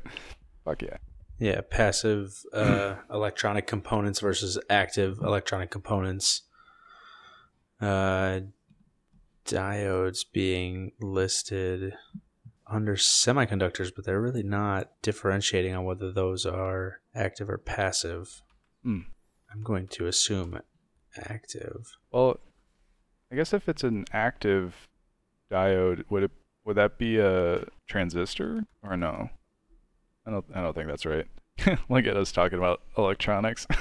fuck 0.64 0.82
yeah 0.82 0.98
Yeah, 1.40 1.62
passive 1.70 2.44
uh, 2.54 2.96
electronic 3.12 3.68
components 3.68 4.20
versus 4.22 4.58
active 4.70 5.20
electronic 5.22 5.70
components. 5.70 6.44
Uh, 7.80 8.40
diodes 9.46 10.26
being 10.34 10.92
listed 11.00 11.94
under 12.70 12.96
semiconductors, 12.96 13.92
but 13.96 14.06
they're 14.06 14.22
really 14.22 14.44
not 14.44 14.92
differentiating 15.02 15.74
on 15.76 15.86
whether 15.86 16.12
those 16.12 16.46
are 16.46 17.00
active 17.16 17.50
or 17.50 17.58
passive. 17.58 18.42
Hmm. 18.84 19.00
I'm 19.52 19.64
going 19.64 19.88
to 19.90 20.08
assume 20.08 20.60
active. 21.26 21.98
well 22.12 22.40
i 23.32 23.36
guess 23.36 23.54
if 23.54 23.68
it's 23.68 23.84
an 23.84 24.06
active 24.14 24.88
diode 25.52 26.04
would 26.10 26.24
it 26.24 26.32
would 26.66 26.76
that 26.76 26.98
be 26.98 27.18
a 27.18 27.66
transistor 27.88 28.64
or 28.84 28.98
no 28.98 29.30
i 30.26 30.32
don't 30.32 30.46
i 30.54 30.62
don't 30.62 30.74
think 30.74 30.88
that's 30.88 31.06
right 31.06 31.26
look 31.90 32.06
at 32.06 32.18
us 32.18 32.32
talking 32.32 32.58
about 32.58 32.82
electronics 32.98 33.66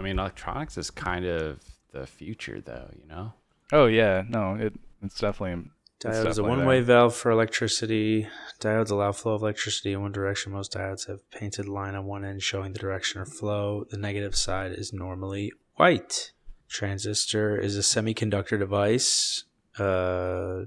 I 0.00 0.02
mean, 0.02 0.18
electronics 0.18 0.78
is 0.78 0.90
kind 0.90 1.26
of 1.26 1.60
the 1.92 2.06
future, 2.06 2.62
though. 2.62 2.88
You 2.98 3.06
know. 3.06 3.34
oh 3.70 3.84
yeah 3.84 4.22
no 4.26 4.54
it 4.54 4.72
it's 5.02 5.18
definitely 5.20 5.70
It's 6.02 6.16
Diode 6.16 6.28
is 6.28 6.38
a 6.38 6.42
one 6.42 6.64
way 6.64 6.80
valve 6.80 7.14
for 7.14 7.30
electricity. 7.30 8.26
Diodes 8.58 8.90
allow 8.90 9.12
flow 9.12 9.34
of 9.34 9.42
electricity 9.42 9.92
in 9.92 10.00
one 10.00 10.12
direction. 10.12 10.52
Most 10.52 10.72
diodes 10.72 11.06
have 11.08 11.30
painted 11.30 11.68
line 11.68 11.94
on 11.94 12.06
one 12.06 12.24
end 12.24 12.42
showing 12.42 12.72
the 12.72 12.78
direction 12.78 13.20
of 13.20 13.30
flow. 13.30 13.84
The 13.90 13.98
negative 13.98 14.34
side 14.34 14.72
is 14.72 14.94
normally 14.94 15.52
white. 15.74 16.32
Transistor 16.68 17.58
is 17.58 17.76
a 17.76 17.80
semiconductor 17.80 18.58
device, 18.58 19.44
uh, 19.78 20.62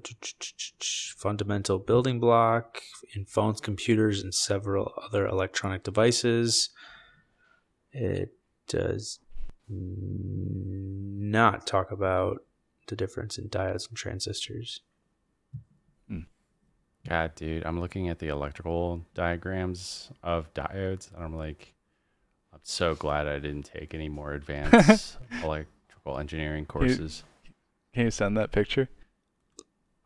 fundamental 1.17 1.79
building 1.79 2.19
block 2.19 2.81
in 3.15 3.25
phones, 3.25 3.59
computers, 3.59 4.21
and 4.21 4.35
several 4.35 4.93
other 5.03 5.25
electronic 5.25 5.81
devices. 5.81 6.69
It 7.91 8.33
does 8.67 9.19
not 9.67 11.65
talk 11.65 11.89
about 11.89 12.45
the 12.87 12.95
difference 12.95 13.39
in 13.39 13.49
diodes 13.49 13.87
and 13.87 13.97
transistors. 13.97 14.81
God, 17.07 17.35
dude, 17.35 17.65
I'm 17.65 17.79
looking 17.79 18.09
at 18.09 18.19
the 18.19 18.29
electrical 18.29 19.05
diagrams 19.13 20.09
of 20.23 20.53
diodes, 20.53 21.13
and 21.13 21.23
I'm 21.23 21.35
like, 21.35 21.73
I'm 22.53 22.61
so 22.63 22.95
glad 22.95 23.27
I 23.27 23.39
didn't 23.39 23.63
take 23.63 23.93
any 23.93 24.09
more 24.09 24.33
advanced 24.33 25.17
electrical 25.43 26.17
engineering 26.17 26.65
courses. 26.65 27.23
can 27.93 28.05
you 28.05 28.11
send 28.11 28.37
that 28.37 28.51
picture 28.51 28.87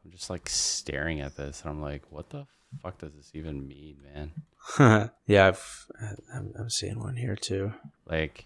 I'm 0.07 0.11
just 0.13 0.29
like 0.29 0.47
staring 0.47 1.19
at 1.19 1.35
this, 1.35 1.61
and 1.61 1.69
I'm 1.69 1.81
like, 1.81 2.03
what 2.09 2.29
the 2.29 2.45
fuck 2.81 2.97
does 2.97 3.13
this 3.13 3.31
even 3.33 3.67
mean, 3.67 3.97
man? 4.13 5.09
yeah, 5.27 5.47
I've, 5.47 5.85
I'm, 6.33 6.53
I'm 6.57 6.69
seeing 6.69 6.99
one 6.99 7.17
here 7.17 7.35
too. 7.35 7.73
Like, 8.05 8.45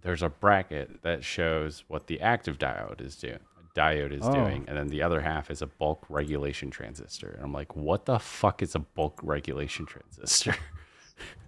there's 0.00 0.22
a 0.22 0.30
bracket 0.30 1.02
that 1.02 1.22
shows 1.22 1.84
what 1.88 2.06
the 2.06 2.22
active 2.22 2.58
diode 2.58 3.02
is 3.02 3.16
doing. 3.16 3.40
Diode 3.76 4.12
is 4.12 4.26
Oh. 4.26 4.32
doing, 4.34 4.64
and 4.68 4.76
then 4.76 4.88
the 4.88 5.02
other 5.02 5.20
half 5.20 5.50
is 5.50 5.62
a 5.62 5.66
bulk 5.66 6.04
regulation 6.08 6.70
transistor. 6.70 7.30
And 7.30 7.44
I'm 7.44 7.52
like, 7.52 7.74
what 7.76 8.04
the 8.06 8.18
fuck 8.18 8.62
is 8.62 8.74
a 8.74 8.80
bulk 8.80 9.20
regulation 9.22 9.86
transistor? 9.86 10.54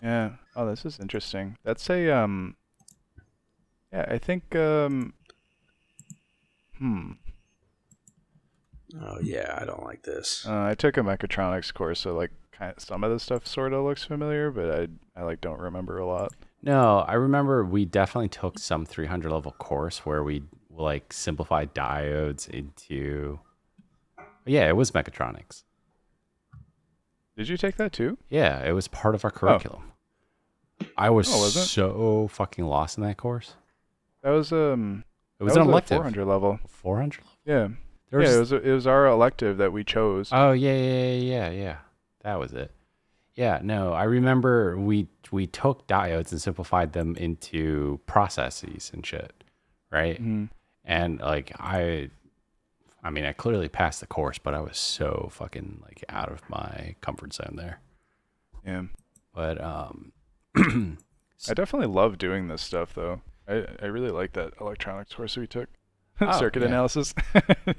Yeah. 0.03 0.33
Oh, 0.55 0.67
this 0.67 0.85
is 0.85 1.01
interesting. 1.01 1.57
That's 1.65 1.89
a 1.89 2.11
um. 2.11 2.57
Yeah, 3.91 4.05
I 4.07 4.19
think 4.19 4.55
um. 4.55 5.15
Hmm. 6.79 7.13
Oh 9.01 9.19
yeah, 9.23 9.59
I 9.61 9.65
don't 9.65 9.83
like 9.85 10.03
this. 10.03 10.45
Uh, 10.47 10.65
I 10.65 10.75
took 10.75 10.97
a 10.97 11.01
mechatronics 11.01 11.73
course, 11.73 12.01
so 12.01 12.15
like 12.15 12.33
kind 12.53 12.75
of, 12.77 12.83
some 12.83 13.03
of 13.03 13.11
the 13.11 13.19
stuff 13.19 13.47
sort 13.47 13.73
of 13.73 13.85
looks 13.85 14.05
familiar, 14.05 14.51
but 14.51 14.71
I 14.71 15.21
I 15.21 15.25
like 15.25 15.41
don't 15.41 15.59
remember 15.59 15.97
a 15.99 16.07
lot. 16.07 16.35
No, 16.63 16.99
I 17.09 17.15
remember 17.15 17.65
we 17.65 17.85
definitely 17.87 18.29
took 18.29 18.59
some 18.59 18.85
300 18.85 19.33
level 19.33 19.53
course 19.53 20.05
where 20.05 20.23
we 20.23 20.43
like 20.77 21.13
simplified 21.13 21.75
diodes 21.75 22.49
into. 22.49 23.39
Yeah, 24.45 24.69
it 24.69 24.77
was 24.77 24.91
mechatronics. 24.91 25.63
Did 27.37 27.49
you 27.49 27.57
take 27.57 27.77
that 27.77 27.93
too? 27.93 28.19
Yeah, 28.29 28.63
it 28.65 28.73
was 28.73 28.89
part 28.89 29.15
of 29.15 29.25
our 29.25 29.31
curriculum. 29.31 29.93
I 30.97 31.11
was, 31.11 31.29
Oh, 31.33 31.41
was 31.41 31.71
so 31.71 32.29
fucking 32.29 32.65
lost 32.65 32.99
in 32.99 33.05
that 33.05 33.17
course. 33.17 33.55
That 34.23 34.31
was 34.31 34.53
um. 34.53 35.05
It 35.41 35.45
was 35.45 35.55
that 35.55 35.63
an 35.63 35.69
elective. 35.69 35.97
Four 35.97 36.05
hundred 36.05 36.27
level. 36.27 36.61
400 36.69 37.21
Yeah. 37.45 37.69
There 38.11 38.21
was 38.21 38.29
yeah, 38.31 38.37
it 38.37 38.41
was 38.41 38.53
it 38.53 38.65
was 38.65 38.87
our 38.87 39.07
elective 39.07 39.57
that 39.59 39.73
we 39.73 39.85
chose. 39.85 40.29
Oh 40.33 40.53
yeah, 40.53 40.75
yeah, 40.77 41.13
yeah, 41.13 41.15
yeah, 41.17 41.51
yeah. 41.51 41.77
That 42.23 42.39
was 42.39 42.53
it. 42.53 42.71
Yeah, 43.35 43.61
no, 43.63 43.93
I 43.95 44.05
remember 44.05 44.77
we 44.79 45.09
we 45.31 45.47
took 45.47 45.87
diodes 45.89 46.31
and 46.33 46.41
simplified 46.43 46.93
them 46.93 47.17
into 47.17 48.01
processes 48.07 48.91
and 48.93 49.05
shit, 49.07 49.33
right? 49.91 50.23
Mhm. 50.23 50.51
And 50.85 51.21
like 51.21 51.53
I, 51.59 52.11
I 53.05 53.11
mean, 53.11 53.25
I 53.25 53.33
clearly 53.33 53.69
passed 53.69 54.01
the 54.01 54.07
course, 54.07 54.39
but 54.39 54.55
I 54.55 54.61
was 54.61 54.79
so 54.79 55.29
fucking 55.33 55.83
like 55.83 56.05
out 56.09 56.31
of 56.31 56.49
my 56.49 56.95
comfort 57.01 57.33
zone 57.35 57.55
there. 57.57 57.81
Yeah. 58.67 58.83
But 59.35 59.63
um, 59.63 60.13
I 60.57 61.55
definitely 61.55 61.89
love 61.89 62.19
doing 62.19 62.49
this 62.49 62.63
stuff 62.63 62.95
though. 62.95 63.21
I 63.49 63.65
I 63.81 63.87
really 63.87 64.11
like 64.11 64.33
that 64.35 64.53
electronics 64.61 65.15
course 65.15 65.37
we 65.37 65.47
took. 65.47 65.69
Oh, 66.21 66.39
Circuit 66.39 66.61
yeah. 66.63 66.69
analysis. 66.69 67.15
it 67.35 67.77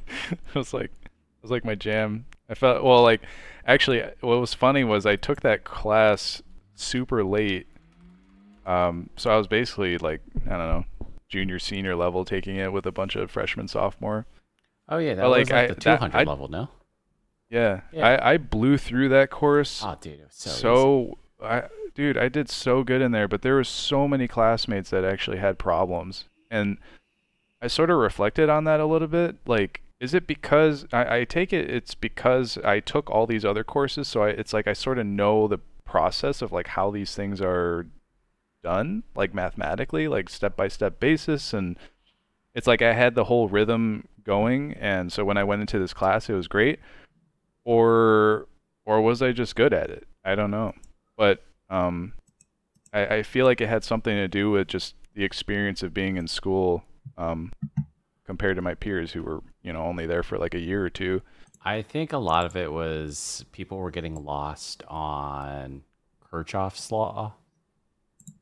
was 0.53 0.73
like 0.73 0.91
it 0.91 1.41
was 1.41 1.51
like 1.51 1.63
my 1.63 1.75
jam. 1.75 2.25
I 2.49 2.55
felt 2.55 2.83
well 2.83 3.01
like 3.01 3.21
actually 3.65 4.01
what 4.19 4.39
was 4.39 4.53
funny 4.53 4.83
was 4.83 5.05
I 5.05 5.15
took 5.15 5.41
that 5.41 5.63
class 5.63 6.41
super 6.75 7.23
late. 7.23 7.67
Um 8.65 9.09
so 9.15 9.31
I 9.31 9.37
was 9.37 9.47
basically 9.47 9.97
like 9.97 10.21
I 10.45 10.57
don't 10.57 10.67
know, 10.67 10.85
junior 11.33 11.57
senior 11.57 11.95
level 11.95 12.23
taking 12.25 12.57
it 12.57 12.71
with 12.71 12.85
a 12.85 12.91
bunch 12.91 13.15
of 13.15 13.31
freshman 13.31 13.67
sophomore. 13.67 14.25
oh 14.87 14.99
yeah, 14.99 15.15
that 15.15 15.21
But, 15.23 15.29
was 15.31 15.49
like, 15.49 15.49
like 15.49 15.71
I- 15.71 15.73
the 15.73 15.79
200 15.81 16.15
I- 16.17 16.23
level, 16.23 16.47
no? 16.47 16.69
Yeah. 17.49 17.81
Yeah. 17.91 18.07
I 18.07 18.33
I 18.33 18.37
blew 18.37 18.77
through 18.77 19.09
that 19.09 19.29
course. 19.31 19.81
Oh, 19.83 19.95
dude, 19.99 20.19
it 20.19 20.25
was 20.25 20.35
so, 20.35 20.49
so 20.51 21.17
I 21.43 21.63
dude, 21.95 22.17
I 22.17 22.29
did 22.29 22.49
so 22.49 22.83
good 22.83 23.01
in 23.01 23.11
there, 23.11 23.27
but 23.27 23.41
there 23.41 23.55
were 23.55 23.63
so 23.63 24.07
many 24.07 24.27
classmates 24.27 24.89
that 24.91 25.03
actually 25.03 25.37
had 25.37 25.57
problems. 25.59 26.25
And 26.51 26.77
I 27.61 27.67
sort 27.67 27.89
of 27.89 27.97
reflected 27.97 28.49
on 28.49 28.63
that 28.65 28.79
a 28.79 28.85
little 28.85 29.07
bit. 29.07 29.35
Like, 29.47 29.81
is 29.99 30.13
it 30.13 30.25
because 30.27 30.85
I, 30.93 31.19
I 31.19 31.23
take 31.25 31.51
it 31.53 31.69
it's 31.69 31.95
because 31.95 32.57
I 32.63 32.79
took 32.79 33.09
all 33.09 33.25
these 33.27 33.45
other 33.45 33.63
courses, 33.63 34.07
so 34.07 34.23
I, 34.23 34.29
it's 34.29 34.53
like 34.53 34.67
I 34.67 34.73
sort 34.73 34.97
of 34.99 35.05
know 35.07 35.47
the 35.47 35.59
process 35.85 36.41
of 36.43 36.51
like 36.51 36.67
how 36.69 36.89
these 36.91 37.13
things 37.15 37.41
are 37.41 37.85
done, 38.63 39.03
like 39.15 39.33
mathematically, 39.33 40.07
like 40.07 40.29
step 40.29 40.55
by 40.55 40.67
step 40.67 40.99
basis 40.99 41.53
and 41.53 41.77
it's 42.55 42.67
like 42.67 42.81
I 42.81 42.93
had 42.93 43.15
the 43.15 43.25
whole 43.25 43.47
rhythm 43.47 44.07
going 44.23 44.73
and 44.73 45.11
so 45.11 45.25
when 45.25 45.37
I 45.37 45.43
went 45.43 45.61
into 45.61 45.77
this 45.77 45.93
class 45.93 46.29
it 46.29 46.33
was 46.33 46.47
great. 46.47 46.79
Or 47.65 48.47
or 48.85 49.01
was 49.01 49.21
I 49.21 49.31
just 49.31 49.55
good 49.55 49.73
at 49.73 49.89
it? 49.89 50.07
I 50.25 50.35
don't 50.35 50.51
know. 50.51 50.73
But 51.17 51.43
um 51.69 52.13
I, 52.91 53.17
I 53.17 53.23
feel 53.23 53.45
like 53.45 53.61
it 53.61 53.69
had 53.69 53.83
something 53.83 54.15
to 54.15 54.27
do 54.27 54.51
with 54.51 54.67
just 54.67 54.95
the 55.13 55.23
experience 55.23 55.83
of 55.83 55.93
being 55.93 56.17
in 56.17 56.27
school 56.27 56.83
um 57.17 57.51
compared 58.25 58.55
to 58.55 58.61
my 58.61 58.73
peers 58.73 59.11
who 59.11 59.21
were, 59.21 59.41
you 59.61 59.73
know, 59.73 59.83
only 59.83 60.05
there 60.05 60.23
for 60.23 60.37
like 60.37 60.53
a 60.53 60.59
year 60.59 60.83
or 60.83 60.89
two. 60.89 61.21
I 61.65 61.81
think 61.81 62.13
a 62.13 62.17
lot 62.17 62.45
of 62.45 62.57
it 62.57 62.71
was 62.71 63.45
people 63.51 63.77
were 63.77 63.91
getting 63.91 64.23
lost 64.23 64.83
on 64.87 65.83
Kirchhoff's 66.31 66.91
law 66.91 67.35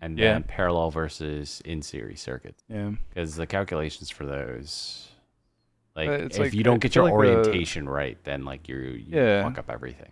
and 0.01 0.17
Yeah. 0.17 0.33
then 0.33 0.43
parallel 0.43 0.89
versus 0.91 1.61
in 1.65 1.81
series 1.81 2.19
circuits 2.21 2.63
Yeah. 2.67 2.91
because 3.09 3.35
the 3.35 3.47
calculations 3.47 4.09
for 4.09 4.25
those 4.25 5.07
like 5.95 6.09
Uh, 6.09 6.11
if 6.25 6.39
like- 6.39 6.53
you 6.53 6.63
don't 6.63 6.79
get 6.81 6.95
your 6.95 7.03
like 7.05 7.11
the- 7.13 7.17
orientation 7.17 7.87
right 7.87 8.17
then 8.23 8.43
like 8.45 8.67
you 8.67 8.77
you 8.77 9.17
Yeah. 9.17 9.43
fuck 9.43 9.57
up 9.57 9.69
everything 9.69 10.11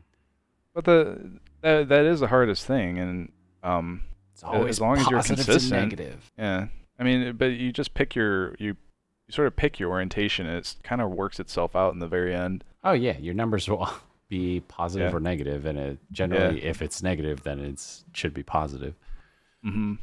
But 0.73 0.85
the 0.85 1.39
that, 1.61 1.89
that 1.89 2.05
is 2.05 2.19
the 2.21 2.27
hardest 2.27 2.65
thing 2.65 2.99
and 2.99 3.31
um 3.63 4.03
it's 4.31 4.43
As 4.43 4.79
long 4.79 4.97
as 4.97 5.09
you're 5.09 5.21
consistent. 5.21 5.71
negative 5.81 6.31
Yeah, 6.37 6.67
I 6.97 7.03
mean, 7.03 7.35
but 7.35 7.47
you 7.47 7.73
just 7.73 7.93
pick 7.93 8.15
your 8.15 8.55
you, 8.59 8.77
you 9.27 9.31
sort 9.31 9.47
of 9.47 9.55
pick 9.57 9.79
your 9.81 9.89
orientation, 9.89 10.45
and 10.45 10.57
it 10.57 10.75
kind 10.81 11.01
of 11.01 11.09
works 11.11 11.39
itself 11.41 11.75
out 11.75 11.91
in 11.93 11.99
the 11.99 12.07
very 12.07 12.33
end. 12.33 12.63
oh 12.83 12.93
yeah 12.93 13.17
your 13.17 13.33
numbers 13.33 13.67
will 13.67 13.89
be 14.29 14.61
positive 14.67 15.11
Yeah. 15.11 15.17
or 15.17 15.19
negative 15.19 15.65
and 15.65 15.77
it 15.79 15.97
generally 16.11 16.63
if 16.63 16.81
it's 16.81 17.01
negative 17.03 17.43
then 17.43 17.59
it's 17.59 18.05
should 18.13 18.33
be 18.33 18.43
positive 18.43 18.93
Mm-hmm. 19.65 19.95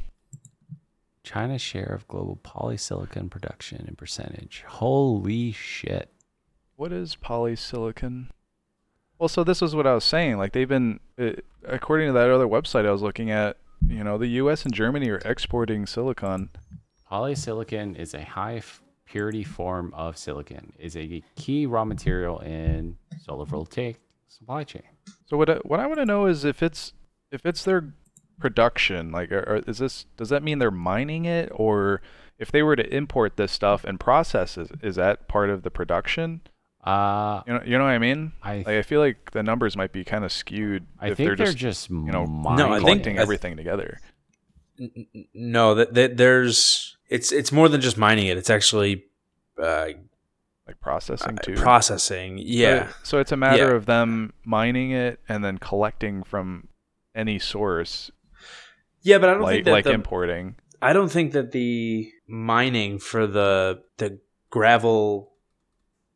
China's 1.23 1.61
share 1.61 1.91
of 1.93 2.07
global 2.07 2.39
polysilicon 2.43 3.29
production 3.29 3.85
in 3.87 3.95
percentage 3.95 4.63
holy 4.67 5.51
shit 5.51 6.09
What 6.75 6.93
is 6.93 7.17
polysilicon? 7.21 8.27
Well, 9.19 9.27
so 9.27 9.43
this 9.43 9.61
is 9.63 9.75
what 9.75 9.87
I 9.87 9.93
was 9.95 10.03
saying. 10.03 10.37
Like 10.37 10.53
they've 10.53 10.69
been, 10.69 10.99
uh, 11.19 11.31
according 11.65 12.07
to 12.07 12.13
that 12.13 12.29
other 12.29 12.45
website 12.47 12.85
I 12.85 12.91
was 12.91 13.01
looking 13.01 13.31
at, 13.31 13.57
you 13.87 14.03
know, 14.03 14.17
the 14.17 14.27
U.S. 14.27 14.63
and 14.63 14.73
Germany 14.73 15.09
are 15.09 15.17
exporting 15.25 15.87
silicon. 15.87 16.49
Polysilicon 17.11 17.97
is 17.97 18.13
a 18.13 18.23
high 18.23 18.57
f- 18.57 18.81
purity 19.05 19.43
form 19.43 19.91
of 19.95 20.17
silicon. 20.17 20.71
is 20.77 20.95
a 20.95 21.23
key 21.35 21.65
raw 21.65 21.83
material 21.83 22.39
in 22.39 22.97
solar 23.25 23.45
voltaic 23.45 23.99
supply 24.27 24.63
chain. 24.63 24.83
So 25.25 25.35
what 25.35 25.49
I, 25.49 25.55
what 25.63 25.79
I 25.79 25.87
want 25.87 25.99
to 25.99 26.05
know 26.05 26.27
is 26.27 26.45
if 26.45 26.61
it's 26.61 26.93
if 27.31 27.43
it's 27.43 27.63
their 27.63 27.93
production, 28.39 29.11
like, 29.11 29.31
or, 29.31 29.39
or 29.39 29.55
is 29.67 29.77
this 29.79 30.05
does 30.17 30.29
that 30.29 30.43
mean 30.43 30.59
they're 30.59 30.71
mining 30.71 31.25
it, 31.25 31.49
or 31.53 32.01
if 32.39 32.51
they 32.51 32.61
were 32.63 32.75
to 32.75 32.95
import 32.95 33.35
this 33.37 33.51
stuff 33.51 33.83
and 33.83 33.99
process 33.99 34.57
it, 34.57 34.69
is 34.81 34.95
that 34.95 35.27
part 35.27 35.49
of 35.49 35.63
the 35.63 35.71
production? 35.71 36.41
Uh, 36.83 37.41
You 37.47 37.53
know, 37.53 37.61
you 37.65 37.77
know 37.77 37.83
what 37.83 37.89
I 37.91 37.97
mean? 37.97 38.31
I 38.43 38.57
Like 38.57 38.67
I 38.67 38.81
feel 38.81 38.99
like 39.01 39.31
the 39.31 39.43
numbers 39.43 39.75
might 39.75 39.91
be 39.91 40.03
kind 40.03 40.23
of 40.23 40.31
skewed 40.31 40.85
I 40.99 41.09
if 41.09 41.17
think 41.17 41.27
they're 41.29 41.35
they're 41.35 41.45
just, 41.47 41.57
just, 41.57 41.89
you 41.89 42.11
know, 42.11 42.25
mining 42.25 42.57
No, 42.59 42.67
I 42.71 42.75
think- 42.77 42.81
collecting 42.87 43.13
I 43.13 43.17
th- 43.17 43.21
everything 43.23 43.57
together. 43.57 43.99
N- 44.79 45.07
n- 45.15 45.25
No, 45.33 45.73
that, 45.75 45.93
that 45.95 46.17
there's 46.17 46.95
it's 47.09 47.31
it's 47.31 47.51
more 47.51 47.67
than 47.67 47.81
just 47.81 47.97
mining 47.97 48.27
it. 48.27 48.37
It's 48.37 48.49
actually 48.49 49.03
uh, 49.61 49.87
Like 50.67 50.79
processing 50.79 51.37
too. 51.43 51.55
processing. 51.55 52.37
Yeah, 52.37 52.87
So, 52.89 52.93
so 53.03 53.19
it's 53.19 53.31
a 53.31 53.37
matter 53.37 53.69
Yeah. 53.69 53.75
of 53.75 53.85
them 53.87 54.33
mining 54.45 54.91
it 54.91 55.19
and 55.27 55.43
then 55.43 55.57
collecting 55.57 56.23
from 56.23 56.67
any 57.15 57.39
source, 57.39 58.11
yeah, 59.01 59.17
but 59.17 59.29
I 59.29 59.33
don't 59.33 59.43
like 59.43 59.53
think 59.55 59.65
that 59.65 59.71
like 59.71 59.83
the, 59.85 59.91
importing. 59.91 60.55
I 60.81 60.93
don't 60.93 61.11
think 61.11 61.31
that 61.33 61.51
the 61.51 62.11
mining 62.27 62.99
for 62.99 63.27
the 63.27 63.83
the 63.97 64.19
gravel 64.49 65.33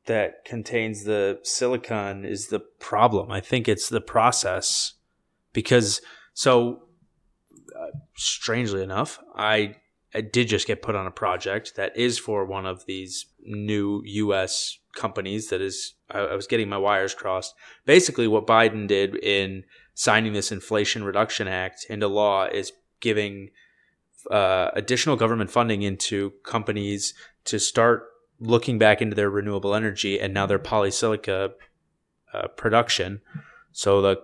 that 0.05 0.45
contains 0.45 1.03
the 1.03 1.39
silicon 1.43 2.25
is 2.25 2.47
the 2.47 2.59
problem. 2.59 3.31
I 3.31 3.39
think 3.39 3.67
it's 3.67 3.89
the 3.89 4.01
process 4.01 4.93
because 5.53 6.01
so 6.33 6.83
uh, 7.75 7.97
strangely 8.15 8.83
enough, 8.83 9.19
I 9.35 9.75
I 10.13 10.21
did 10.21 10.47
just 10.47 10.67
get 10.67 10.81
put 10.81 10.95
on 10.95 11.07
a 11.07 11.11
project 11.11 11.75
that 11.75 11.95
is 11.95 12.19
for 12.19 12.45
one 12.45 12.65
of 12.65 12.85
these 12.85 13.27
new 13.43 14.01
U.S. 14.05 14.77
companies 14.95 15.49
that 15.49 15.61
is. 15.61 15.93
I, 16.09 16.19
I 16.19 16.35
was 16.35 16.47
getting 16.47 16.69
my 16.69 16.77
wires 16.77 17.13
crossed. 17.13 17.53
Basically, 17.85 18.27
what 18.27 18.47
Biden 18.47 18.87
did 18.87 19.15
in 19.15 19.63
signing 19.93 20.33
this 20.33 20.51
Inflation 20.51 21.03
Reduction 21.03 21.47
Act 21.47 21.85
into 21.89 22.07
law 22.07 22.45
is 22.45 22.71
giving 22.99 23.49
uh, 24.29 24.69
additional 24.73 25.15
government 25.15 25.51
funding 25.51 25.81
into 25.81 26.31
companies 26.43 27.13
to 27.45 27.59
start 27.59 28.03
looking 28.39 28.77
back 28.77 29.01
into 29.01 29.15
their 29.15 29.29
renewable 29.29 29.75
energy 29.75 30.19
and 30.19 30.33
now 30.33 30.45
their 30.45 30.59
polysilicon 30.59 31.51
uh, 32.33 32.47
production. 32.49 33.21
So 33.71 34.01
the 34.01 34.21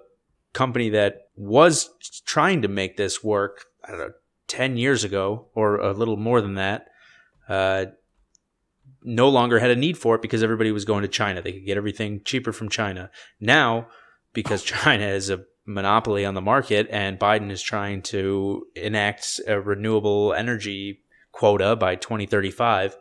company 0.53 0.89
that 0.89 1.29
was 1.35 1.89
trying 2.25 2.61
to 2.63 2.67
make 2.67 2.97
this 2.97 3.23
work, 3.23 3.65
I 3.85 3.91
don't 3.91 3.99
know, 3.99 4.11
10 4.47 4.77
years 4.77 5.03
ago 5.03 5.47
or 5.53 5.77
a 5.77 5.93
little 5.93 6.17
more 6.17 6.41
than 6.41 6.55
that, 6.55 6.87
uh, 7.47 7.85
no 9.03 9.29
longer 9.29 9.59
had 9.59 9.71
a 9.71 9.75
need 9.75 9.97
for 9.97 10.15
it 10.15 10.21
because 10.21 10.43
everybody 10.43 10.71
was 10.71 10.85
going 10.85 11.03
to 11.03 11.07
China. 11.07 11.41
They 11.41 11.53
could 11.53 11.65
get 11.65 11.77
everything 11.77 12.21
cheaper 12.25 12.51
from 12.51 12.69
China. 12.69 13.09
Now, 13.39 13.87
because 14.33 14.63
China 14.83 15.05
is 15.05 15.29
a 15.29 15.43
monopoly 15.67 16.25
on 16.25 16.33
the 16.33 16.41
market 16.41 16.87
and 16.89 17.19
Biden 17.19 17.51
is 17.51 17.61
trying 17.61 18.01
to 18.01 18.65
enact 18.75 19.39
a 19.45 19.59
renewable 19.59 20.33
energy 20.33 21.01
quota 21.31 21.75
by 21.75 21.95
2035, 21.95 22.97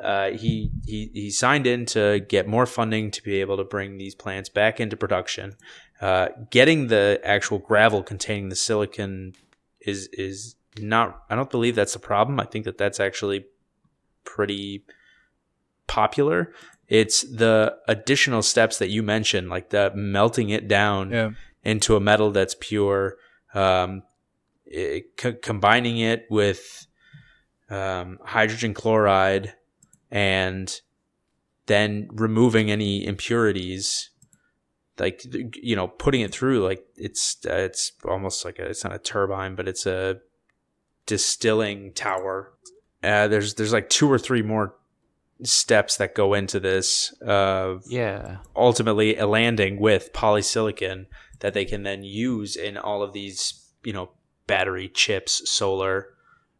uh, 0.00 0.30
he, 0.30 0.70
he 0.84 1.10
he 1.14 1.30
signed 1.30 1.66
in 1.66 1.86
to 1.86 2.18
get 2.28 2.48
more 2.48 2.66
funding 2.66 3.10
to 3.12 3.22
be 3.22 3.40
able 3.40 3.56
to 3.56 3.64
bring 3.64 3.96
these 3.96 4.14
plants 4.14 4.48
back 4.48 4.80
into 4.80 4.96
production. 4.96 5.54
Uh, 6.00 6.28
getting 6.50 6.88
the 6.88 7.20
actual 7.22 7.58
gravel 7.58 8.02
containing 8.02 8.48
the 8.48 8.56
silicon 8.56 9.34
is 9.80 10.08
is 10.12 10.56
not. 10.78 11.22
I 11.30 11.36
don't 11.36 11.48
believe 11.48 11.76
that's 11.76 11.92
the 11.92 12.00
problem. 12.00 12.40
I 12.40 12.44
think 12.44 12.64
that 12.64 12.76
that's 12.76 12.98
actually 12.98 13.46
pretty 14.24 14.84
popular. 15.86 16.52
It's 16.88 17.22
the 17.22 17.76
additional 17.86 18.42
steps 18.42 18.78
that 18.78 18.90
you 18.90 19.02
mentioned, 19.02 19.48
like 19.48 19.70
the 19.70 19.92
melting 19.94 20.50
it 20.50 20.66
down 20.66 21.10
Yeah. 21.12 21.30
Into 21.64 21.96
a 21.96 22.00
metal 22.00 22.30
that's 22.30 22.54
pure, 22.58 23.16
um, 23.54 24.02
it, 24.66 25.16
co- 25.16 25.34
combining 25.34 25.98
it 25.98 26.26
with 26.30 26.86
um, 27.70 28.18
hydrogen 28.24 28.74
chloride 28.74 29.54
and 30.10 30.80
then 31.66 32.08
removing 32.12 32.70
any 32.70 33.04
impurities 33.06 34.10
like 34.98 35.24
you 35.56 35.74
know 35.74 35.88
putting 35.88 36.20
it 36.20 36.30
through 36.32 36.62
like 36.62 36.84
it's 36.96 37.38
uh, 37.48 37.54
it's 37.54 37.92
almost 38.04 38.44
like 38.44 38.58
a, 38.58 38.66
it's 38.66 38.84
not 38.84 38.94
a 38.94 38.98
turbine 38.98 39.54
but 39.56 39.66
it's 39.66 39.86
a 39.86 40.18
distilling 41.06 41.92
tower 41.94 42.52
uh, 43.02 43.26
there's 43.28 43.54
there's 43.54 43.72
like 43.72 43.88
two 43.90 44.10
or 44.10 44.18
three 44.18 44.42
more 44.42 44.74
steps 45.42 45.96
that 45.96 46.14
go 46.14 46.32
into 46.32 46.60
this 46.60 47.12
uh, 47.22 47.76
Yeah. 47.86 48.38
ultimately 48.54 49.16
a 49.16 49.26
landing 49.26 49.80
with 49.80 50.12
polysilicon 50.12 51.06
that 51.44 51.52
they 51.52 51.66
can 51.66 51.82
then 51.82 52.02
use 52.02 52.56
in 52.56 52.78
all 52.78 53.02
of 53.02 53.12
these 53.12 53.68
you 53.84 53.92
know 53.92 54.08
battery 54.46 54.88
chips 54.88 55.50
solar 55.50 56.14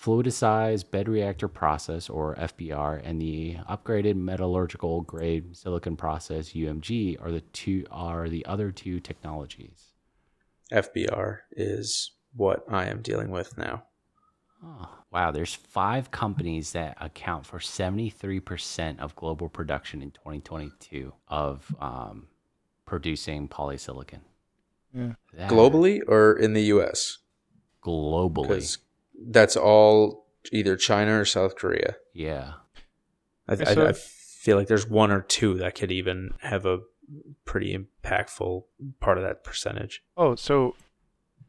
Fluidized 0.02 0.90
bed 0.90 1.08
reactor 1.10 1.48
process, 1.50 2.10
or 2.10 2.36
FBR, 2.36 3.02
and 3.04 3.22
the 3.22 3.58
upgraded 3.70 4.16
metallurgical 4.16 5.02
grade 5.02 5.56
silicon 5.56 5.96
process 5.96 6.54
(UMG) 6.54 7.22
are 7.22 7.32
the 7.32 7.42
two 7.42 7.86
are 7.92 8.28
the 8.28 8.46
other 8.46 8.72
two 8.72 9.00
technologies. 9.00 9.94
fbr 10.72 11.40
is 11.52 12.12
what 12.36 12.66
i 12.70 12.86
am 12.86 13.02
dealing 13.02 13.30
with 13.30 13.56
now 13.58 13.84
Oh, 14.66 14.90
wow, 15.12 15.32
there's 15.32 15.54
five 15.54 16.10
companies 16.12 16.72
that 16.72 16.98
account 17.02 17.46
for 17.46 17.60
73% 17.60 19.00
of 19.00 19.16
global 19.16 19.50
production 19.50 20.02
in 20.02 20.12
2022 20.12 21.12
of 21.28 21.76
um, 21.82 22.28
producing 22.86 23.48
polysilicon. 23.48 24.22
Yeah. 24.94 25.14
That- 25.34 25.50
globally 25.52 26.02
or 26.08 26.38
in 26.38 26.54
the 26.54 26.62
us 26.66 27.20
globally. 27.84 28.78
that's 29.28 29.58
all 29.58 30.28
either 30.52 30.76
China 30.76 31.20
or 31.20 31.26
South 31.26 31.56
Korea. 31.56 31.96
Yeah. 32.14 32.54
I, 33.48 33.54
Okay, 33.54 33.66
I- 33.66 33.74
so- 33.74 33.88
I 33.88 33.94
feel 33.94 34.58
like 34.58 34.68
there's 34.68 34.88
one 34.88 35.12
or 35.12 35.22
two 35.22 35.56
that 35.56 35.76
could 35.76 35.92
even 35.92 36.34
have 36.42 36.66
a 36.66 36.80
pretty 37.46 37.78
impactful 37.78 38.64
part 39.00 39.18
of 39.18 39.24
that 39.24 39.44
percentage. 39.44 40.04
Oh, 40.16 40.36
so 40.36 40.76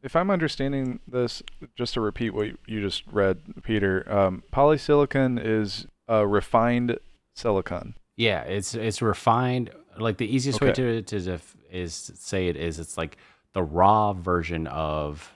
if 0.05 0.15
I'm 0.15 0.31
understanding 0.31 1.01
this, 1.09 1.43
just 1.75 1.95
to 1.95 2.01
repeat 2.01 2.31
what 2.31 2.49
you 2.67 2.81
just 2.83 3.03
read, 3.11 3.39
Peter, 3.63 4.05
um, 4.13 4.45
polysilicon 4.53 5.41
is 5.43 5.87
a 6.07 6.27
refined 6.27 6.99
silicon. 7.33 7.95
Yeah, 8.17 8.43
it's 8.43 8.75
it's 8.75 9.01
refined. 9.03 9.71
Like 9.99 10.19
the 10.19 10.33
easiest 10.33 10.61
way 10.61 10.73
to 10.73 11.03
to 11.03 11.21
def, 11.21 11.57
is 11.71 12.03
to 12.07 12.17
say 12.17 12.49
it 12.49 12.57
is 12.57 12.79
it's 12.79 12.97
like 12.99 13.17
the 13.55 13.63
raw 13.63 14.13
version 14.13 14.67
of 14.67 15.33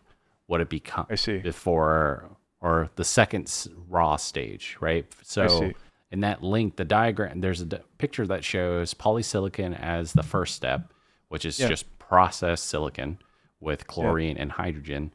what 0.46 0.60
it 0.60 0.68
becomes. 0.68 1.06
I 1.10 1.14
see. 1.14 1.38
before 1.38 2.28
or 2.60 2.90
the 2.96 3.04
second 3.04 3.50
raw 3.88 4.16
stage, 4.16 4.76
right? 4.80 5.06
So 5.22 5.72
in 6.10 6.20
that 6.20 6.42
link, 6.42 6.76
the 6.76 6.84
diagram 6.84 7.40
there's 7.40 7.62
a 7.62 7.66
d- 7.66 7.78
picture 7.96 8.26
that 8.26 8.44
shows 8.44 8.92
polysilicon 8.94 9.78
as 9.80 10.12
the 10.12 10.22
first 10.22 10.54
step, 10.56 10.92
which 11.28 11.44
is 11.44 11.58
Yeah. 11.58 11.68
just 11.68 11.86
processed 11.98 12.66
silicon 12.66 13.18
with 13.60 13.86
chlorine 13.86 14.36
and 14.36 14.52
hydrogen. 14.52 15.12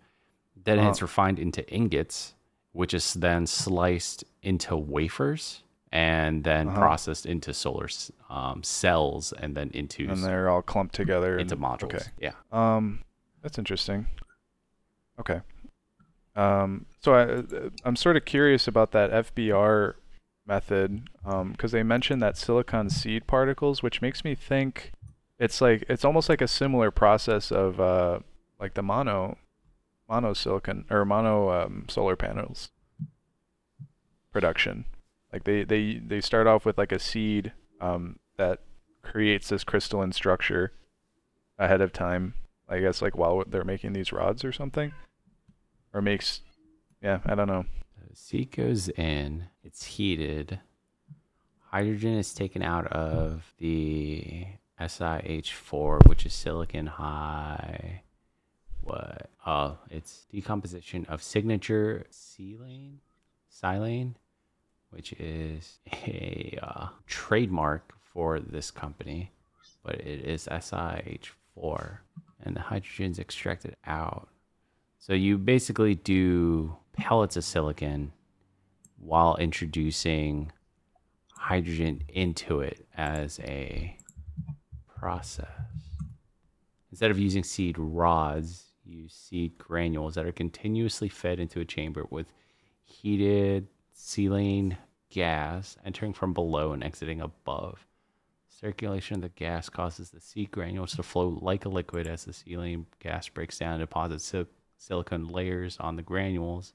Then 0.55 0.79
it's 0.79 0.97
Uh-huh. 0.99 1.05
refined 1.05 1.39
into 1.39 1.67
ingots, 1.69 2.35
which 2.71 2.93
is 2.93 3.13
then 3.13 3.47
sliced 3.47 4.23
into 4.41 4.75
wafers 4.75 5.63
and 5.91 6.43
then 6.43 6.67
Uh-huh. 6.69 6.77
processed 6.79 7.25
into 7.25 7.53
solar 7.53 7.87
um, 8.29 8.63
cells 8.63 9.31
and 9.33 9.55
then 9.55 9.69
into 9.73 10.09
And 10.09 10.23
they're 10.23 10.49
all 10.49 10.61
clumped 10.63 10.95
together. 10.95 11.37
into 11.37 11.53
and- 11.55 11.63
modules. 11.63 11.83
Okay. 11.95 12.05
Yeah. 12.19 12.33
Um, 12.51 13.03
that's 13.41 13.57
interesting. 13.59 14.07
Okay. 15.19 15.41
Um, 16.35 16.87
so 16.99 17.13
I, 17.13 17.69
I'm 17.85 17.95
sort 17.95 18.17
of 18.17 18.25
curious 18.25 18.67
about 18.67 18.91
that 18.91 19.11
FBR 19.11 19.93
method 20.47 21.03
because 21.51 21.71
they 21.71 21.83
mentioned 21.83 22.21
that 22.21 22.37
silicon 22.37 22.89
seed 22.89 23.27
particles, 23.27 23.83
which 23.83 24.01
makes 24.01 24.23
me 24.23 24.33
think 24.35 24.91
it's 25.39 25.61
like 25.61 25.83
it's 25.87 26.03
almost 26.03 26.29
like 26.29 26.41
a 26.41 26.47
similar 26.47 26.89
process 26.89 27.51
of 27.51 27.79
uh, 27.79 28.19
like 28.63 28.75
the 28.75 28.81
mono 28.81 29.37
mono 30.07 30.33
silicon 30.33 30.85
or 30.89 31.03
mono 31.03 31.51
um, 31.51 31.85
solar 31.89 32.15
panels 32.15 32.71
production. 34.31 34.85
Like 35.33 35.43
they 35.43 35.65
they 35.65 35.95
they 35.95 36.21
start 36.21 36.47
off 36.47 36.65
with 36.65 36.77
like 36.77 36.93
a 36.93 36.97
seed 36.99 37.51
um, 37.81 38.19
that 38.37 38.59
creates 39.01 39.49
this 39.49 39.65
crystalline 39.65 40.13
structure 40.13 40.71
ahead 41.59 41.81
of 41.81 41.91
time. 41.91 42.35
I 42.69 42.79
guess 42.79 43.01
like 43.01 43.17
while 43.17 43.43
they're 43.45 43.65
making 43.65 43.91
these 43.91 44.13
rods 44.13 44.45
or 44.45 44.53
something, 44.53 44.93
or 45.93 46.01
makes, 46.01 46.39
yeah, 47.01 47.19
I 47.25 47.35
don't 47.35 47.49
know. 47.49 47.65
The 48.09 48.15
seed 48.15 48.55
goes 48.55 48.87
in, 48.87 49.47
it's 49.61 49.83
heated. 49.83 50.61
Hydrogen 51.69 52.13
is 52.13 52.33
taken 52.33 52.61
out 52.61 52.87
of 52.87 53.53
the 53.57 54.45
SiH4, 54.79 56.07
which 56.07 56.25
is 56.25 56.33
silicon 56.33 56.85
high. 56.85 58.03
What? 58.83 59.29
Oh, 59.45 59.77
it's 59.89 60.25
decomposition 60.31 61.05
of 61.05 61.23
signature 61.23 62.05
silane, 62.11 62.97
silane, 63.51 64.15
which 64.89 65.13
is 65.13 65.79
a 65.91 66.57
uh, 66.61 66.87
trademark 67.07 67.93
for 68.13 68.39
this 68.39 68.71
company, 68.71 69.31
but 69.83 69.95
it 69.95 70.25
is 70.25 70.47
SiH4, 70.51 71.97
and 72.43 72.55
the 72.55 72.61
hydrogen's 72.61 73.19
extracted 73.19 73.75
out. 73.85 74.27
So 74.99 75.13
you 75.13 75.37
basically 75.37 75.95
do 75.95 76.75
pellets 76.93 77.37
of 77.37 77.43
silicon 77.43 78.11
while 78.97 79.35
introducing 79.37 80.51
hydrogen 81.35 82.03
into 82.07 82.61
it 82.61 82.85
as 82.95 83.39
a 83.39 83.97
process. 84.87 85.47
Instead 86.91 87.11
of 87.11 87.19
using 87.19 87.43
seed 87.43 87.75
rods, 87.77 88.72
use 88.93 89.13
seed 89.13 89.57
granules 89.57 90.15
that 90.15 90.25
are 90.25 90.31
continuously 90.31 91.09
fed 91.09 91.39
into 91.39 91.59
a 91.59 91.65
chamber 91.65 92.05
with 92.09 92.31
heated 92.83 93.67
silane 93.95 94.77
gas 95.09 95.77
entering 95.85 96.13
from 96.13 96.33
below 96.33 96.71
and 96.71 96.83
exiting 96.83 97.21
above. 97.21 97.85
Circulation 98.47 99.17
of 99.17 99.21
the 99.21 99.29
gas 99.29 99.67
causes 99.67 100.09
the 100.09 100.21
seed 100.21 100.51
granules 100.51 100.95
to 100.95 101.03
flow 101.03 101.37
like 101.41 101.65
a 101.65 101.69
liquid 101.69 102.07
as 102.07 102.25
the 102.25 102.31
silane 102.31 102.85
gas 102.99 103.27
breaks 103.27 103.59
down 103.59 103.73
and 103.73 103.81
deposits 103.81 104.25
sil- 104.25 104.47
silicon 104.77 105.27
layers 105.27 105.77
on 105.79 105.95
the 105.95 106.01
granules 106.01 106.73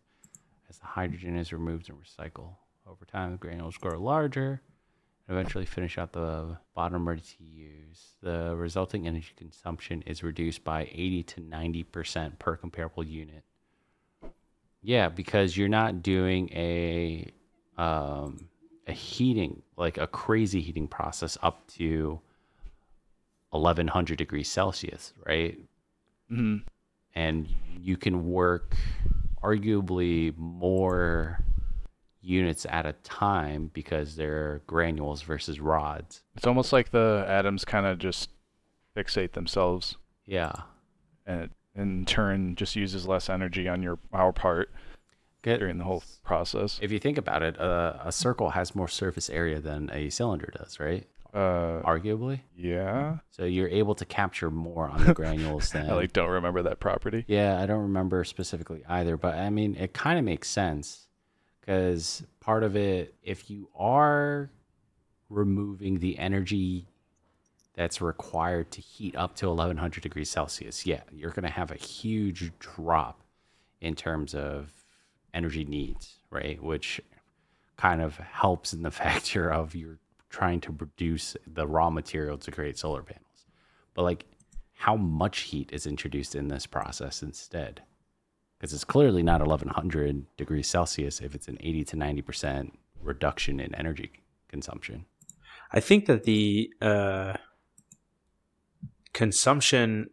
as 0.68 0.78
the 0.78 0.86
hydrogen 0.86 1.36
is 1.36 1.52
removed 1.52 1.88
and 1.88 1.98
recycled. 1.98 2.54
Over 2.86 3.04
time, 3.04 3.32
the 3.32 3.38
granules 3.38 3.76
grow 3.76 3.98
larger 4.00 4.60
eventually 5.28 5.66
finish 5.66 5.98
out 5.98 6.12
the 6.12 6.56
bottom 6.74 7.06
ready 7.06 7.20
to 7.20 7.44
use. 7.44 8.14
The 8.22 8.54
resulting 8.56 9.06
energy 9.06 9.32
consumption 9.36 10.02
is 10.06 10.22
reduced 10.22 10.64
by 10.64 10.88
80 10.90 11.22
to 11.24 11.40
90% 11.40 12.38
per 12.38 12.56
comparable 12.56 13.04
unit. 13.04 13.44
Yeah, 14.82 15.08
because 15.08 15.56
you're 15.56 15.68
not 15.68 16.02
doing 16.02 16.50
a 16.52 17.30
um, 17.76 18.48
a 18.86 18.92
heating, 18.92 19.62
like 19.76 19.98
a 19.98 20.06
crazy 20.06 20.60
heating 20.60 20.88
process 20.88 21.36
up 21.42 21.66
to 21.68 22.20
1100 23.50 24.16
degrees 24.18 24.48
Celsius, 24.48 25.12
right? 25.26 25.58
hmm 26.28 26.58
And 27.14 27.48
you 27.80 27.96
can 27.96 28.26
work 28.26 28.76
arguably 29.42 30.36
more 30.36 31.44
units 32.28 32.66
at 32.68 32.84
a 32.86 32.92
time 33.04 33.70
because 33.72 34.16
they're 34.16 34.60
granules 34.66 35.22
versus 35.22 35.58
rods. 35.60 36.22
It's 36.36 36.46
almost 36.46 36.72
like 36.72 36.90
the 36.90 37.24
atoms 37.26 37.64
kind 37.64 37.86
of 37.86 37.98
just 37.98 38.30
fixate 38.96 39.32
themselves, 39.32 39.96
Yeah. 40.26 40.52
and 41.26 41.40
it 41.42 41.50
in 41.74 42.04
turn 42.04 42.56
just 42.56 42.74
uses 42.76 43.06
less 43.06 43.28
energy 43.30 43.68
on 43.68 43.82
your 43.82 43.98
our 44.12 44.32
part 44.32 44.70
Get, 45.42 45.60
during 45.60 45.78
the 45.78 45.84
whole 45.84 46.02
process. 46.24 46.78
if 46.82 46.90
you 46.90 46.98
think 46.98 47.16
about 47.18 47.42
it, 47.44 47.58
uh, 47.60 47.94
a 48.04 48.10
circle 48.10 48.50
has 48.50 48.74
more 48.74 48.88
surface 48.88 49.30
area 49.30 49.60
than 49.60 49.88
a 49.92 50.10
cylinder 50.10 50.52
does, 50.58 50.80
right? 50.80 51.06
Uh, 51.32 51.80
Arguably. 51.84 52.40
yeah, 52.56 53.18
So 53.30 53.44
you're 53.44 53.68
able 53.68 53.94
to 53.96 54.04
capture 54.04 54.50
more 54.50 54.88
on 54.88 55.04
the 55.04 55.14
granules 55.14 55.70
than 55.72 55.88
I 55.88 55.94
like 55.94 56.12
don't 56.12 56.30
remember 56.30 56.62
that 56.62 56.80
property. 56.80 57.24
Yeah, 57.28 57.60
I 57.60 57.66
don't 57.66 57.82
remember 57.82 58.24
specifically 58.24 58.82
either, 58.88 59.16
but 59.16 59.34
I 59.36 59.50
mean, 59.50 59.76
it 59.76 59.92
kind 59.92 60.18
of 60.18 60.24
makes 60.24 60.48
sense 60.50 61.06
because 61.68 62.22
part 62.40 62.62
of 62.62 62.76
it, 62.76 63.14
if 63.22 63.50
you 63.50 63.68
are 63.78 64.48
removing 65.28 65.98
the 65.98 66.18
energy 66.18 66.86
that's 67.74 68.00
required 68.00 68.70
to 68.70 68.80
heat 68.80 69.14
up 69.14 69.36
to 69.36 69.48
1100 69.48 70.02
degrees 70.02 70.30
Celsius, 70.30 70.86
yeah, 70.86 71.02
you're 71.12 71.30
going 71.30 71.44
to 71.44 71.50
have 71.50 71.70
a 71.70 71.76
huge 71.76 72.52
drop 72.58 73.20
in 73.82 73.94
terms 73.94 74.34
of 74.34 74.72
energy 75.34 75.66
needs, 75.66 76.20
right? 76.30 76.60
Which 76.62 77.02
kind 77.76 78.00
of 78.00 78.16
helps 78.16 78.72
in 78.72 78.80
the 78.80 78.90
factor 79.02 79.52
of 79.52 79.74
you're 79.74 79.98
trying 80.30 80.62
to 80.62 80.72
produce 80.72 81.36
the 81.46 81.66
raw 81.66 81.90
material 81.90 82.38
to 82.38 82.50
create 82.50 82.78
solar 82.78 83.02
panels. 83.02 83.44
But 83.92 84.04
like, 84.04 84.24
how 84.72 84.96
much 84.96 85.40
heat 85.40 85.68
is 85.70 85.86
introduced 85.86 86.34
in 86.34 86.48
this 86.48 86.64
process 86.64 87.22
instead? 87.22 87.82
Because 88.58 88.72
it's 88.72 88.84
clearly 88.84 89.22
not 89.22 89.40
1100 89.40 90.26
degrees 90.36 90.68
Celsius 90.68 91.20
if 91.20 91.34
it's 91.34 91.48
an 91.48 91.58
80 91.60 91.84
to 91.84 91.96
90% 91.96 92.72
reduction 93.00 93.60
in 93.60 93.74
energy 93.74 94.10
consumption. 94.48 95.04
I 95.72 95.80
think 95.80 96.06
that 96.06 96.24
the 96.24 96.70
uh, 96.80 97.34
consumption 99.12 100.10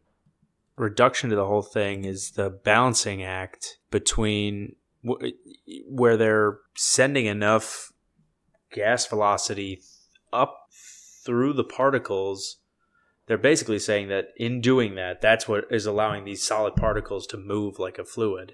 reduction 0.78 1.30
to 1.30 1.36
the 1.36 1.46
whole 1.46 1.62
thing 1.62 2.06
is 2.06 2.32
the 2.32 2.50
balancing 2.50 3.24
act 3.24 3.78
between 3.92 4.76
w- 5.04 5.34
where 5.88 6.18
they're 6.18 6.60
sending 6.76 7.26
enough 7.26 7.92
gas 8.72 9.06
velocity 9.06 9.82
up 10.34 10.68
through 11.26 11.54
the 11.54 11.64
particles. 11.64 12.58
They're 13.28 13.38
basically 13.38 13.80
saying 13.80 14.08
that 14.10 14.30
in 14.38 14.62
doing 14.62 14.96
that, 14.96 15.22
that's 15.22 15.48
what 15.48 15.66
is 15.72 15.86
allowing 15.86 16.26
these 16.26 16.44
solid 16.44 16.76
particles 16.76 17.26
to 17.28 17.38
move 17.38 17.80
like 17.80 17.98
a 17.98 18.06
fluid. 18.06 18.54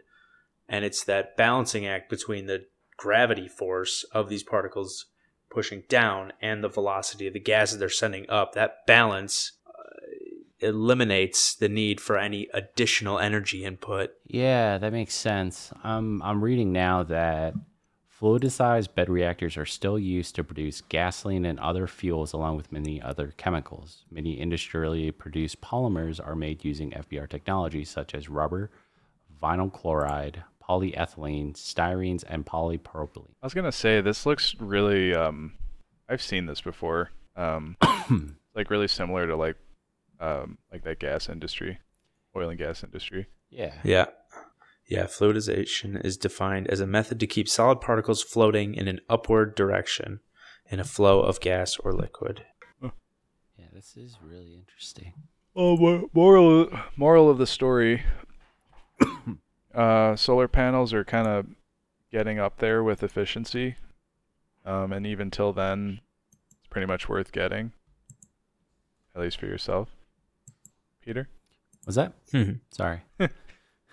And 0.68 0.86
it's 0.86 1.04
that 1.04 1.36
balancing 1.36 1.86
act 1.86 2.10
between 2.10 2.46
the 2.46 2.66
gravity 2.98 3.48
force 3.48 4.06
of 4.14 4.30
these 4.30 4.44
particles 4.44 5.08
pushing 5.50 5.84
down 5.90 6.32
and 6.42 6.64
the 6.64 6.70
velocity 6.70 7.28
of 7.28 7.34
the 7.34 7.40
gases 7.40 7.80
they're 7.80 7.90
sending 7.90 8.30
up. 8.30 8.54
That 8.54 8.86
balance 8.88 9.52
uh, 9.68 10.68
eliminates 10.68 11.54
the 11.54 11.68
need 11.68 12.00
for 12.00 12.18
any 12.18 12.48
additional 12.54 13.20
energy 13.20 13.66
input. 13.66 14.12
Yeah, 14.26 14.78
that 14.78 14.94
makes 14.94 15.14
sense. 15.14 15.74
Um, 15.84 16.22
I'm 16.24 16.42
reading 16.42 16.72
now 16.72 17.04
that 17.04 17.54
fluidized 18.22 18.94
bed 18.94 19.10
reactors 19.10 19.58
are 19.58 19.66
still 19.66 19.98
used 19.98 20.36
to 20.36 20.44
produce 20.44 20.82
gasoline 20.82 21.46
and 21.46 21.60
other 21.60 21.88
fuels, 21.88 22.34
along 22.34 22.56
with 22.56 22.72
many 22.72 23.02
other 23.02 23.34
chemicals. 23.38 24.04
Many 24.12 24.40
industrially 24.40 25.12
produced 25.12 25.62
polymers 25.62 26.26
are 26.26 26.36
made 26.36 26.64
using 26.64 26.92
FBR 26.92 27.28
technology, 27.30 27.84
such 27.84 28.14
as 28.14 28.30
rubber, 28.30 28.70
vinyl 29.42 29.72
chloride, 29.72 30.44
polyethylene, 30.64 31.54
styrenes, 31.54 32.24
and 32.28 32.46
polypropylene. 32.46 33.34
I 33.42 33.46
was 33.46 33.54
gonna 33.54 33.72
say 33.72 34.02
this 34.02 34.26
looks 34.26 34.56
really. 34.60 35.16
Um, 35.16 35.54
I've 36.08 36.22
seen 36.22 36.46
this 36.46 36.62
before. 36.62 37.10
Um, 37.36 37.78
like 38.56 38.70
really 38.70 38.88
similar 38.88 39.26
to 39.28 39.36
like, 39.36 39.56
um, 40.20 40.58
like 40.72 40.84
that 40.84 41.00
gas 41.00 41.30
industry, 41.30 41.80
oil 42.36 42.50
and 42.50 42.60
gas 42.60 42.84
industry. 42.84 43.28
Yeah. 43.50 43.74
Yeah. 43.84 44.06
Yeah, 44.92 45.06
fluidization 45.06 46.04
is 46.04 46.18
defined 46.18 46.68
as 46.68 46.82
a 46.82 46.86
method 46.86 47.18
to 47.22 47.26
keep 47.26 47.48
solid 47.48 47.80
particles 47.80 48.22
floating 48.22 48.76
in 48.76 48.90
an 48.90 49.00
upward 49.10 49.56
direction 49.56 50.20
in 50.70 50.82
a 50.82 50.84
flow 50.84 51.22
of 51.22 51.40
gas 51.40 51.78
or 51.78 51.94
liquid. 51.94 52.44
Yeah, 52.84 53.68
this 53.72 53.96
is 53.96 54.18
really 54.22 54.54
interesting. 54.54 55.14
Oh, 55.56 55.78
mo- 55.78 56.10
moral 56.14 56.68
moral 56.98 57.30
of 57.30 57.38
the 57.38 57.48
story. 57.48 58.04
uh, 59.74 60.18
solar 60.18 60.50
panels 60.50 60.92
are 60.92 61.06
kind 61.06 61.26
of 61.26 61.46
getting 62.12 62.38
up 62.38 62.58
there 62.58 62.84
with 62.84 63.02
efficiency, 63.02 63.78
um, 64.66 64.92
and 64.92 65.08
even 65.08 65.32
till 65.32 65.54
then, 65.54 66.02
it's 66.50 66.68
pretty 66.68 66.86
much 66.86 67.08
worth 67.08 67.32
getting. 67.32 67.72
At 69.16 69.22
least 69.22 69.40
for 69.40 69.46
yourself, 69.46 69.88
Peter. 71.02 71.30
Was 71.86 71.96
that? 71.96 72.12
Hmm. 72.34 72.56
Sorry. 72.72 73.04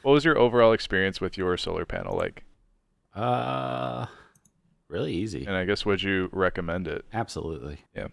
What 0.02 0.12
was 0.12 0.24
your 0.24 0.38
overall 0.38 0.72
experience 0.72 1.20
with 1.20 1.36
your 1.36 1.56
solar 1.56 1.84
panel 1.84 2.16
like? 2.16 2.44
Uh, 3.14 4.06
really 4.88 5.12
easy. 5.12 5.44
And 5.44 5.56
I 5.56 5.64
guess 5.64 5.84
would 5.84 6.02
you 6.02 6.28
recommend 6.32 6.88
it? 6.88 7.04
Absolutely. 7.12 7.78
Yeah. 7.94 8.08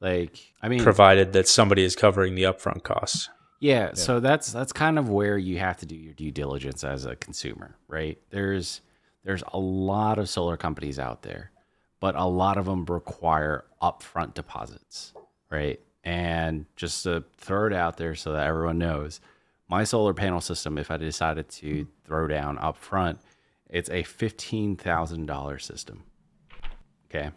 Like, 0.00 0.38
I 0.62 0.68
mean, 0.68 0.82
Provided 0.82 1.32
that 1.32 1.48
somebody 1.48 1.84
is 1.84 1.96
covering 1.96 2.34
the 2.34 2.42
upfront 2.44 2.82
costs. 2.82 3.28
Yeah, 3.58 3.94
so 3.94 4.20
that's 4.20 4.52
that's 4.52 4.72
kind 4.72 4.98
of 4.98 5.08
where 5.08 5.38
you 5.38 5.58
have 5.58 5.78
to 5.78 5.86
do 5.86 5.94
your 5.96 6.12
due 6.12 6.30
diligence 6.30 6.84
as 6.84 7.06
a 7.06 7.16
consumer, 7.16 7.74
right? 7.88 8.18
There's 8.28 8.82
there's 9.24 9.42
a 9.52 9.58
lot 9.58 10.18
of 10.18 10.28
solar 10.28 10.58
companies 10.58 10.98
out 10.98 11.22
there, 11.22 11.50
but 11.98 12.14
a 12.16 12.26
lot 12.26 12.58
of 12.58 12.66
them 12.66 12.84
require 12.84 13.64
upfront 13.80 14.34
deposits, 14.34 15.14
right? 15.50 15.80
And 16.04 16.66
just 16.76 17.02
to 17.04 17.24
throw 17.38 17.66
it 17.66 17.72
out 17.72 17.96
there 17.96 18.14
so 18.14 18.32
that 18.32 18.46
everyone 18.46 18.76
knows, 18.78 19.20
my 19.68 19.84
solar 19.84 20.14
panel 20.14 20.40
system, 20.40 20.78
if 20.78 20.90
I 20.90 20.96
decided 20.96 21.48
to 21.50 21.86
throw 22.04 22.26
down 22.28 22.58
up 22.58 22.76
front, 22.76 23.18
it's 23.68 23.90
a 23.90 24.02
fifteen 24.02 24.76
thousand 24.76 25.26
dollar 25.26 25.58
system. 25.58 26.04
Okay. 27.10 27.30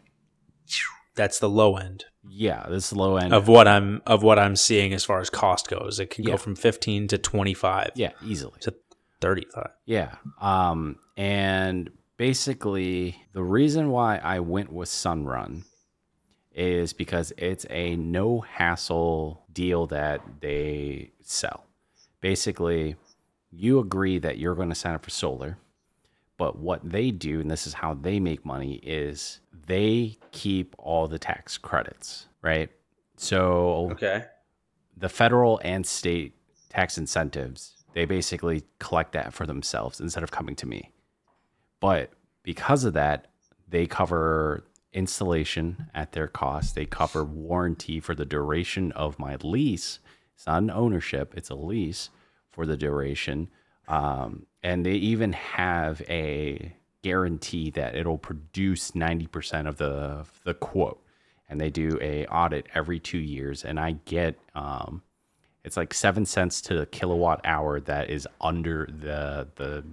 That's 1.15 1.39
the 1.39 1.49
low 1.49 1.75
end 1.75 2.05
Yeah, 2.29 2.65
this 2.69 2.93
low 2.93 3.17
end 3.17 3.33
of 3.33 3.47
what 3.47 3.67
I'm 3.67 4.01
of 4.05 4.23
what 4.23 4.39
I'm 4.39 4.55
seeing 4.55 4.93
as 4.93 5.03
far 5.03 5.19
as 5.19 5.29
cost 5.29 5.67
goes. 5.69 5.99
It 5.99 6.09
can 6.11 6.23
Yeah. 6.23 6.31
go 6.31 6.37
from 6.37 6.55
15 6.55 7.07
to 7.09 7.17
25 7.17 7.91
yeah, 7.95 8.11
easily. 8.25 8.59
to 8.61 8.73
35. 9.19 9.69
Yeah. 9.85 10.15
Um, 10.39 10.97
and 11.17 11.89
basically, 12.17 13.17
the 13.33 13.43
reason 13.43 13.89
why 13.89 14.17
I 14.17 14.39
went 14.39 14.71
with 14.71 14.87
Sunrun 14.87 15.63
is 16.53 16.93
because 16.93 17.33
it's 17.37 17.65
a 17.69 17.95
no 17.97 18.39
hassle 18.41 19.43
deal 19.51 19.87
that 19.87 20.21
they 20.41 21.11
sell. 21.21 21.65
Basically, 22.21 22.95
you 23.51 23.79
agree 23.79 24.19
that 24.19 24.37
you're 24.37 24.55
going 24.55 24.69
to 24.69 24.75
sign 24.75 24.93
up 24.93 25.03
for 25.03 25.09
solar, 25.09 25.57
but 26.37 26.57
what 26.57 26.87
they 26.89 27.11
do, 27.11 27.39
and 27.39 27.49
this 27.49 27.65
is 27.67 27.73
how 27.73 27.93
they 27.93 28.19
make 28.19 28.45
money, 28.45 28.75
is 28.75 29.39
they 29.67 30.17
keep 30.31 30.75
all 30.77 31.07
the 31.07 31.19
tax 31.19 31.57
credits, 31.57 32.27
right? 32.41 32.69
So 33.17 33.89
Okay. 33.91 34.25
the 34.97 35.09
federal 35.09 35.59
and 35.63 35.85
state 35.85 36.35
tax 36.69 36.97
incentives, 36.97 37.75
they 37.93 38.05
basically 38.05 38.63
collect 38.79 39.13
that 39.13 39.33
for 39.33 39.45
themselves 39.45 39.99
instead 39.99 40.23
of 40.23 40.31
coming 40.31 40.55
to 40.57 40.67
me. 40.67 40.91
But 41.79 42.11
because 42.43 42.83
of 42.83 42.93
that, 42.93 43.27
they 43.67 43.87
cover 43.87 44.63
installation 44.93 45.89
at 45.93 46.11
their 46.13 46.27
cost. 46.27 46.75
They 46.75 46.85
cover 46.85 47.23
warranty 47.23 47.99
for 47.99 48.15
the 48.15 48.25
duration 48.25 48.91
of 48.93 49.19
my 49.19 49.37
lease. 49.43 49.99
It's 50.39 50.47
not 50.47 50.63
an 50.63 50.71
ownership, 50.71 51.33
it's 51.35 51.49
a 51.49 51.55
lease 51.55 52.11
for 52.49 52.65
the 52.65 52.77
duration. 52.77 53.49
Um, 53.89 54.45
and 54.63 54.85
they 54.85 54.93
even 54.93 55.33
have 55.33 56.01
a 56.07 56.73
guarantee 57.01 57.71
that 57.71 57.93
it'll 57.93 58.17
produce 58.17 58.91
90% 58.91 59.67
of 59.67 59.75
the, 59.75 60.25
the 60.45 60.53
quote. 60.53 61.03
And 61.49 61.59
they 61.59 61.69
do 61.69 61.99
a 62.01 62.25
audit 62.27 62.67
every 62.73 63.01
two 63.01 63.17
years. 63.17 63.65
And 63.65 63.77
I 63.81 63.97
get 64.05 64.39
um, 64.55 65.01
it's 65.65 65.75
like 65.75 65.93
seven 65.93 66.25
cents 66.25 66.61
to 66.61 66.73
the 66.73 66.85
kilowatt 66.85 67.41
hour 67.43 67.81
that 67.81 68.09
is 68.09 68.25
under 68.39 68.87
the 68.87 69.49
the 69.55 69.83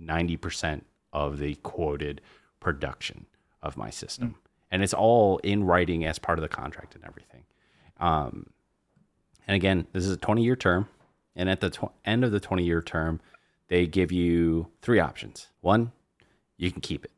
90% 0.00 0.82
of 1.12 1.38
the 1.38 1.56
quoted 1.56 2.20
production 2.60 3.26
of 3.60 3.76
my 3.76 3.90
system 3.90 4.36
and 4.70 4.82
it's 4.84 4.94
all 4.94 5.38
in 5.38 5.64
writing 5.64 6.04
as 6.04 6.20
part 6.20 6.38
of 6.38 6.42
the 6.42 6.48
contract 6.48 6.94
and 6.94 7.04
everything 7.04 7.42
um, 7.98 8.46
and 9.48 9.56
again 9.56 9.88
this 9.92 10.04
is 10.04 10.12
a 10.12 10.16
20 10.16 10.44
year 10.44 10.54
term 10.54 10.88
and 11.34 11.50
at 11.50 11.60
the 11.60 11.70
tw- 11.70 11.90
end 12.04 12.22
of 12.22 12.30
the 12.30 12.38
20 12.38 12.62
year 12.62 12.80
term 12.80 13.20
they 13.66 13.86
give 13.86 14.12
you 14.12 14.68
three 14.82 15.00
options 15.00 15.48
one 15.60 15.90
you 16.56 16.70
can 16.70 16.80
keep 16.80 17.04
it 17.04 17.12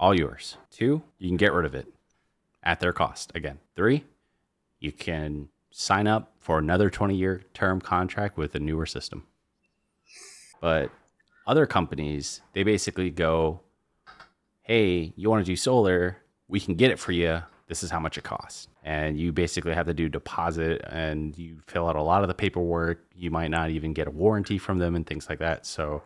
all 0.00 0.14
yours. 0.14 0.56
Two, 0.70 1.02
you 1.18 1.28
can 1.28 1.36
get 1.36 1.52
rid 1.52 1.66
of 1.66 1.74
it 1.74 1.86
at 2.64 2.80
their 2.80 2.92
cost. 2.92 3.30
Again, 3.34 3.58
three, 3.76 4.04
you 4.80 4.90
can 4.90 5.50
sign 5.70 6.06
up 6.06 6.32
for 6.38 6.58
another 6.58 6.90
20 6.90 7.14
year 7.14 7.42
term 7.52 7.80
contract 7.80 8.36
with 8.38 8.54
a 8.54 8.58
newer 8.58 8.86
system. 8.86 9.24
But 10.60 10.90
other 11.46 11.66
companies, 11.66 12.40
they 12.54 12.62
basically 12.62 13.10
go, 13.10 13.60
hey, 14.62 15.12
you 15.16 15.28
want 15.30 15.44
to 15.44 15.50
do 15.50 15.56
solar? 15.56 16.16
We 16.48 16.60
can 16.60 16.74
get 16.74 16.90
it 16.90 16.98
for 16.98 17.12
you. 17.12 17.42
This 17.68 17.82
is 17.82 17.90
how 17.90 18.00
much 18.00 18.18
it 18.18 18.24
costs. 18.24 18.68
And 18.82 19.18
you 19.18 19.30
basically 19.32 19.74
have 19.74 19.86
to 19.86 19.94
do 19.94 20.08
deposit 20.08 20.82
and 20.88 21.36
you 21.36 21.58
fill 21.66 21.86
out 21.88 21.96
a 21.96 22.02
lot 22.02 22.22
of 22.22 22.28
the 22.28 22.34
paperwork. 22.34 23.04
You 23.14 23.30
might 23.30 23.48
not 23.50 23.68
even 23.70 23.92
get 23.92 24.08
a 24.08 24.10
warranty 24.10 24.56
from 24.56 24.78
them 24.78 24.96
and 24.96 25.06
things 25.06 25.28
like 25.28 25.38
that. 25.40 25.66
So 25.66 26.02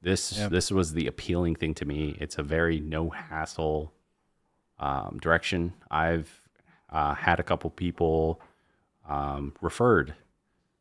this 0.00 0.38
Yeah. 0.38 0.48
this 0.48 0.70
was 0.70 0.92
the 0.92 1.06
appealing 1.08 1.56
thing 1.56 1.74
to 1.74 1.84
me. 1.84 2.16
It's 2.20 2.38
a 2.38 2.42
very 2.42 2.78
no 2.78 3.10
hassle 3.10 3.92
um, 4.78 5.18
direction. 5.20 5.72
I've 5.90 6.40
uh, 6.90 7.14
had 7.14 7.40
a 7.40 7.42
couple 7.42 7.70
people 7.70 8.40
um, 9.08 9.52
referred 9.60 10.14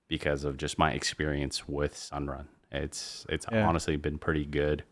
because 0.08 0.44
of 0.44 0.58
just 0.58 0.78
my 0.78 0.92
experience 0.92 1.68
with 1.68 1.96
Sunrun. 1.96 2.46
It's 2.72 3.26
it's 3.30 3.46
Yeah. 3.52 3.68
honestly 3.68 3.96
been 3.96 4.20
pretty 4.20 4.46
good. 4.46 4.84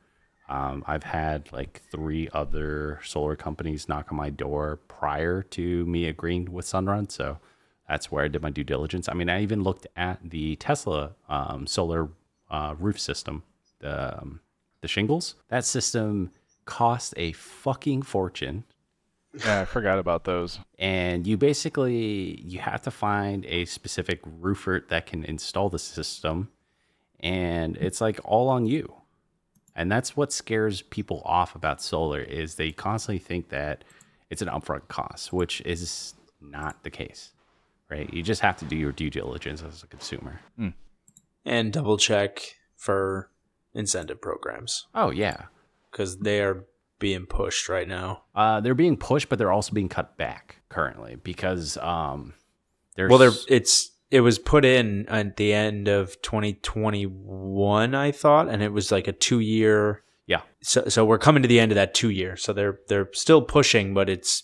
Um, 0.51 0.83
I've 0.85 1.03
had 1.03 1.51
like 1.53 1.81
three 1.91 2.27
other 2.33 2.99
solar 3.03 3.35
companies 3.37 3.87
knock 3.87 4.11
on 4.11 4.17
my 4.17 4.29
door 4.29 4.79
prior 4.87 5.41
to 5.43 5.85
me 5.85 6.05
agreeing 6.07 6.51
with 6.51 6.65
Sunrun, 6.65 7.09
so 7.09 7.37
that's 7.87 8.11
where 8.11 8.25
I 8.25 8.27
did 8.27 8.41
my 8.41 8.49
due 8.49 8.63
diligence. 8.65 9.07
I 9.07 9.13
mean, 9.13 9.29
I 9.29 9.41
even 9.41 9.63
looked 9.63 9.87
at 9.95 10.19
the 10.29 10.57
Tesla 10.57 11.11
um, 11.29 11.67
solar 11.67 12.09
uh, 12.49 12.75
roof 12.77 12.99
system, 12.99 13.43
the 13.79 14.19
um, 14.19 14.41
the 14.81 14.87
shingles. 14.87 15.35
That 15.47 15.63
system 15.63 16.31
cost 16.65 17.13
a 17.17 17.31
fucking 17.31 18.01
fortune 18.03 18.63
Yeah, 19.33 19.61
I 19.61 19.65
forgot 19.65 19.99
about 19.99 20.25
those. 20.25 20.59
and 20.77 21.25
you 21.25 21.37
basically 21.37 22.41
you 22.41 22.59
have 22.59 22.81
to 22.83 22.91
find 22.91 23.45
a 23.45 23.65
specific 23.65 24.19
roofer 24.25 24.85
that 24.89 25.05
can 25.05 25.23
install 25.23 25.69
the 25.69 25.79
system 25.79 26.49
and 27.19 27.77
it's 27.77 28.01
like 28.01 28.19
all 28.23 28.47
on 28.49 28.65
you 28.65 28.93
and 29.75 29.91
that's 29.91 30.15
what 30.17 30.31
scares 30.33 30.81
people 30.83 31.21
off 31.25 31.55
about 31.55 31.81
solar 31.81 32.19
is 32.21 32.55
they 32.55 32.71
constantly 32.71 33.19
think 33.19 33.49
that 33.49 33.83
it's 34.29 34.41
an 34.41 34.47
upfront 34.47 34.87
cost 34.87 35.31
which 35.33 35.61
is 35.61 36.13
not 36.41 36.83
the 36.83 36.89
case 36.89 37.33
right? 37.89 38.11
You 38.13 38.23
just 38.23 38.39
have 38.39 38.55
to 38.59 38.65
do 38.65 38.77
your 38.77 38.93
due 38.93 39.09
diligence 39.09 39.61
as 39.61 39.83
a 39.83 39.87
consumer. 39.87 40.39
And 41.43 41.73
double 41.73 41.97
check 41.97 42.39
for 42.77 43.29
incentive 43.73 44.21
programs. 44.21 44.87
Oh 44.95 45.09
yeah. 45.11 45.47
Because 45.91 46.19
they 46.19 46.39
are 46.41 46.63
being 46.99 47.25
pushed 47.25 47.67
right 47.67 47.87
now. 47.89 48.23
uh, 48.33 48.61
they're 48.61 48.73
being 48.75 48.95
pushed 48.95 49.27
but 49.27 49.37
they're 49.37 49.51
also 49.51 49.73
being 49.73 49.89
cut 49.89 50.15
back 50.17 50.61
currently 50.69 51.17
because 51.21 51.75
um 51.79 52.33
there's 52.95 53.09
well, 53.09 53.19
they're 53.19 53.31
it's 53.49 53.90
it 54.11 54.21
was 54.21 54.37
put 54.37 54.65
in 54.65 55.07
at 55.07 55.37
the 55.37 55.53
end 55.53 55.87
of 55.87 56.21
2021, 56.21 57.95
I 57.95 58.11
thought, 58.11 58.49
and 58.49 58.61
it 58.61 58.73
was 58.73 58.91
like 58.91 59.07
a 59.07 59.13
two 59.13 59.39
year. 59.39 60.03
yeah 60.27 60.41
So, 60.61 60.89
so 60.89 61.05
we're 61.05 61.17
coming 61.17 61.41
to 61.41 61.47
the 61.47 61.59
end 61.59 61.71
of 61.71 61.77
that 61.77 61.93
two 61.93 62.09
year. 62.09 62.35
So 62.35 62.53
they're 62.53 62.79
they're 62.87 63.09
still 63.13 63.41
pushing, 63.41 63.93
but 63.93 64.09
it's 64.09 64.43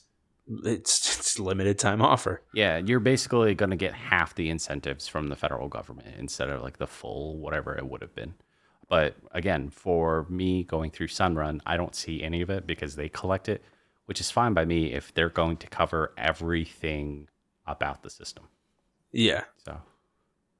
it's 0.64 1.20
it's 1.20 1.38
limited 1.38 1.78
time 1.78 2.02
offer. 2.02 2.42
Yeah, 2.54 2.78
you're 2.78 3.02
basically 3.02 3.54
going 3.56 3.72
to 3.72 3.76
get 3.76 3.94
half 3.94 4.34
the 4.36 4.50
incentives 4.50 5.08
from 5.08 5.28
the 5.28 5.36
federal 5.36 5.68
government 5.68 6.16
instead 6.18 6.50
of 6.50 6.64
like 6.64 6.78
the 6.78 6.88
full 6.88 7.38
whatever 7.38 7.76
it 7.76 7.88
would 7.88 8.02
have 8.02 8.16
been. 8.16 8.36
But 8.88 9.18
again, 9.32 9.70
for 9.70 10.26
me 10.30 10.64
going 10.64 10.92
through 10.92 11.08
Sunrun, 11.08 11.60
I 11.66 11.76
don't 11.76 11.94
see 11.94 12.24
any 12.24 12.42
of 12.42 12.50
it 12.50 12.66
because 12.66 12.96
they 12.96 13.10
collect 13.10 13.50
it, 13.50 13.62
which 14.06 14.22
is 14.22 14.32
fine 14.32 14.54
by 14.54 14.64
me 14.64 14.94
if 14.94 15.14
they're 15.14 15.28
going 15.28 15.58
to 15.58 15.68
cover 15.68 16.14
everything 16.18 17.28
about 17.66 18.02
the 18.02 18.10
system. 18.10 18.46
Yeah, 19.12 19.44
So, 19.66 19.82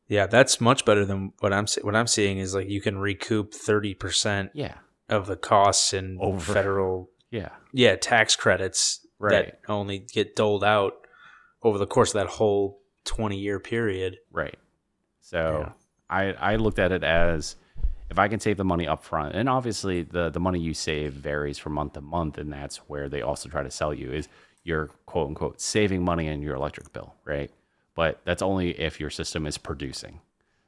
yeah, 0.08 0.26
that's 0.28 0.60
much 0.62 0.86
better 0.86 1.06
than 1.06 1.34
what 1.40 1.52
I'm 1.54 1.66
what 1.82 1.96
I'm 1.96 2.08
seeing 2.08 2.38
is 2.38 2.56
like 2.56 2.70
you 2.70 2.82
can 2.82 2.98
recoup 2.98 3.54
thirty 3.54 3.94
percent 3.94 4.52
yeah, 4.54 4.76
of 5.10 5.28
the 5.28 5.36
costs 5.36 5.94
in 5.94 6.18
Over. 6.22 6.54
federal 6.54 7.10
yeah, 7.30 7.50
yeah 7.74 7.96
tax 7.96 8.36
credits 8.36 9.06
Right. 9.20 9.32
that 9.48 9.60
only 9.68 10.00
get 10.00 10.36
doled 10.36 10.64
out 10.64 10.94
over 11.64 11.78
the 11.80 11.88
course 11.88 12.10
of 12.10 12.22
that 12.22 12.28
whole 12.28 12.80
20 13.06 13.36
year 13.38 13.60
period. 13.60 14.18
right. 14.32 14.56
So, 15.22 15.66
Yeah. 15.66 15.72
I 16.10 16.54
I 16.54 16.56
looked 16.56 16.80
at 16.80 16.92
it 16.92 17.04
as 17.04 17.56
if 18.10 18.18
I 18.18 18.30
can 18.30 18.40
save 18.40 18.56
the 18.56 18.64
money 18.64 18.88
up 18.88 19.04
front, 19.04 19.36
and 19.36 19.50
obviously 19.50 20.04
the 20.04 20.30
the 20.30 20.40
money 20.40 20.60
you 20.60 20.74
save 20.74 21.14
varies 21.14 21.58
from 21.58 21.74
month 21.74 21.94
to 21.94 22.02
month, 22.02 22.38
and 22.38 22.54
that's 22.54 22.78
where 22.88 23.10
they 23.10 23.22
also 23.22 23.50
try 23.50 23.62
to 23.64 23.72
sell 23.72 23.94
you 23.94 24.12
is 24.14 24.30
you're 24.64 24.88
quote 25.06 25.28
unquote 25.28 25.60
saving 25.60 26.04
money 26.04 26.28
in 26.28 26.42
your 26.42 26.56
electric 26.56 26.94
bill, 26.94 27.14
right? 27.26 27.52
But 27.98 28.22
that's 28.24 28.42
only 28.42 28.80
if 28.80 29.00
your 29.02 29.10
system 29.10 29.46
is 29.46 29.58
producing. 29.58 30.22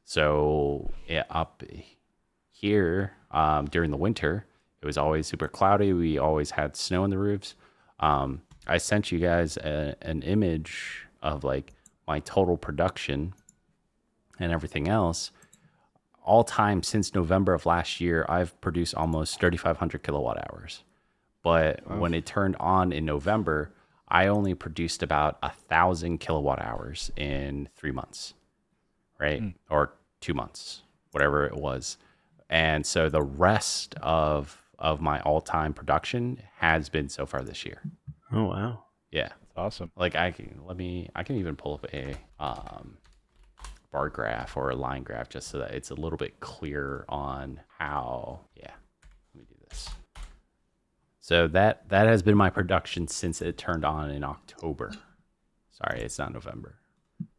So 0.04 0.92
yeah, 1.08 1.24
up 1.30 1.64
here 2.52 3.14
um, 3.32 3.68
during 3.68 3.92
the 3.92 3.98
winter, 3.98 4.46
it 4.82 4.86
was 4.86 4.98
always 4.98 5.28
super 5.28 5.48
cloudy. 5.48 5.94
We 5.94 6.18
always 6.18 6.52
had 6.52 6.76
snow 6.76 7.04
on 7.04 7.10
the 7.10 7.18
roofs. 7.18 7.56
Um, 8.02 8.42
I 8.68 8.80
sent 8.80 9.12
you 9.12 9.20
guys 9.20 9.56
a, 9.58 9.96
an 10.02 10.24
image 10.24 11.08
of 11.22 11.46
like 11.46 11.74
my 12.08 12.20
total 12.20 12.58
production 12.58 13.34
and 14.40 14.52
everything 14.52 14.90
else 14.90 15.32
all 16.30 16.44
time 16.44 16.84
since 16.84 17.16
November 17.16 17.56
of 17.56 17.66
last 17.66 18.00
year, 18.00 18.24
I've 18.30 18.60
produced 18.62 18.94
almost 18.94 19.40
3,500 19.40 20.04
kilowatt 20.04 20.38
hours. 20.38 20.84
But 21.42 21.82
when 21.98 22.14
it 22.14 22.28
turned 22.28 22.56
on 22.58 22.92
in 22.92 23.04
November, 23.04 23.72
I 24.10 24.28
only 24.28 24.54
produced 24.56 25.04
about 25.04 25.38
a 25.44 25.50
thousand 25.52 26.20
kilowatt 26.20 26.62
hours 26.62 27.12
in 27.16 27.70
three 27.76 27.92
months, 27.92 28.34
right? 29.20 29.42
Or 29.70 29.94
two 30.22 30.34
months, 30.34 30.82
whatever 31.12 31.46
it 31.46 31.56
was. 31.56 31.98
And 32.50 32.86
so 32.86 33.10
the 33.10 33.22
rest 33.22 33.96
of 34.02 34.62
of 34.80 35.02
my 35.02 35.20
all 35.22 35.42
time 35.42 35.74
production 35.74 36.42
has 36.58 36.88
been 36.90 37.10
so 37.10 37.26
far 37.26 37.42
this 37.44 37.66
year. 37.66 37.82
Oh, 38.32 38.46
wow. 38.46 38.84
Yeah 39.12 39.30
That's 39.40 39.58
awesome. 39.58 39.92
like 39.98 40.16
I 40.16 40.32
can 40.32 40.62
let 40.66 40.78
me 40.78 41.10
I 41.16 41.24
can 41.24 41.36
even 41.36 41.56
pull 41.56 41.74
up 41.76 41.86
a 41.94 42.16
um, 42.40 42.98
bar 43.92 44.10
graph 44.10 44.56
or 44.56 44.70
a 44.70 44.76
line 44.76 45.04
graph 45.04 45.30
just 45.30 45.48
so 45.50 45.58
that 45.60 45.72
it's 45.72 45.90
a 45.90 45.96
little 45.96 46.18
bit 46.18 46.40
clearer 46.40 47.06
on 47.10 47.60
how 47.80 48.42
yeah 48.56 48.72
let 49.34 49.40
me 49.42 49.46
do 49.50 49.56
this 49.70 49.90
so 51.30 51.48
that 51.50 51.88
that 51.90 52.08
has 52.08 52.24
been 52.24 52.36
my 52.36 52.50
production 52.50 53.08
since 53.08 53.40
it 53.40 53.56
turned 53.56 53.86
on 53.86 54.10
in 54.10 54.24
October. 54.24 54.94
Sorry, 55.70 56.02
it's 56.02 56.18
not 56.18 56.34
November. 56.34 56.80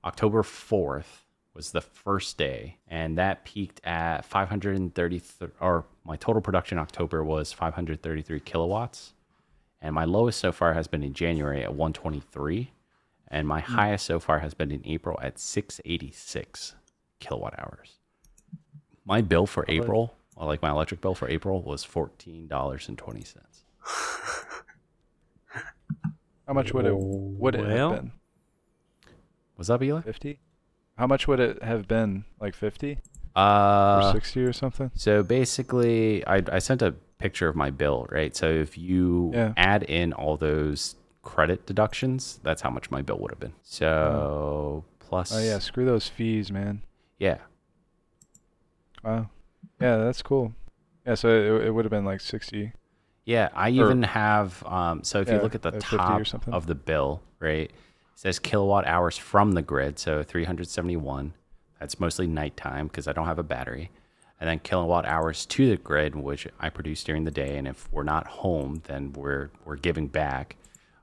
October 0.04 0.44
4th 0.44 1.24
was 1.54 1.72
the 1.72 1.80
first 1.80 2.38
day 2.38 2.76
and 2.86 3.18
that 3.18 3.44
peaked 3.44 3.84
at 3.84 4.24
533 4.24 5.48
or 5.58 5.86
my 6.04 6.14
total 6.14 6.40
production 6.40 6.78
October 6.78 7.24
was 7.24 7.52
533 7.52 8.38
kilowatts 8.38 9.14
and 9.82 9.92
my 9.92 10.04
lowest 10.04 10.38
so 10.38 10.52
far 10.52 10.74
has 10.74 10.86
been 10.86 11.02
in 11.02 11.12
January 11.12 11.64
at 11.64 11.74
123 11.74 12.70
and 13.26 13.48
my 13.48 13.60
mm. 13.60 13.64
highest 13.64 14.06
so 14.06 14.20
far 14.20 14.38
has 14.38 14.54
been 14.54 14.70
in 14.70 14.82
April 14.84 15.18
at 15.20 15.36
686 15.36 16.76
kilowatt 17.18 17.58
hours. 17.58 17.98
My 19.04 19.20
bill 19.20 19.48
for 19.48 19.64
April, 19.66 20.14
like 20.36 20.62
my 20.62 20.70
electric 20.70 21.00
bill 21.00 21.16
for 21.16 21.28
April 21.28 21.60
was 21.60 21.84
$14.20. 21.84 23.26
How 26.46 26.54
much 26.54 26.72
would 26.72 26.86
it 26.86 26.94
would 26.96 27.54
it 27.54 27.60
Well- 27.66 27.90
have 27.92 28.00
been? 28.02 28.12
Was 29.56 29.66
that 29.68 29.82
Eli? 29.82 30.00
Fifty? 30.00 30.40
How 30.96 31.06
much 31.06 31.28
would 31.28 31.38
it 31.40 31.62
have 31.62 31.86
been? 31.86 32.24
Like 32.40 32.54
fifty 32.54 32.98
or 33.36 33.42
Uh, 33.42 34.12
sixty 34.12 34.42
or 34.42 34.52
something? 34.52 34.90
so 34.94 35.22
basically, 35.22 36.26
I 36.26 36.42
I 36.50 36.58
sent 36.58 36.82
a 36.82 36.92
picture 37.18 37.48
of 37.48 37.54
my 37.56 37.70
bill, 37.70 38.06
right? 38.10 38.34
So 38.34 38.48
if 38.48 38.78
you 38.78 39.30
Yeah. 39.34 39.52
add 39.56 39.82
in 39.84 40.12
all 40.14 40.36
those 40.36 40.96
credit 41.22 41.66
deductions, 41.66 42.40
that's 42.42 42.62
how 42.62 42.70
much 42.70 42.90
my 42.90 43.02
bill 43.02 43.18
would 43.18 43.30
have 43.30 43.40
been. 43.40 43.52
So 43.62 44.84
plus, 44.98 45.30
Oh 45.32 45.40
yeah, 45.42 45.58
screw 45.58 45.84
those 45.84 46.08
fees, 46.08 46.50
man. 46.50 46.82
yeah, 47.18 47.38
Wow. 49.04 49.28
Yeah, 49.80 49.96
that's 49.98 50.22
cool. 50.22 50.54
Yeah, 51.06 51.14
so 51.14 51.28
it, 51.28 51.66
it 51.66 51.70
would 51.70 51.84
have 51.84 51.90
been 51.90 52.04
like 52.06 52.20
sixty. 52.20 52.72
Yeah, 53.30 53.48
I 53.54 53.70
even 53.70 54.02
have. 54.02 54.62
Um, 54.66 55.04
so 55.04 55.20
if 55.20 55.28
you 55.28 55.34
look 55.42 55.54
at 55.54 55.62
the 55.62 55.70
like 55.70 55.82
50 55.82 55.96
or 55.96 56.24
top 56.24 56.48
of 56.52 56.66
the 56.66 56.74
bill, 56.74 57.22
right, 57.38 57.70
it 57.70 57.72
says 58.16 58.38
kilowatt 58.40 58.86
hours 58.86 59.16
from 59.16 59.52
the 59.52 59.62
grid, 59.62 59.98
so 60.00 60.22
371. 60.22 61.32
That's 61.78 62.00
mostly 62.00 62.26
nighttime 62.26 62.88
because 62.88 63.06
I 63.06 63.12
don't 63.12 63.26
have 63.26 63.38
a 63.38 63.44
battery. 63.44 63.90
And 64.40 64.48
then 64.48 64.58
kilowatt 64.58 65.04
hours 65.06 65.46
to 65.46 65.68
the 65.70 65.76
grid, 65.76 66.16
which 66.16 66.48
I 66.58 66.70
produce 66.70 67.04
during 67.04 67.24
the 67.24 67.30
day. 67.30 67.56
And 67.56 67.68
if 67.68 67.88
we're 67.92 68.02
not 68.02 68.26
home, 68.26 68.82
then 68.86 69.12
we're 69.12 69.50
we're 69.64 69.76
giving 69.76 70.08
back. 70.08 70.56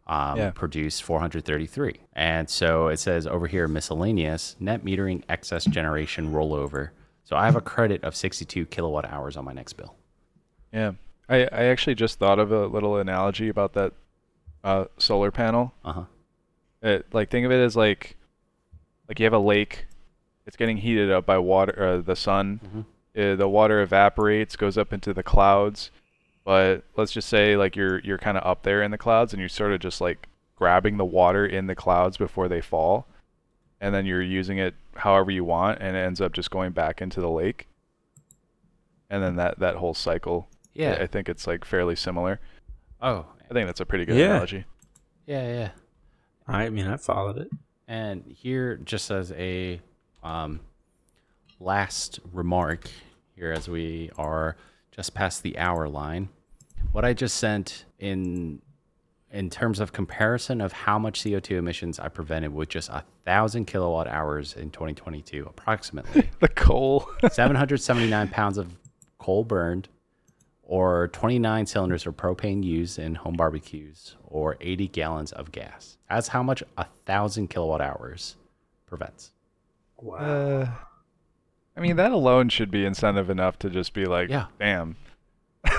Um, 0.07 0.37
Yeah. 0.37 0.51
Produce 0.51 0.99
433. 0.99 1.99
And 2.13 2.49
so 2.49 2.87
it 2.87 2.97
says 2.97 3.25
over 3.27 3.47
here 3.47 3.67
miscellaneous 3.67 4.55
net 4.59 4.83
metering 4.83 5.23
excess 5.29 5.63
generation 5.65 6.31
rollover. 6.33 6.89
So 7.23 7.35
I 7.35 7.45
have 7.45 7.55
a 7.55 7.61
credit 7.61 8.03
of 8.03 8.15
62 8.15 8.65
kilowatt 8.67 9.05
hours 9.05 9.37
on 9.37 9.45
my 9.45 9.53
next 9.53 9.73
bill. 9.73 9.95
Yeah. 10.73 10.93
I, 11.29 11.43
I 11.51 11.63
actually 11.65 11.95
just 11.95 12.19
thought 12.19 12.39
of 12.39 12.51
a 12.51 12.67
little 12.67 12.97
analogy 12.97 13.49
about 13.49 13.73
that 13.73 13.93
uh, 14.63 14.85
solar 14.97 15.31
panel. 15.31 15.73
Uh 15.83 15.93
huh. 15.93 16.03
It, 16.81 17.05
like 17.11 17.29
think 17.29 17.45
of 17.45 17.51
it 17.51 17.59
as 17.63 17.75
like 17.75 18.15
like 19.07 19.19
you 19.19 19.25
have 19.25 19.33
a 19.33 19.39
lake. 19.39 19.87
It's 20.45 20.55
getting 20.57 20.77
heated 20.77 21.11
up 21.11 21.25
by 21.25 21.37
water, 21.37 21.83
uh, 21.83 22.01
the 22.01 22.15
sun. 22.15 22.59
Mhm. 22.65 22.85
Uh, 23.33 23.35
the 23.35 23.49
water 23.49 23.81
evaporates, 23.81 24.55
goes 24.55 24.77
up 24.77 24.93
into 24.93 25.13
the 25.13 25.23
clouds. 25.23 25.91
But 26.45 26.83
let's 26.95 27.11
just 27.11 27.27
say 27.27 27.57
like 27.57 27.75
you're 27.75 27.99
you're 27.99 28.17
kind 28.17 28.37
of 28.37 28.45
up 28.45 28.63
there 28.63 28.81
in 28.83 28.91
the 28.91 28.97
clouds, 28.97 29.33
and 29.33 29.39
you're 29.39 29.49
sort 29.49 29.73
of 29.73 29.79
just 29.79 29.99
like 29.99 30.27
grabbing 30.55 30.97
the 30.97 31.05
water 31.05 31.45
in 31.45 31.67
the 31.67 31.75
clouds 31.75 32.15
before 32.17 32.47
they 32.47 32.61
fall, 32.61 33.05
and 33.81 33.93
then 33.93 34.05
you're 34.05 34.21
using 34.21 34.57
it 34.57 34.73
however 34.95 35.29
you 35.29 35.43
want, 35.43 35.79
and 35.81 35.95
it 35.97 35.99
ends 35.99 36.21
up 36.21 36.31
just 36.31 36.49
going 36.51 36.71
back 36.71 37.01
into 37.01 37.19
the 37.19 37.29
lake. 37.29 37.67
And 39.09 39.21
then 39.23 39.35
that 39.35 39.59
that 39.59 39.75
whole 39.75 39.93
cycle. 39.93 40.47
I- 40.77 40.81
Yeah. 40.81 40.97
I 41.01 41.07
think 41.07 41.29
it's 41.29 41.47
like 41.47 41.65
fairly 41.65 41.95
similar. 41.95 42.39
Oh. 43.01 43.25
I 43.49 43.53
think 43.53 43.67
that's 43.67 43.79
a 43.79 43.85
pretty 43.85 44.05
good 44.05 44.17
Yeah. 44.17 44.25
analogy. 44.31 44.65
Yeah, 45.25 45.47
yeah. 45.47 45.69
I 46.47 46.69
mean, 46.69 46.87
I 46.87 46.97
followed 46.97 47.37
it. 47.37 47.49
And 47.87 48.23
here, 48.29 48.77
just 48.77 49.09
as 49.11 49.31
a 49.33 49.79
um, 50.23 50.59
last 51.59 52.19
remark, 52.33 52.89
here 53.35 53.51
as 53.51 53.67
we 53.67 54.09
are 54.17 54.55
just 54.91 55.13
past 55.13 55.43
the 55.43 55.57
hour 55.57 55.87
line, 55.87 56.29
what 56.91 57.05
I 57.05 57.13
just 57.13 57.37
sent 57.37 57.85
in 57.99 58.61
in 59.29 59.49
terms 59.49 59.81
of 59.81 59.91
comparison 59.91 60.61
of 60.61 60.71
how 60.71 60.97
much 60.97 61.21
CO2 61.21 61.57
emissions 61.57 61.99
I 61.99 62.07
prevented 62.07 62.53
with 62.53 62.69
just 62.69 62.87
a 62.89 63.03
thousand 63.25 63.65
kilowatt 63.65 64.07
hours 64.07 64.53
in 64.55 64.71
2022, 64.71 65.45
approximately 65.45 66.29
The 66.39 66.47
coal. 66.47 67.09
779 67.31 68.29
pounds 68.29 68.57
of 68.57 68.73
coal 69.19 69.43
burned, 69.43 69.89
or 70.69 71.07
29 71.09 71.65
cylinders 71.65 72.05
of 72.05 72.15
propane 72.17 72.63
used 72.63 72.99
in 72.99 73.15
home 73.15 73.35
barbecues, 73.35 74.15
or 74.25 74.57
80 74.61 74.89
gallons 74.89 75.31
of 75.31 75.51
gas. 75.51 75.97
That's 76.09 76.27
how 76.27 76.43
much 76.43 76.61
a 76.77 76.85
thousand 77.05 77.47
kilowatt 77.49 77.79
hours 77.81 78.35
prevents. 78.85 79.31
Wow. 80.01 80.17
Uh, 80.17 80.69
I 81.75 81.79
mean, 81.79 81.95
that 81.95 82.11
alone 82.11 82.49
should 82.49 82.69
be 82.69 82.85
incentive 82.85 83.29
enough 83.29 83.57
to 83.59 83.69
just 83.69 83.93
be 83.93 84.05
like, 84.05 84.29
Yeah. 84.29 84.47
damn, 84.59 84.95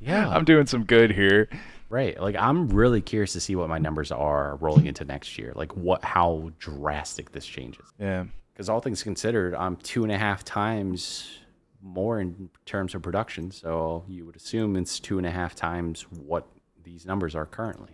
Yeah, 0.00 0.28
I'm 0.28 0.44
doing 0.44 0.66
some 0.66 0.84
good 0.84 1.10
here. 1.10 1.48
right. 1.88 2.20
Like 2.20 2.36
I'm 2.36 2.68
really 2.68 3.00
curious 3.00 3.32
to 3.32 3.40
see 3.40 3.56
what 3.56 3.68
my 3.68 3.78
numbers 3.78 4.12
are 4.12 4.56
rolling 4.56 4.86
into 4.86 5.04
next 5.04 5.36
year. 5.38 5.52
Like 5.56 5.76
what, 5.76 6.04
how 6.04 6.52
drastic 6.58 7.32
this 7.32 7.44
changes. 7.46 7.84
Yeah. 7.98 8.24
Because 8.52 8.68
all 8.68 8.80
things 8.80 9.02
considered, 9.02 9.54
I'm 9.54 9.76
two 9.76 10.02
and 10.04 10.12
a 10.12 10.18
half 10.18 10.44
times 10.44 11.38
more 11.82 12.20
in 12.20 12.50
terms 12.66 12.94
of 12.94 13.02
production. 13.02 13.50
So 13.50 14.04
you 14.08 14.26
would 14.26 14.36
assume 14.36 14.76
it's 14.76 14.98
two 15.00 15.18
and 15.18 15.26
a 15.26 15.30
half 15.30 15.54
times 15.54 16.02
what 16.02 16.46
these 16.82 17.06
numbers 17.06 17.34
are 17.34 17.46
currently. 17.46 17.92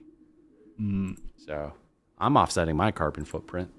Mm. 0.80 1.18
So 1.36 1.72
I'm 2.18 2.36
offsetting 2.36 2.76
my 2.76 2.90
carbon 2.90 3.24
footprint. 3.24 3.70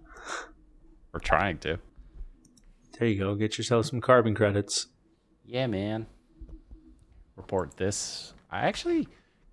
or 1.12 1.20
trying 1.20 1.58
to. 1.58 1.78
There 2.98 3.08
you 3.08 3.18
go. 3.18 3.34
Get 3.34 3.58
yourself 3.58 3.86
some 3.86 4.00
carbon 4.00 4.34
credits. 4.34 4.86
Yeah, 5.44 5.66
man. 5.66 6.06
Report 7.36 7.76
this. 7.76 8.32
I 8.50 8.60
actually 8.60 9.08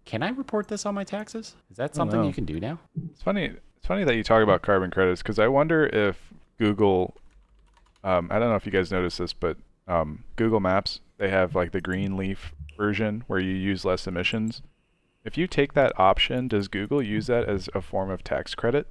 can 0.05 0.21
I 0.21 0.29
report 0.29 0.67
this 0.67 0.85
on 0.85 0.95
my 0.95 1.03
taxes? 1.03 1.55
Is 1.71 1.77
that 1.77 1.95
something 1.95 2.23
you 2.23 2.33
can 2.33 2.45
do 2.45 2.59
now? 2.59 2.79
It's 3.11 3.21
funny. 3.21 3.51
It's 3.77 3.87
funny 3.87 4.03
that 4.03 4.15
you 4.15 4.23
talk 4.23 4.43
about 4.43 4.61
carbon 4.61 4.91
credits 4.91 5.21
because 5.21 5.39
I 5.39 5.47
wonder 5.47 5.85
if 5.85 6.17
Google. 6.59 7.15
Um, 8.03 8.27
I 8.31 8.39
don't 8.39 8.49
know 8.49 8.55
if 8.55 8.65
you 8.65 8.71
guys 8.71 8.91
noticed 8.91 9.17
this, 9.17 9.33
but 9.33 9.57
um, 9.87 10.23
Google 10.35 10.59
Maps 10.59 10.99
they 11.17 11.29
have 11.29 11.55
like 11.55 11.71
the 11.71 11.81
green 11.81 12.17
leaf 12.17 12.53
version 12.77 13.23
where 13.27 13.39
you 13.39 13.53
use 13.53 13.85
less 13.85 14.07
emissions. 14.07 14.61
If 15.23 15.37
you 15.37 15.47
take 15.47 15.73
that 15.73 15.97
option, 15.97 16.47
does 16.47 16.67
Google 16.67 17.01
use 17.01 17.27
that 17.27 17.47
as 17.47 17.69
a 17.73 17.81
form 17.81 18.09
of 18.09 18.23
tax 18.23 18.55
credit? 18.55 18.87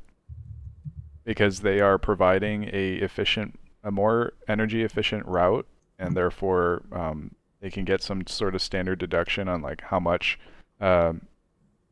Because 1.24 1.60
they 1.60 1.80
are 1.80 1.98
providing 1.98 2.70
a 2.72 2.94
efficient, 2.94 3.58
a 3.84 3.90
more 3.90 4.32
energy 4.48 4.82
efficient 4.82 5.26
route, 5.26 5.66
and 5.98 6.16
therefore 6.16 6.84
um, 6.90 7.34
they 7.60 7.70
can 7.70 7.84
get 7.84 8.02
some 8.02 8.26
sort 8.26 8.54
of 8.54 8.62
standard 8.62 8.98
deduction 8.98 9.46
on 9.46 9.60
like 9.60 9.82
how 9.82 10.00
much, 10.00 10.38
um, 10.80 11.26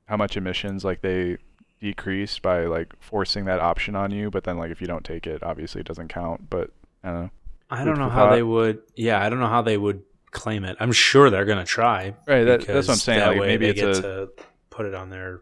how 0.06 0.16
much 0.16 0.36
emissions 0.36 0.84
like 0.84 1.02
they 1.02 1.36
decrease 1.80 2.38
by 2.38 2.64
like 2.64 2.94
forcing 2.98 3.44
that 3.44 3.60
option 3.60 3.94
on 3.94 4.10
you. 4.10 4.30
But 4.30 4.44
then 4.44 4.56
like 4.56 4.70
if 4.70 4.80
you 4.80 4.86
don't 4.86 5.04
take 5.04 5.26
it, 5.26 5.42
obviously 5.42 5.82
it 5.82 5.86
doesn't 5.86 6.08
count. 6.08 6.48
But 6.48 6.70
I 7.02 7.10
don't 7.10 7.22
know. 7.22 7.30
I 7.70 7.84
don't 7.84 7.98
know 7.98 8.08
how 8.08 8.26
thought. 8.26 8.34
they 8.34 8.42
would. 8.42 8.82
Yeah, 8.96 9.24
I 9.24 9.28
don't 9.28 9.38
know 9.40 9.46
how 9.48 9.62
they 9.62 9.76
would 9.78 10.02
claim 10.32 10.64
it. 10.64 10.76
I'm 10.80 10.92
sure 10.92 11.30
they're 11.30 11.44
gonna 11.44 11.64
try. 11.64 12.14
Right. 12.26 12.44
That, 12.44 12.66
that's 12.66 12.88
what 12.88 12.94
I'm 12.94 12.98
saying. 12.98 13.20
That 13.20 13.28
Like 13.30 13.40
way 13.40 13.46
maybe 13.48 13.66
they 13.72 13.80
it's 13.82 14.00
get 14.00 14.04
a 14.04 14.26
to 14.26 14.30
put 14.70 14.86
it 14.86 14.94
on 14.94 15.10
their. 15.10 15.40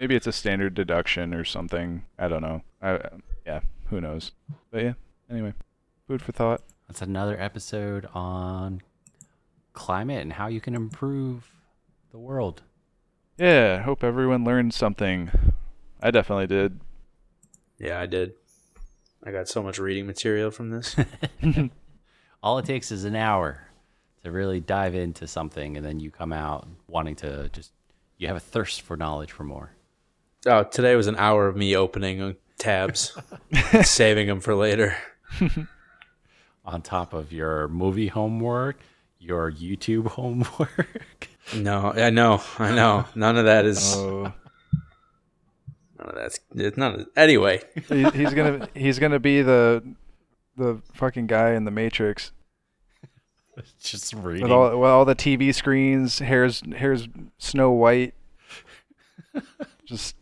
maybe 0.00 0.14
it's 0.14 0.26
a 0.26 0.32
standard 0.32 0.74
deduction 0.74 1.32
or 1.34 1.44
something. 1.44 2.04
I 2.18 2.28
don't 2.28 2.42
know. 2.42 2.62
I, 2.82 3.00
yeah, 3.46 3.60
who 3.90 4.00
knows? 4.00 4.32
But 4.70 4.82
yeah. 4.82 4.92
Anyway, 5.30 5.54
food 6.06 6.22
for 6.22 6.32
thought. 6.32 6.62
That's 6.88 7.02
another 7.02 7.38
episode 7.40 8.08
on 8.14 8.80
climate 9.72 10.22
and 10.22 10.32
how 10.34 10.46
you 10.46 10.60
can 10.60 10.74
improve 10.74 11.50
the 12.12 12.18
world. 12.18 12.62
Yeah. 13.38 13.78
I 13.80 13.82
hope 13.82 14.02
everyone 14.04 14.44
learned 14.44 14.72
something. 14.72 15.30
I 16.00 16.10
definitely 16.10 16.46
did. 16.46 16.80
Yeah, 17.78 18.00
I 18.00 18.06
did. 18.06 18.34
I 19.26 19.32
got 19.32 19.48
so 19.48 19.60
much 19.60 19.80
reading 19.80 20.06
material 20.06 20.52
from 20.52 20.70
this. 20.70 20.94
All 22.44 22.58
it 22.58 22.64
takes 22.64 22.92
is 22.92 23.04
an 23.04 23.16
hour 23.16 23.66
to 24.22 24.30
really 24.30 24.60
dive 24.60 24.94
into 24.94 25.26
something 25.26 25.76
and 25.76 25.84
then 25.84 25.98
you 25.98 26.12
come 26.12 26.32
out 26.32 26.68
wanting 26.86 27.16
to 27.16 27.48
just 27.48 27.72
you 28.18 28.28
have 28.28 28.36
a 28.36 28.40
thirst 28.40 28.82
for 28.82 28.96
knowledge 28.96 29.32
for 29.32 29.42
more. 29.42 29.72
oh, 30.46 30.62
today 30.62 30.94
was 30.94 31.08
an 31.08 31.16
hour 31.16 31.48
of 31.48 31.56
me 31.56 31.76
opening 31.76 32.36
tabs, 32.56 33.18
saving 33.82 34.28
them 34.28 34.40
for 34.40 34.54
later. 34.54 34.96
On 36.64 36.80
top 36.80 37.12
of 37.12 37.32
your 37.32 37.66
movie 37.66 38.08
homework, 38.08 38.78
your 39.18 39.50
YouTube 39.50 40.06
homework. 40.06 41.28
No, 41.54 41.92
I 41.92 42.10
know, 42.10 42.40
I 42.58 42.74
know. 42.74 43.06
None 43.14 43.36
of 43.36 43.44
that 43.44 43.64
is. 43.66 43.94
Oh, 43.96 44.32
None 46.06 46.14
of 46.14 46.20
that's. 46.22 46.38
It's 46.54 46.76
not. 46.76 47.00
Anyway, 47.16 47.62
he, 47.88 48.04
he's 48.10 48.32
gonna 48.32 48.68
he's 48.74 48.98
gonna 48.98 49.18
be 49.18 49.42
the 49.42 49.82
the 50.56 50.80
fucking 50.94 51.26
guy 51.26 51.50
in 51.52 51.64
the 51.64 51.70
Matrix 51.70 52.32
just 53.82 54.14
reading. 54.14 54.42
with 54.42 54.52
all 54.52 54.78
with 54.78 54.88
all 54.88 55.04
the 55.04 55.16
TV 55.16 55.54
screens. 55.54 56.20
Hair's 56.20 56.62
hair's 56.76 57.08
Snow 57.38 57.70
White. 57.72 58.14
Just 59.86 60.16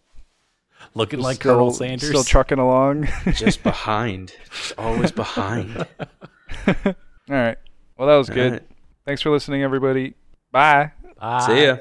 looking 0.95 1.20
just 1.20 1.24
like 1.24 1.37
still, 1.37 1.55
Colonel 1.55 1.70
Sanders. 1.70 2.09
Still 2.09 2.24
trucking 2.24 2.59
along. 2.59 3.09
just 3.32 3.62
behind. 3.62 4.35
Just 4.51 4.74
always 4.76 5.11
behind. 5.11 5.87
All 6.66 6.95
right. 7.28 7.57
Well, 7.97 8.09
that 8.09 8.16
was 8.16 8.28
All 8.28 8.35
good. 8.35 8.53
right. 8.53 8.62
Thanks 9.07 9.22
for 9.22 9.30
listening, 9.30 9.62
everybody. 9.62 10.14
Bye. 10.53 10.93
Bye. 11.18 11.47
See 11.47 11.64
ya. 11.64 11.76